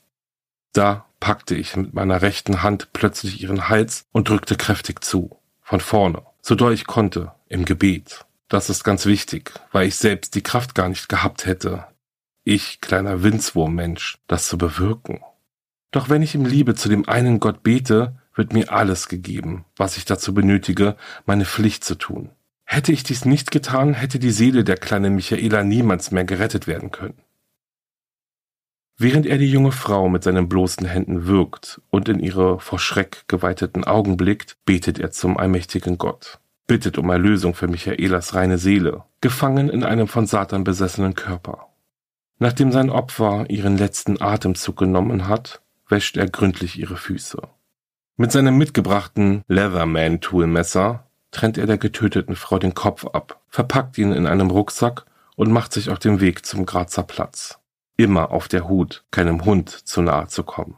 Da 0.73 1.07
packte 1.21 1.55
ich 1.55 1.77
mit 1.77 1.95
meiner 1.95 2.23
rechten 2.23 2.63
Hand 2.63 2.93
plötzlich 2.93 3.43
ihren 3.43 3.69
Hals 3.69 4.07
und 4.13 4.29
drückte 4.29 4.57
kräftig 4.57 5.03
zu, 5.03 5.39
von 5.63 5.81
vorne, 5.81 6.23
so 6.41 6.55
doll 6.55 6.73
ich 6.73 6.87
konnte, 6.87 7.33
im 7.49 7.65
Gebet. 7.65 8.25
Das 8.49 8.71
ist 8.71 8.85
ganz 8.85 9.05
wichtig, 9.05 9.53
weil 9.73 9.89
ich 9.89 9.97
selbst 9.97 10.35
die 10.35 10.43
Kraft 10.43 10.75
gar 10.75 10.89
nicht 10.89 11.09
gehabt 11.09 11.45
hätte, 11.45 11.87
ich, 12.49 12.81
kleiner 12.81 13.23
Winzwurmmensch, 13.23 14.19
das 14.27 14.49
zu 14.49 14.57
bewirken. 14.59 15.21
Doch 15.91 16.09
wenn 16.09 16.23
ich 16.23 16.35
im 16.35 16.45
Liebe 16.45 16.75
zu 16.75 16.89
dem 16.89 17.09
einen 17.09 17.41
Gott 17.41 17.63
bete, 17.63 18.17
wird 18.35 18.53
mir 18.53 18.73
alles 18.73 19.09
gegeben, 19.09 19.65
was 19.77 19.97
ich 19.97 20.05
dazu 20.05 20.33
benötige, 20.33 20.97
meine 21.27 21.45
Pflicht 21.45 21.85
zu 21.85 21.95
tun. 21.97 22.31
Hätte 22.65 22.93
ich 22.93 23.03
dies 23.03 23.25
nicht 23.25 23.51
getan, 23.51 23.95
hätte 23.95 24.19
die 24.19 24.31
Seele 24.31 24.65
der 24.65 24.77
kleinen 24.77 25.15
Michaela 25.15 25.65
niemals 25.65 26.11
mehr 26.11 26.25
gerettet 26.25 26.67
werden 26.67 26.91
können. 26.91 27.19
Während 28.97 29.27
er 29.27 29.39
die 29.39 29.51
junge 29.51 29.73
Frau 29.73 30.09
mit 30.09 30.25
seinen 30.25 30.49
bloßen 30.49 30.87
Händen 30.87 31.27
wirkt 31.27 31.81
und 31.91 32.09
in 32.09 32.19
ihre 32.19 32.61
vor 32.61 32.79
Schreck 32.79 33.25
geweiteten 33.29 33.85
Augen 33.85 34.17
blickt, 34.17 34.57
betet 34.65 34.99
er 34.99 35.13
zum 35.13 35.37
allmächtigen 35.37 35.99
Gott, 35.99 36.41
bittet 36.67 36.99
um 36.99 37.09
Erlösung 37.09 37.55
für 37.55 37.69
Michaelas 37.69 38.35
reine 38.35 38.59
Seele, 38.59 39.05
gefangen 39.21 39.69
in 39.69 39.85
einem 39.85 40.09
von 40.09 40.27
Satan 40.27 40.65
besessenen 40.65 41.15
Körper. 41.15 41.68
Nachdem 42.39 42.71
sein 42.71 42.91
Opfer 42.91 43.47
ihren 43.49 43.77
letzten 43.77 44.21
Atemzug 44.23 44.77
genommen 44.77 45.27
hat, 45.27 45.61
wäscht 45.89 46.17
er 46.17 46.29
gründlich 46.29 46.79
ihre 46.79 46.97
Füße. 46.97 47.43
Mit 48.17 48.33
seinem 48.33 48.57
mitgebrachten 48.57 49.43
Leatherman-Toolmesser 49.49 51.09
trennt 51.31 51.59
er 51.59 51.67
der 51.67 51.79
getöteten 51.79 52.37
Frau 52.37 52.59
den 52.59 52.75
Kopf 52.75 53.05
ab, 53.07 53.41
verpackt 53.49 53.99
ihn 53.99 54.13
in 54.13 54.27
einem 54.27 54.51
Rucksack 54.51 55.05
und 55.37 55.53
macht 55.53 55.73
sich 55.73 55.91
auf 55.91 55.99
den 55.99 56.21
Weg 56.21 56.45
zum 56.47 56.67
Grazer 56.67 57.03
Platz. 57.03 57.59
Immer 57.97 58.31
auf 58.31 58.49
der 58.49 58.69
Hut, 58.69 59.05
keinem 59.11 59.45
Hund 59.45 59.71
zu 59.71 60.03
nahe 60.03 60.29
zu 60.29 60.45
kommen. 60.45 60.77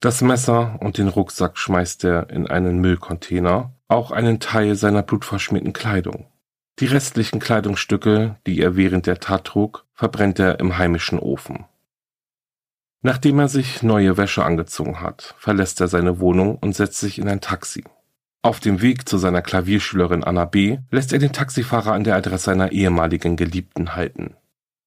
Das 0.00 0.20
Messer 0.20 0.78
und 0.80 0.98
den 0.98 1.08
Rucksack 1.08 1.56
schmeißt 1.56 2.04
er 2.04 2.30
in 2.30 2.46
einen 2.46 2.80
Müllcontainer, 2.80 3.72
auch 3.88 4.10
einen 4.10 4.38
Teil 4.38 4.76
seiner 4.76 5.02
blutverschmierten 5.02 5.72
Kleidung. 5.72 6.26
Die 6.80 6.86
restlichen 6.86 7.38
Kleidungsstücke, 7.38 8.36
die 8.46 8.60
er 8.60 8.76
während 8.76 9.06
der 9.06 9.20
Tat 9.20 9.44
trug, 9.44 9.84
verbrennt 9.94 10.38
er 10.40 10.58
im 10.58 10.76
heimischen 10.76 11.18
Ofen. 11.18 11.66
Nachdem 13.02 13.38
er 13.38 13.48
sich 13.48 13.82
neue 13.82 14.16
Wäsche 14.16 14.44
angezogen 14.44 15.00
hat, 15.00 15.34
verlässt 15.38 15.80
er 15.80 15.88
seine 15.88 16.18
Wohnung 16.20 16.56
und 16.56 16.74
setzt 16.74 16.98
sich 16.98 17.18
in 17.18 17.28
ein 17.28 17.40
Taxi. 17.40 17.84
Auf 18.42 18.60
dem 18.60 18.82
Weg 18.82 19.08
zu 19.08 19.18
seiner 19.18 19.40
Klavierschülerin 19.40 20.24
Anna 20.24 20.46
B. 20.46 20.78
lässt 20.90 21.12
er 21.12 21.18
den 21.18 21.32
Taxifahrer 21.32 21.92
an 21.92 22.04
der 22.04 22.16
Adresse 22.16 22.46
seiner 22.46 22.72
ehemaligen 22.72 23.36
Geliebten 23.36 23.94
halten. 23.94 24.36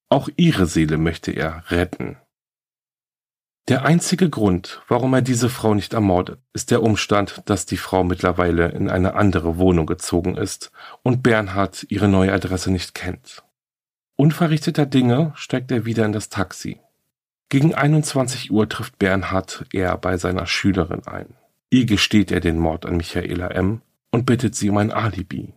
Auch 0.10 0.30
ihre 0.36 0.66
Seele 0.66 0.98
möchte 0.98 1.32
er 1.32 1.64
retten. 1.70 2.18
Der 3.68 3.84
einzige 3.84 4.30
Grund, 4.30 4.82
warum 4.88 5.14
er 5.14 5.22
diese 5.22 5.50
Frau 5.50 5.74
nicht 5.74 5.94
ermordet, 5.94 6.40
ist 6.54 6.72
der 6.72 6.82
Umstand, 6.82 7.42
dass 7.48 7.66
die 7.66 7.76
Frau 7.76 8.06
mittlerweile 8.06 8.70
in 8.70 8.90
eine 8.90 9.16
andere 9.16 9.58
Wohnung 9.58 9.86
gezogen 9.86 10.38
ist 10.38 10.72
und 11.04 11.22
Bernhard 11.22 11.86
ihre 11.90 12.08
neue 12.08 12.32
Adresse 12.32 12.72
nicht 12.72 12.96
kennt. 12.96 13.44
Unverrichteter 14.16 14.86
Dinge 14.86 15.34
steigt 15.36 15.70
er 15.72 15.84
wieder 15.84 16.06
in 16.06 16.14
das 16.14 16.30
Taxi. 16.30 16.80
Gegen 17.50 17.76
21 17.76 18.52
Uhr 18.52 18.70
trifft 18.70 19.00
Bernhard 19.00 19.66
er 19.74 19.98
bei 19.98 20.16
seiner 20.16 20.46
Schülerin 20.46 21.06
ein. 21.06 21.36
Ihr 21.70 21.86
gesteht 21.86 22.32
er 22.32 22.40
den 22.40 22.60
Mord 22.60 22.86
an 22.86 22.96
Michaela 22.96 23.50
M. 23.50 23.82
und 24.12 24.26
bittet 24.26 24.56
sie 24.56 24.70
um 24.70 24.78
ein 24.78 24.94
Alibi. 24.94 25.54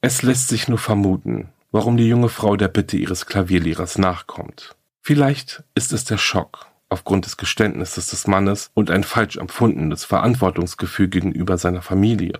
Es 0.00 0.22
lässt 0.22 0.48
sich 0.48 0.68
nur 0.68 0.78
vermuten, 0.78 1.50
warum 1.72 1.98
die 1.98 2.08
junge 2.08 2.30
Frau 2.30 2.56
der 2.56 2.68
Bitte 2.68 2.96
ihres 2.96 3.26
Klavierlehrers 3.26 3.98
nachkommt. 3.98 4.76
Vielleicht 5.02 5.62
ist 5.74 5.92
es 5.92 6.04
der 6.04 6.18
Schock 6.18 6.69
aufgrund 6.90 7.24
des 7.24 7.36
Geständnisses 7.36 8.08
des 8.10 8.26
Mannes 8.26 8.70
und 8.74 8.90
ein 8.90 9.04
falsch 9.04 9.36
empfundenes 9.36 10.04
Verantwortungsgefühl 10.04 11.08
gegenüber 11.08 11.56
seiner 11.56 11.82
Familie. 11.82 12.38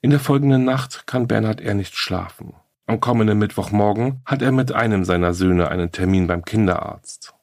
In 0.00 0.10
der 0.10 0.20
folgenden 0.20 0.64
Nacht 0.64 1.06
kann 1.06 1.28
Bernhard 1.28 1.60
R. 1.60 1.74
nicht 1.74 1.96
schlafen. 1.96 2.54
Am 2.86 3.00
kommenden 3.00 3.38
Mittwochmorgen 3.38 4.20
hat 4.24 4.40
er 4.40 4.52
mit 4.52 4.70
einem 4.72 5.04
seiner 5.04 5.34
Söhne 5.34 5.68
einen 5.68 5.90
Termin 5.90 6.28
beim 6.28 6.44
Kinderarzt. 6.44 7.34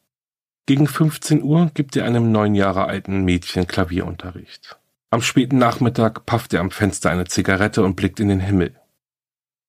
Gegen 0.65 0.87
15 0.87 1.43
Uhr 1.43 1.71
gibt 1.73 1.97
er 1.97 2.05
einem 2.05 2.31
neun 2.31 2.55
Jahre 2.55 2.85
alten 2.85 3.25
Mädchen 3.25 3.67
Klavierunterricht. 3.67 4.79
Am 5.09 5.21
späten 5.21 5.57
Nachmittag 5.57 6.25
pafft 6.25 6.53
er 6.53 6.61
am 6.61 6.71
Fenster 6.71 7.11
eine 7.11 7.25
Zigarette 7.25 7.83
und 7.83 7.95
blickt 7.95 8.21
in 8.21 8.29
den 8.29 8.39
Himmel. 8.39 8.73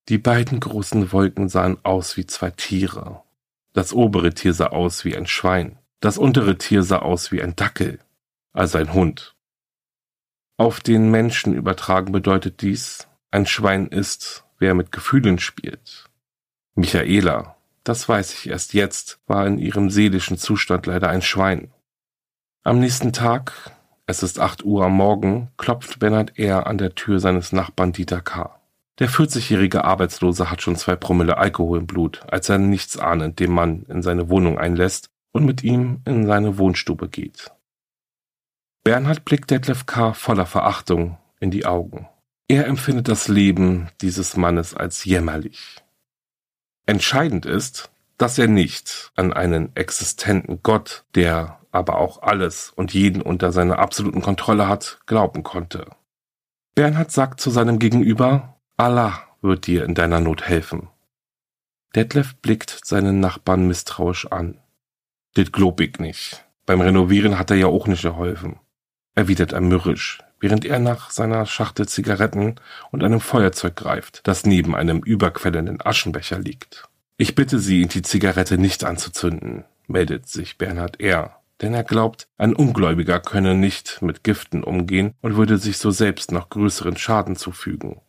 Die 0.08 0.18
beiden 0.18 0.60
großen 0.60 1.10
Wolken 1.12 1.48
sahen 1.48 1.78
aus 1.82 2.16
wie 2.16 2.26
zwei 2.26 2.50
Tiere. 2.50 3.23
Das 3.74 3.92
obere 3.92 4.32
Tier 4.32 4.54
sah 4.54 4.68
aus 4.68 5.04
wie 5.04 5.16
ein 5.16 5.26
Schwein, 5.26 5.78
das 5.98 6.16
untere 6.16 6.56
Tier 6.56 6.84
sah 6.84 7.00
aus 7.00 7.32
wie 7.32 7.42
ein 7.42 7.56
Dackel, 7.56 7.98
also 8.52 8.78
ein 8.78 8.94
Hund. 8.94 9.34
Auf 10.56 10.78
den 10.78 11.10
Menschen 11.10 11.52
übertragen 11.52 12.12
bedeutet 12.12 12.62
dies, 12.62 13.08
ein 13.32 13.46
Schwein 13.46 13.88
ist, 13.88 14.44
wer 14.60 14.74
mit 14.74 14.92
Gefühlen 14.92 15.40
spielt. 15.40 16.08
Michaela, 16.76 17.56
das 17.82 18.08
weiß 18.08 18.32
ich 18.34 18.48
erst 18.48 18.74
jetzt, 18.74 19.18
war 19.26 19.44
in 19.44 19.58
ihrem 19.58 19.90
seelischen 19.90 20.38
Zustand 20.38 20.86
leider 20.86 21.08
ein 21.10 21.22
Schwein. 21.22 21.72
Am 22.62 22.78
nächsten 22.78 23.12
Tag, 23.12 23.72
es 24.06 24.22
ist 24.22 24.38
acht 24.38 24.64
Uhr 24.64 24.84
am 24.84 24.92
Morgen, 24.92 25.50
klopft 25.56 25.98
Bernhard 25.98 26.38
R. 26.38 26.68
an 26.68 26.78
der 26.78 26.94
Tür 26.94 27.18
seines 27.18 27.50
Nachbarn 27.50 27.92
Dieter 27.92 28.20
K. 28.20 28.60
Der 29.00 29.08
40-jährige 29.08 29.84
Arbeitslose 29.84 30.50
hat 30.50 30.62
schon 30.62 30.76
zwei 30.76 30.94
Promille 30.94 31.36
Alkohol 31.36 31.78
im 31.80 31.86
Blut, 31.86 32.22
als 32.28 32.48
er 32.48 32.58
nichts 32.58 32.96
ahnend 32.96 33.40
den 33.40 33.50
Mann 33.50 33.82
in 33.88 34.02
seine 34.02 34.28
Wohnung 34.28 34.58
einlässt 34.58 35.10
und 35.32 35.44
mit 35.44 35.64
ihm 35.64 36.00
in 36.04 36.26
seine 36.26 36.58
Wohnstube 36.58 37.08
geht. 37.08 37.50
Bernhard 38.84 39.24
blickt 39.24 39.50
Detlef 39.50 39.86
K. 39.86 40.12
voller 40.12 40.46
Verachtung 40.46 41.18
in 41.40 41.50
die 41.50 41.66
Augen. 41.66 42.08
Er 42.46 42.66
empfindet 42.66 43.08
das 43.08 43.26
Leben 43.26 43.88
dieses 44.00 44.36
Mannes 44.36 44.74
als 44.74 45.04
jämmerlich. 45.04 45.82
Entscheidend 46.86 47.46
ist, 47.46 47.90
dass 48.18 48.38
er 48.38 48.46
nicht 48.46 49.10
an 49.16 49.32
einen 49.32 49.74
existenten 49.74 50.62
Gott, 50.62 51.04
der 51.14 51.58
aber 51.72 51.98
auch 51.98 52.22
alles 52.22 52.70
und 52.70 52.94
jeden 52.94 53.22
unter 53.22 53.50
seiner 53.50 53.80
absoluten 53.80 54.22
Kontrolle 54.22 54.68
hat, 54.68 55.00
glauben 55.06 55.42
konnte. 55.42 55.86
Bernhard 56.76 57.10
sagt 57.10 57.40
zu 57.40 57.50
seinem 57.50 57.78
Gegenüber, 57.78 58.53
Allah 58.76 59.22
wird 59.40 59.68
dir 59.68 59.84
in 59.84 59.94
deiner 59.94 60.18
Not 60.18 60.48
helfen. 60.48 60.88
Detlef 61.94 62.34
blickt 62.36 62.80
seinen 62.84 63.20
Nachbarn 63.20 63.68
misstrauisch 63.68 64.26
an. 64.26 64.58
Dit 65.36 65.52
glaub 65.52 65.80
ich 65.80 66.00
nicht. 66.00 66.44
Beim 66.66 66.80
Renovieren 66.80 67.38
hat 67.38 67.52
er 67.52 67.56
ja 67.56 67.66
auch 67.66 67.86
nicht 67.86 68.02
geholfen, 68.02 68.58
erwidert 69.14 69.52
er 69.52 69.60
mürrisch, 69.60 70.18
während 70.40 70.64
er 70.64 70.80
nach 70.80 71.10
seiner 71.10 71.46
Schachtel 71.46 71.86
Zigaretten 71.86 72.56
und 72.90 73.04
einem 73.04 73.20
Feuerzeug 73.20 73.76
greift, 73.76 74.26
das 74.26 74.44
neben 74.44 74.74
einem 74.74 75.00
überquellenden 75.00 75.80
Aschenbecher 75.84 76.40
liegt. 76.40 76.88
Ich 77.16 77.36
bitte 77.36 77.60
Sie, 77.60 77.86
die 77.86 78.02
Zigarette 78.02 78.58
nicht 78.58 78.82
anzuzünden, 78.82 79.64
meldet 79.86 80.26
sich 80.26 80.58
Bernhard 80.58 81.00
R., 81.00 81.40
denn 81.60 81.74
er 81.74 81.84
glaubt, 81.84 82.26
ein 82.38 82.56
Ungläubiger 82.56 83.20
könne 83.20 83.54
nicht 83.54 84.02
mit 84.02 84.24
Giften 84.24 84.64
umgehen 84.64 85.14
und 85.20 85.36
würde 85.36 85.58
sich 85.58 85.78
so 85.78 85.92
selbst 85.92 86.32
noch 86.32 86.48
größeren 86.48 86.96
Schaden 86.96 87.36
zufügen. 87.36 88.00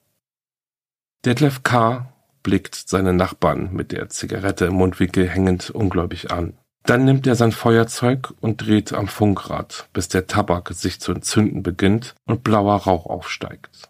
Detlef 1.26 1.63
K. 1.63 2.05
blickt 2.43 2.76
seinen 2.76 3.15
Nachbarn 3.15 3.73
mit 3.73 3.91
der 3.91 4.09
Zigarette 4.09 4.65
im 4.65 4.76
Mundwinkel 4.76 5.28
hängend 5.28 5.71
ungläubig 5.71 6.32
an. 6.32 6.53
Dann 6.84 7.03
nimmt 7.03 7.26
er 7.26 7.34
sein 7.34 7.51
Feuerzeug 7.51 8.36
und 8.41 8.57
dreht 8.57 8.93
am 8.93 9.07
Funkrad, 9.07 9.89
bis 9.91 10.07
der 10.07 10.28
Tabak 10.28 10.71
sich 10.76 11.01
zu 11.01 11.11
entzünden 11.13 11.63
beginnt 11.63 12.13
und 12.26 12.43
blauer 12.43 12.76
Rauch 12.76 13.07
aufsteigt. 13.07 13.89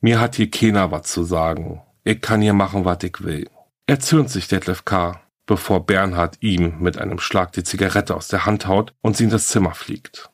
Mir 0.00 0.20
hat 0.20 0.36
hier 0.36 0.48
keiner 0.48 0.92
was 0.92 1.08
zu 1.08 1.24
sagen. 1.24 1.82
Ich 2.04 2.20
kann 2.20 2.42
hier 2.42 2.52
machen, 2.52 2.84
was 2.84 3.02
ich 3.02 3.24
will. 3.24 3.50
Erzürnt 3.88 4.30
sich 4.30 4.46
Detlef 4.46 4.84
K., 4.84 5.20
bevor 5.46 5.84
Bernhard 5.84 6.36
ihm 6.42 6.78
mit 6.78 6.96
einem 6.96 7.18
Schlag 7.18 7.50
die 7.54 7.64
Zigarette 7.64 8.14
aus 8.14 8.28
der 8.28 8.46
Hand 8.46 8.68
haut 8.68 8.94
und 9.00 9.16
sie 9.16 9.24
in 9.24 9.30
das 9.30 9.48
Zimmer 9.48 9.74
fliegt. 9.74 10.30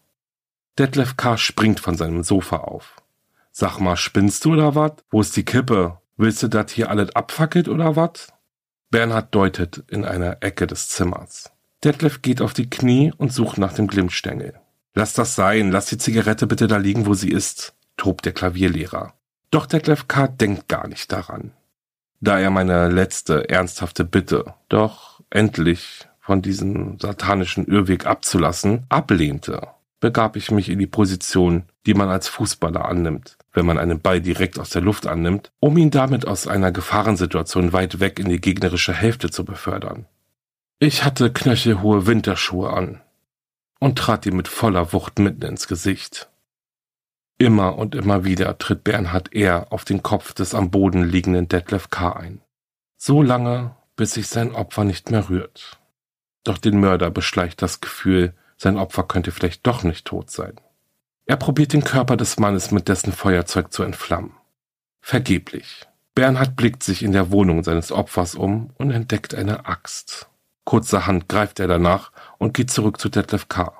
Detlef 0.79 1.17
K. 1.17 1.39
springt 1.39 1.81
von 1.81 1.97
seinem 1.97 2.23
Sofa 2.23 2.59
auf. 2.59 2.97
Sag 3.51 3.79
mal, 3.79 3.97
spinnst 3.97 4.45
du 4.45 4.53
oder 4.53 4.75
wat? 4.75 5.05
Wo 5.09 5.23
ist 5.23 5.35
die 5.39 5.45
Kippe? 5.47 6.01
Willst 6.17 6.43
du 6.43 6.49
dat 6.49 6.71
hier 6.71 6.91
alles 6.91 7.15
abfackelt 7.17 7.69
oder 7.69 7.97
wat? 7.97 8.29
Bernhard 8.91 9.35
deutet 9.35 9.83
in 9.89 10.05
einer 10.05 10.39
Ecke 10.41 10.67
des 10.67 10.89
Zimmers. 10.89 11.51
Detlef 11.83 12.23
geht 12.23 12.41
auf 12.41 12.55
die 12.55 12.71
Knie 12.71 13.13
und 13.17 13.33
sucht 13.33 13.59
nach 13.59 13.73
dem 13.73 13.89
Glimmstängel. 13.89 14.55
Lass 14.95 15.13
das 15.13 15.35
sein, 15.35 15.73
lass 15.73 15.87
die 15.87 15.99
Zigarette 15.99 16.47
bitte 16.47 16.69
da 16.69 16.77
liegen, 16.77 17.07
wo 17.07 17.15
sie 17.15 17.31
ist, 17.31 17.75
tobt 17.97 18.25
der 18.25 18.33
Klavierlehrer. 18.33 19.15
Doch 19.51 19.67
Detlef 19.67 20.07
K. 20.07 20.29
denkt 20.29 20.69
gar 20.69 20.87
nicht 20.87 21.11
daran. 21.11 21.53
Da 22.21 22.39
er 22.39 22.51
meine 22.51 22.89
letzte 22.89 23.49
ernsthafte 23.51 24.05
Bitte, 24.05 24.55
doch 24.69 25.21
endlich 25.31 26.09
von 26.21 26.41
diesem 26.41 26.99
satanischen 26.99 27.67
Irrweg 27.67 28.07
abzulassen, 28.07 28.87
ablehnte, 28.89 29.69
begab 30.01 30.37
ich 30.37 30.51
mich 30.51 30.71
in 30.71 30.79
die 30.79 30.87
Position, 30.87 31.65
die 31.87 31.95
man 31.95 32.09
als 32.09 32.29
Fußballer 32.29 32.85
annimmt, 32.85 33.37
wenn 33.55 33.65
man 33.65 33.79
einen 33.79 34.01
Ball 34.01 34.21
direkt 34.21 34.59
aus 34.59 34.71
der 34.71 34.83
Luft 34.83 35.07
annimmt, 35.07 35.53
um 35.61 35.79
ihn 35.79 35.91
damit 35.91 36.27
aus 36.27 36.47
einer 36.47 36.73
Gefahrensituation 36.73 37.73
weit 37.73 38.01
weg 38.01 38.19
in 38.19 38.29
die 38.29 38.41
gegnerische 38.41 38.93
Hälfte 38.93 39.31
zu 39.31 39.45
befördern. 39.45 40.07
Ich 40.81 41.05
hatte 41.05 41.33
knöchelhohe 41.33 42.07
Winterschuhe 42.07 42.71
an 42.71 43.01
und 43.79 43.97
trat 43.97 44.27
ihm 44.27 44.37
mit 44.37 44.49
voller 44.49 44.93
Wucht 44.93 45.19
mitten 45.21 45.43
ins 45.43 45.69
Gesicht. 45.69 46.29
Immer 47.39 47.79
und 47.79 47.95
immer 47.95 48.25
wieder 48.25 48.59
tritt 48.59 48.85
Bernhard 48.85 49.33
R. 49.35 49.73
auf 49.73 49.85
den 49.85 50.03
Kopf 50.03 50.35
des 50.35 50.55
am 50.55 50.71
Boden 50.71 51.05
liegenden 51.05 51.49
Detlef 51.49 51.91
K. 51.91 52.13
ein. 52.13 52.41
So 52.97 53.23
lange, 53.23 53.77
bis 53.97 54.15
sich 54.15 54.29
sein 54.29 54.53
Opfer 54.53 54.85
nicht 54.85 55.11
mehr 55.11 55.29
rührt. 55.29 55.79
Doch 56.43 56.59
den 56.59 56.79
Mörder 56.79 57.11
beschleicht 57.11 57.63
das 57.63 57.81
Gefühl, 57.81 58.35
sein 58.57 58.79
Opfer 58.79 59.05
könnte 59.05 59.31
vielleicht 59.31 59.67
doch 59.67 59.83
nicht 59.83 60.07
tot 60.07 60.31
sein. 60.31 60.61
Er 61.27 61.37
probiert 61.37 61.73
den 61.73 61.85
Körper 61.85 62.17
des 62.17 62.39
Mannes 62.39 62.71
mit 62.71 62.89
dessen 62.89 63.13
Feuerzeug 63.13 63.73
zu 63.73 63.83
entflammen. 63.83 64.33
Vergeblich. 65.01 65.87
Bernhard 66.15 66.55
blickt 66.55 66.83
sich 66.83 67.03
in 67.03 67.13
der 67.13 67.31
Wohnung 67.33 67.65
seines 67.65 67.91
Opfers 67.91 68.35
um 68.35 68.71
und 68.77 68.91
entdeckt 68.91 69.35
eine 69.35 69.67
Axt. 69.67 70.29
Kurzerhand 70.65 71.29
greift 71.29 71.61
er 71.61 71.67
danach 71.67 72.13
und 72.39 72.55
geht 72.55 72.71
zurück 72.71 73.01
zu 73.01 73.09
Detlef 73.09 73.49
K. 73.49 73.73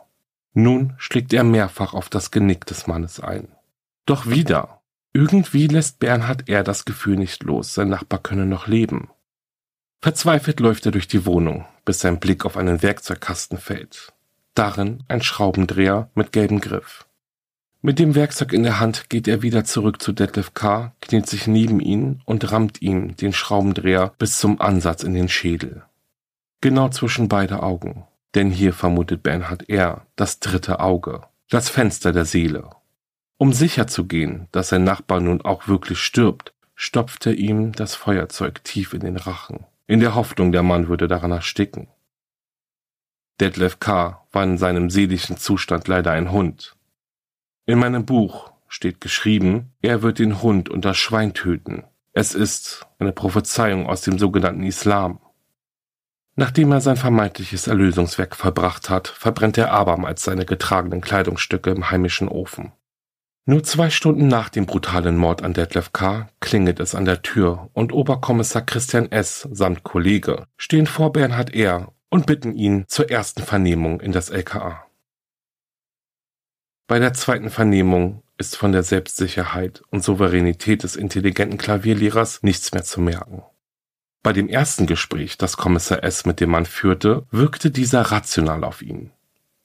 Nun 0.53 0.95
schlägt 0.99 1.33
er 1.33 1.45
mehrfach 1.45 1.95
auf 1.95 2.09
das 2.09 2.31
Genick 2.31 2.67
des 2.67 2.87
Mannes 2.87 3.21
ein. 3.21 3.49
Doch 4.07 4.27
wieder. 4.27 4.81
Irgendwie 5.13 5.67
lässt 5.67 6.01
Bernhard 6.01 6.49
R. 6.49 6.65
das 6.65 6.85
Gefühl 6.85 7.17
nicht 7.17 7.43
los, 7.45 7.75
sein 7.75 7.89
Nachbar 7.89 8.21
könne 8.21 8.47
noch 8.47 8.67
leben. 8.67 9.11
Verzweifelt 10.01 10.61
läuft 10.61 10.87
er 10.87 10.93
durch 10.93 11.09
die 11.09 11.25
Wohnung, 11.25 11.67
bis 11.85 12.01
sein 12.01 12.21
Blick 12.21 12.45
auf 12.45 12.57
einen 12.57 12.83
Werkzeugkasten 12.83 13.59
fällt. 13.59 14.13
Darin 14.55 15.03
ein 15.09 15.23
Schraubendreher 15.23 16.11
mit 16.15 16.33
gelbem 16.33 16.61
Griff. 16.61 17.07
Mit 17.87 17.99
dem 17.99 18.15
Werkzeug 18.15 18.55
in 18.55 18.63
der 18.63 18.81
Hand 18.81 19.11
geht 19.11 19.29
er 19.29 19.43
wieder 19.43 19.65
zurück 19.65 20.01
zu 20.01 20.13
Detlef 20.13 20.55
K., 20.55 20.95
kniet 21.03 21.27
sich 21.27 21.47
neben 21.47 21.81
ihn 21.81 22.23
und 22.25 22.51
rammt 22.51 22.81
ihm 22.81 23.15
den 23.15 23.35
Schraubendreher 23.35 24.15
bis 24.17 24.39
zum 24.39 24.59
Ansatz 24.59 25.03
in 25.03 25.13
den 25.13 25.29
Schädel. 25.29 25.83
Genau 26.63 26.89
zwischen 26.89 27.29
beide 27.29 27.63
Augen. 27.63 28.05
Denn 28.35 28.51
hier 28.51 28.73
vermutet 28.73 29.23
Bernhard 29.23 29.69
R. 29.69 30.07
das 30.17 30.41
dritte 30.41 30.81
Auge, 30.81 31.25
das 31.51 31.69
Fenster 31.69 32.13
der 32.13 32.25
Seele. 32.25 32.71
Um 33.37 33.53
sicher 33.53 33.87
zu 33.87 34.07
gehen, 34.07 34.49
dass 34.51 34.71
sein 34.71 34.85
Nachbar 34.85 35.21
nun 35.21 35.43
auch 35.43 35.69
wirklich 35.69 35.99
stirbt, 35.99 36.55
stopft 36.75 37.27
er 37.27 37.35
ihm 37.35 37.73
das 37.73 37.95
Feuerzeug 37.95 38.65
tief 38.65 38.95
in 38.95 39.01
den 39.01 39.19
Rachen, 39.19 39.67
in 39.87 40.01
der 40.01 40.15
Hoffnung, 40.15 40.53
der 40.53 40.63
Mann 40.63 40.89
würde 40.89 41.07
daran 41.07 41.33
ersticken. 41.33 41.89
Detlef 43.41 43.79
K. 43.79 44.25
war 44.33 44.43
in 44.43 44.57
seinem 44.57 44.89
seelischen 44.89 45.37
Zustand 45.37 45.87
leider 45.87 46.13
ein 46.13 46.33
Hund. 46.33 46.75
In 47.67 47.79
meinem 47.79 48.05
Buch 48.05 48.53
steht 48.69 49.01
geschrieben, 49.01 49.73
er 49.81 50.03
wird 50.03 50.19
den 50.19 50.43
Hund 50.43 50.69
und 50.69 50.85
das 50.85 50.99
Schwein 50.99 51.33
töten. 51.33 51.85
Es 52.13 52.35
ist 52.35 52.87
eine 52.99 53.13
Prophezeiung 53.13 53.87
aus 53.87 54.03
dem 54.03 54.19
sogenannten 54.19 54.65
Islam. 54.65 55.19
Nachdem 56.37 56.73
er 56.73 56.81
sein 56.81 56.97
vermeintliches 56.97 57.67
Erlösungswerk 57.67 58.37
vollbracht 58.37 58.91
hat, 58.91 59.09
verbrennt 59.09 59.57
er 59.57 59.73
abermals 59.73 60.25
seine 60.25 60.45
getragenen 60.45 61.01
Kleidungsstücke 61.01 61.71
im 61.71 61.91
heimischen 61.91 62.29
Ofen. 62.29 62.73
Nur 63.47 63.63
zwei 63.63 63.89
Stunden 63.91 64.27
nach 64.27 64.49
dem 64.49 64.67
brutalen 64.67 65.17
Mord 65.17 65.43
an 65.43 65.55
Detlef 65.55 65.93
K. 65.93 66.29
klingelt 66.41 66.81
es 66.81 66.95
an 66.95 67.05
der 67.05 67.23
Tür 67.23 67.71
und 67.73 67.93
Oberkommissar 67.93 68.63
Christian 68.63 69.11
S. 69.11 69.49
samt 69.53 69.85
Kollege 69.85 70.47
stehen 70.57 70.87
vor 70.87 71.13
Bernhard 71.13 71.55
R. 71.55 71.93
und 72.11 72.27
bitten 72.27 72.55
ihn 72.55 72.85
zur 72.89 73.11
ersten 73.11 73.43
Vernehmung 73.43 74.01
in 74.01 74.13
das 74.13 74.31
LKA. 74.31 74.84
Bei 76.87 76.99
der 76.99 77.15
zweiten 77.15 77.49
Vernehmung 77.49 78.23
ist 78.37 78.57
von 78.57 78.73
der 78.73 78.83
Selbstsicherheit 78.83 79.83
und 79.91 80.05
Souveränität 80.05 80.83
des 80.83 80.97
intelligenten 80.97 81.57
Klavierlehrers 81.57 82.43
nichts 82.43 82.73
mehr 82.73 82.85
zu 82.85 83.01
merken. 83.01 83.43
Bei 84.23 84.35
dem 84.35 84.49
ersten 84.49 84.87
Gespräch, 84.87 85.39
das 85.39 85.57
Kommissar 85.57 86.05
S. 86.05 86.27
mit 86.27 86.41
dem 86.41 86.51
Mann 86.51 86.67
führte, 86.67 87.27
wirkte 87.31 87.71
dieser 87.71 88.03
rational 88.03 88.65
auf 88.65 88.83
ihn. 88.83 89.13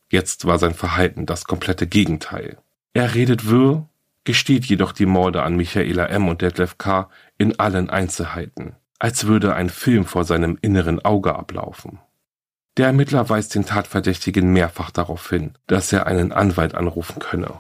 Jetzt 0.10 0.46
war 0.46 0.60
sein 0.60 0.74
Verhalten 0.74 1.26
das 1.26 1.44
komplette 1.44 1.88
Gegenteil. 1.88 2.58
Er 2.94 3.16
redet 3.16 3.50
wirr, 3.50 3.90
gesteht 4.24 4.66
jedoch 4.66 4.94
die 4.94 5.06
Morde 5.06 5.44
an 5.44 5.58
Michaela 5.58 6.06
M. 6.06 6.30
und 6.30 6.42
Detlef 6.42 6.78
K. 6.78 7.10
in 7.38 7.60
allen 7.60 7.90
Einzelheiten, 7.90 8.76
als 8.98 9.28
würde 9.28 9.56
ein 9.56 9.70
Film 9.70 10.06
vor 10.06 10.24
seinem 10.24 10.58
inneren 10.62 11.04
Auge 11.04 11.36
ablaufen. 11.36 12.00
Der 12.80 12.88
Ermittler 12.88 13.28
weist 13.28 13.56
den 13.56 13.66
Tatverdächtigen 13.66 14.54
mehrfach 14.54 14.90
darauf 14.90 15.30
hin, 15.30 15.52
dass 15.68 15.92
er 15.92 16.08
einen 16.08 16.32
Anwalt 16.32 16.76
anrufen 16.76 17.20
könne. 17.20 17.60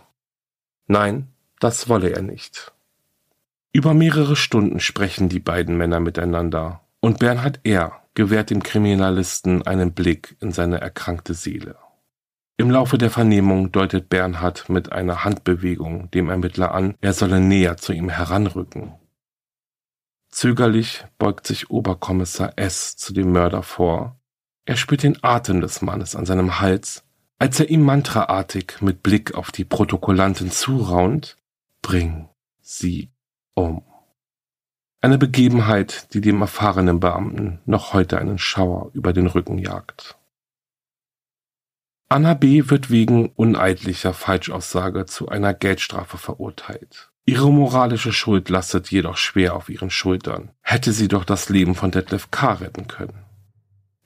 Nein, 0.87 1.27
das 1.59 1.89
wolle 1.89 2.11
er 2.11 2.21
nicht. 2.21 2.71
Über 3.73 3.93
mehrere 3.93 4.37
Stunden 4.37 4.79
sprechen 4.79 5.27
die 5.27 5.41
beiden 5.41 5.75
Männer 5.75 5.99
miteinander, 5.99 6.87
und 7.01 7.19
Bernhard 7.19 7.59
R. 7.65 8.01
gewährt 8.13 8.49
dem 8.49 8.63
Kriminalisten 8.63 9.67
einen 9.67 9.91
Blick 9.91 10.37
in 10.39 10.53
seine 10.53 10.79
erkrankte 10.79 11.33
Seele. 11.33 11.75
Im 12.55 12.71
Laufe 12.71 12.97
der 12.97 13.09
Vernehmung 13.09 13.73
deutet 13.73 14.07
Bernhard 14.07 14.69
mit 14.69 14.93
einer 14.93 15.25
Handbewegung 15.25 16.09
dem 16.11 16.29
Ermittler 16.29 16.73
an, 16.73 16.95
er 17.01 17.11
solle 17.11 17.41
näher 17.41 17.75
zu 17.75 17.91
ihm 17.91 18.07
heranrücken. 18.07 18.93
Zögerlich 20.29 21.03
beugt 21.17 21.45
sich 21.45 21.69
Oberkommissar 21.69 22.53
S. 22.55 22.95
zu 22.95 23.11
dem 23.11 23.33
Mörder 23.33 23.63
vor. 23.63 24.15
Er 24.69 24.77
spürt 24.77 25.01
den 25.01 25.17
Atem 25.23 25.61
des 25.61 25.81
Mannes 25.81 26.15
an 26.15 26.27
seinem 26.27 26.59
Hals, 26.59 27.03
als 27.39 27.59
er 27.59 27.71
ihm 27.71 27.81
mantraartig 27.81 28.81
mit 28.81 29.01
Blick 29.01 29.33
auf 29.33 29.51
die 29.51 29.65
Protokollantin 29.65 30.51
zuraunt, 30.51 31.37
bring 31.81 32.29
sie 32.61 33.09
um. 33.55 33.81
Eine 35.01 35.17
Begebenheit, 35.17 36.13
die 36.13 36.21
dem 36.21 36.39
erfahrenen 36.41 36.99
Beamten 36.99 37.57
noch 37.65 37.93
heute 37.93 38.19
einen 38.19 38.37
Schauer 38.37 38.91
über 38.93 39.11
den 39.11 39.25
Rücken 39.25 39.57
jagt. 39.57 40.19
Anna 42.07 42.35
B. 42.35 42.69
wird 42.69 42.91
wegen 42.91 43.29
uneidlicher 43.29 44.13
Falschaussage 44.13 45.07
zu 45.07 45.29
einer 45.29 45.55
Geldstrafe 45.55 46.19
verurteilt. 46.19 47.09
Ihre 47.25 47.51
moralische 47.51 48.13
Schuld 48.13 48.49
lastet 48.49 48.91
jedoch 48.91 49.17
schwer 49.17 49.55
auf 49.55 49.69
ihren 49.69 49.89
Schultern. 49.89 50.51
Hätte 50.61 50.93
sie 50.93 51.07
doch 51.07 51.25
das 51.25 51.49
Leben 51.49 51.73
von 51.73 51.89
Detlef 51.89 52.29
K. 52.29 52.53
retten 52.53 52.87
können. 52.87 53.25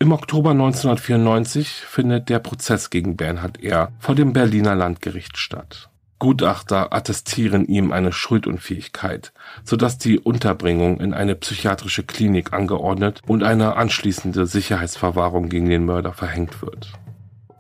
Im 0.04 0.12
Oktober 0.12 0.52
1994 0.52 1.70
findet 1.70 2.28
der 2.28 2.40
Prozess 2.40 2.90
gegen 2.90 3.16
Bernhard 3.16 3.64
R. 3.64 3.94
vor 4.00 4.16
dem 4.16 4.34
Berliner 4.34 4.76
Landgericht 4.76 5.38
statt. 5.38 5.90
Gutachter 6.20 6.92
attestieren 6.92 7.64
ihm 7.68 7.94
eine 7.94 8.12
Schuldunfähigkeit, 8.12 9.32
sodass 9.64 9.98
die 9.98 10.20
Unterbringung 10.20 11.00
in 11.00 11.14
eine 11.14 11.36
psychiatrische 11.36 12.04
Klinik 12.04 12.52
angeordnet 12.52 13.22
und 13.28 13.44
eine 13.44 13.78
anschließende 13.78 14.46
Sicherheitsverwahrung 14.46 15.48
gegen 15.48 15.70
den 15.70 15.86
Mörder 15.86 16.12
verhängt 16.12 16.62
wird. 16.62 16.92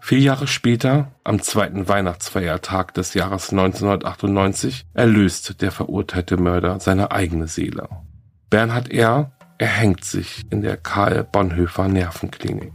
Vier 0.02 0.20
Jahre 0.20 0.48
später, 0.48 1.14
am 1.24 1.42
zweiten 1.42 1.88
Weihnachtsfeiertag 1.88 2.94
des 2.94 3.14
Jahres 3.14 3.52
1998, 3.52 4.86
erlöst 4.94 5.62
der 5.62 5.72
verurteilte 5.72 6.36
Mörder 6.36 6.82
seine 6.82 7.12
eigene 7.12 7.48
Seele. 7.48 7.88
Bernhard 8.50 8.92
R. 8.92 9.32
erhängt 9.64 10.04
sich 10.04 10.44
in 10.50 10.62
der 10.62 10.76
Karl 10.76 11.24
Bonhoeffer 11.24 11.88
Nervenklinik. 11.88 12.74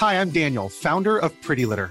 Hi, 0.00 0.14
I'm 0.20 0.30
Daniel, 0.32 0.68
founder 0.68 1.18
of 1.18 1.32
Pretty 1.42 1.64
Litter. 1.64 1.90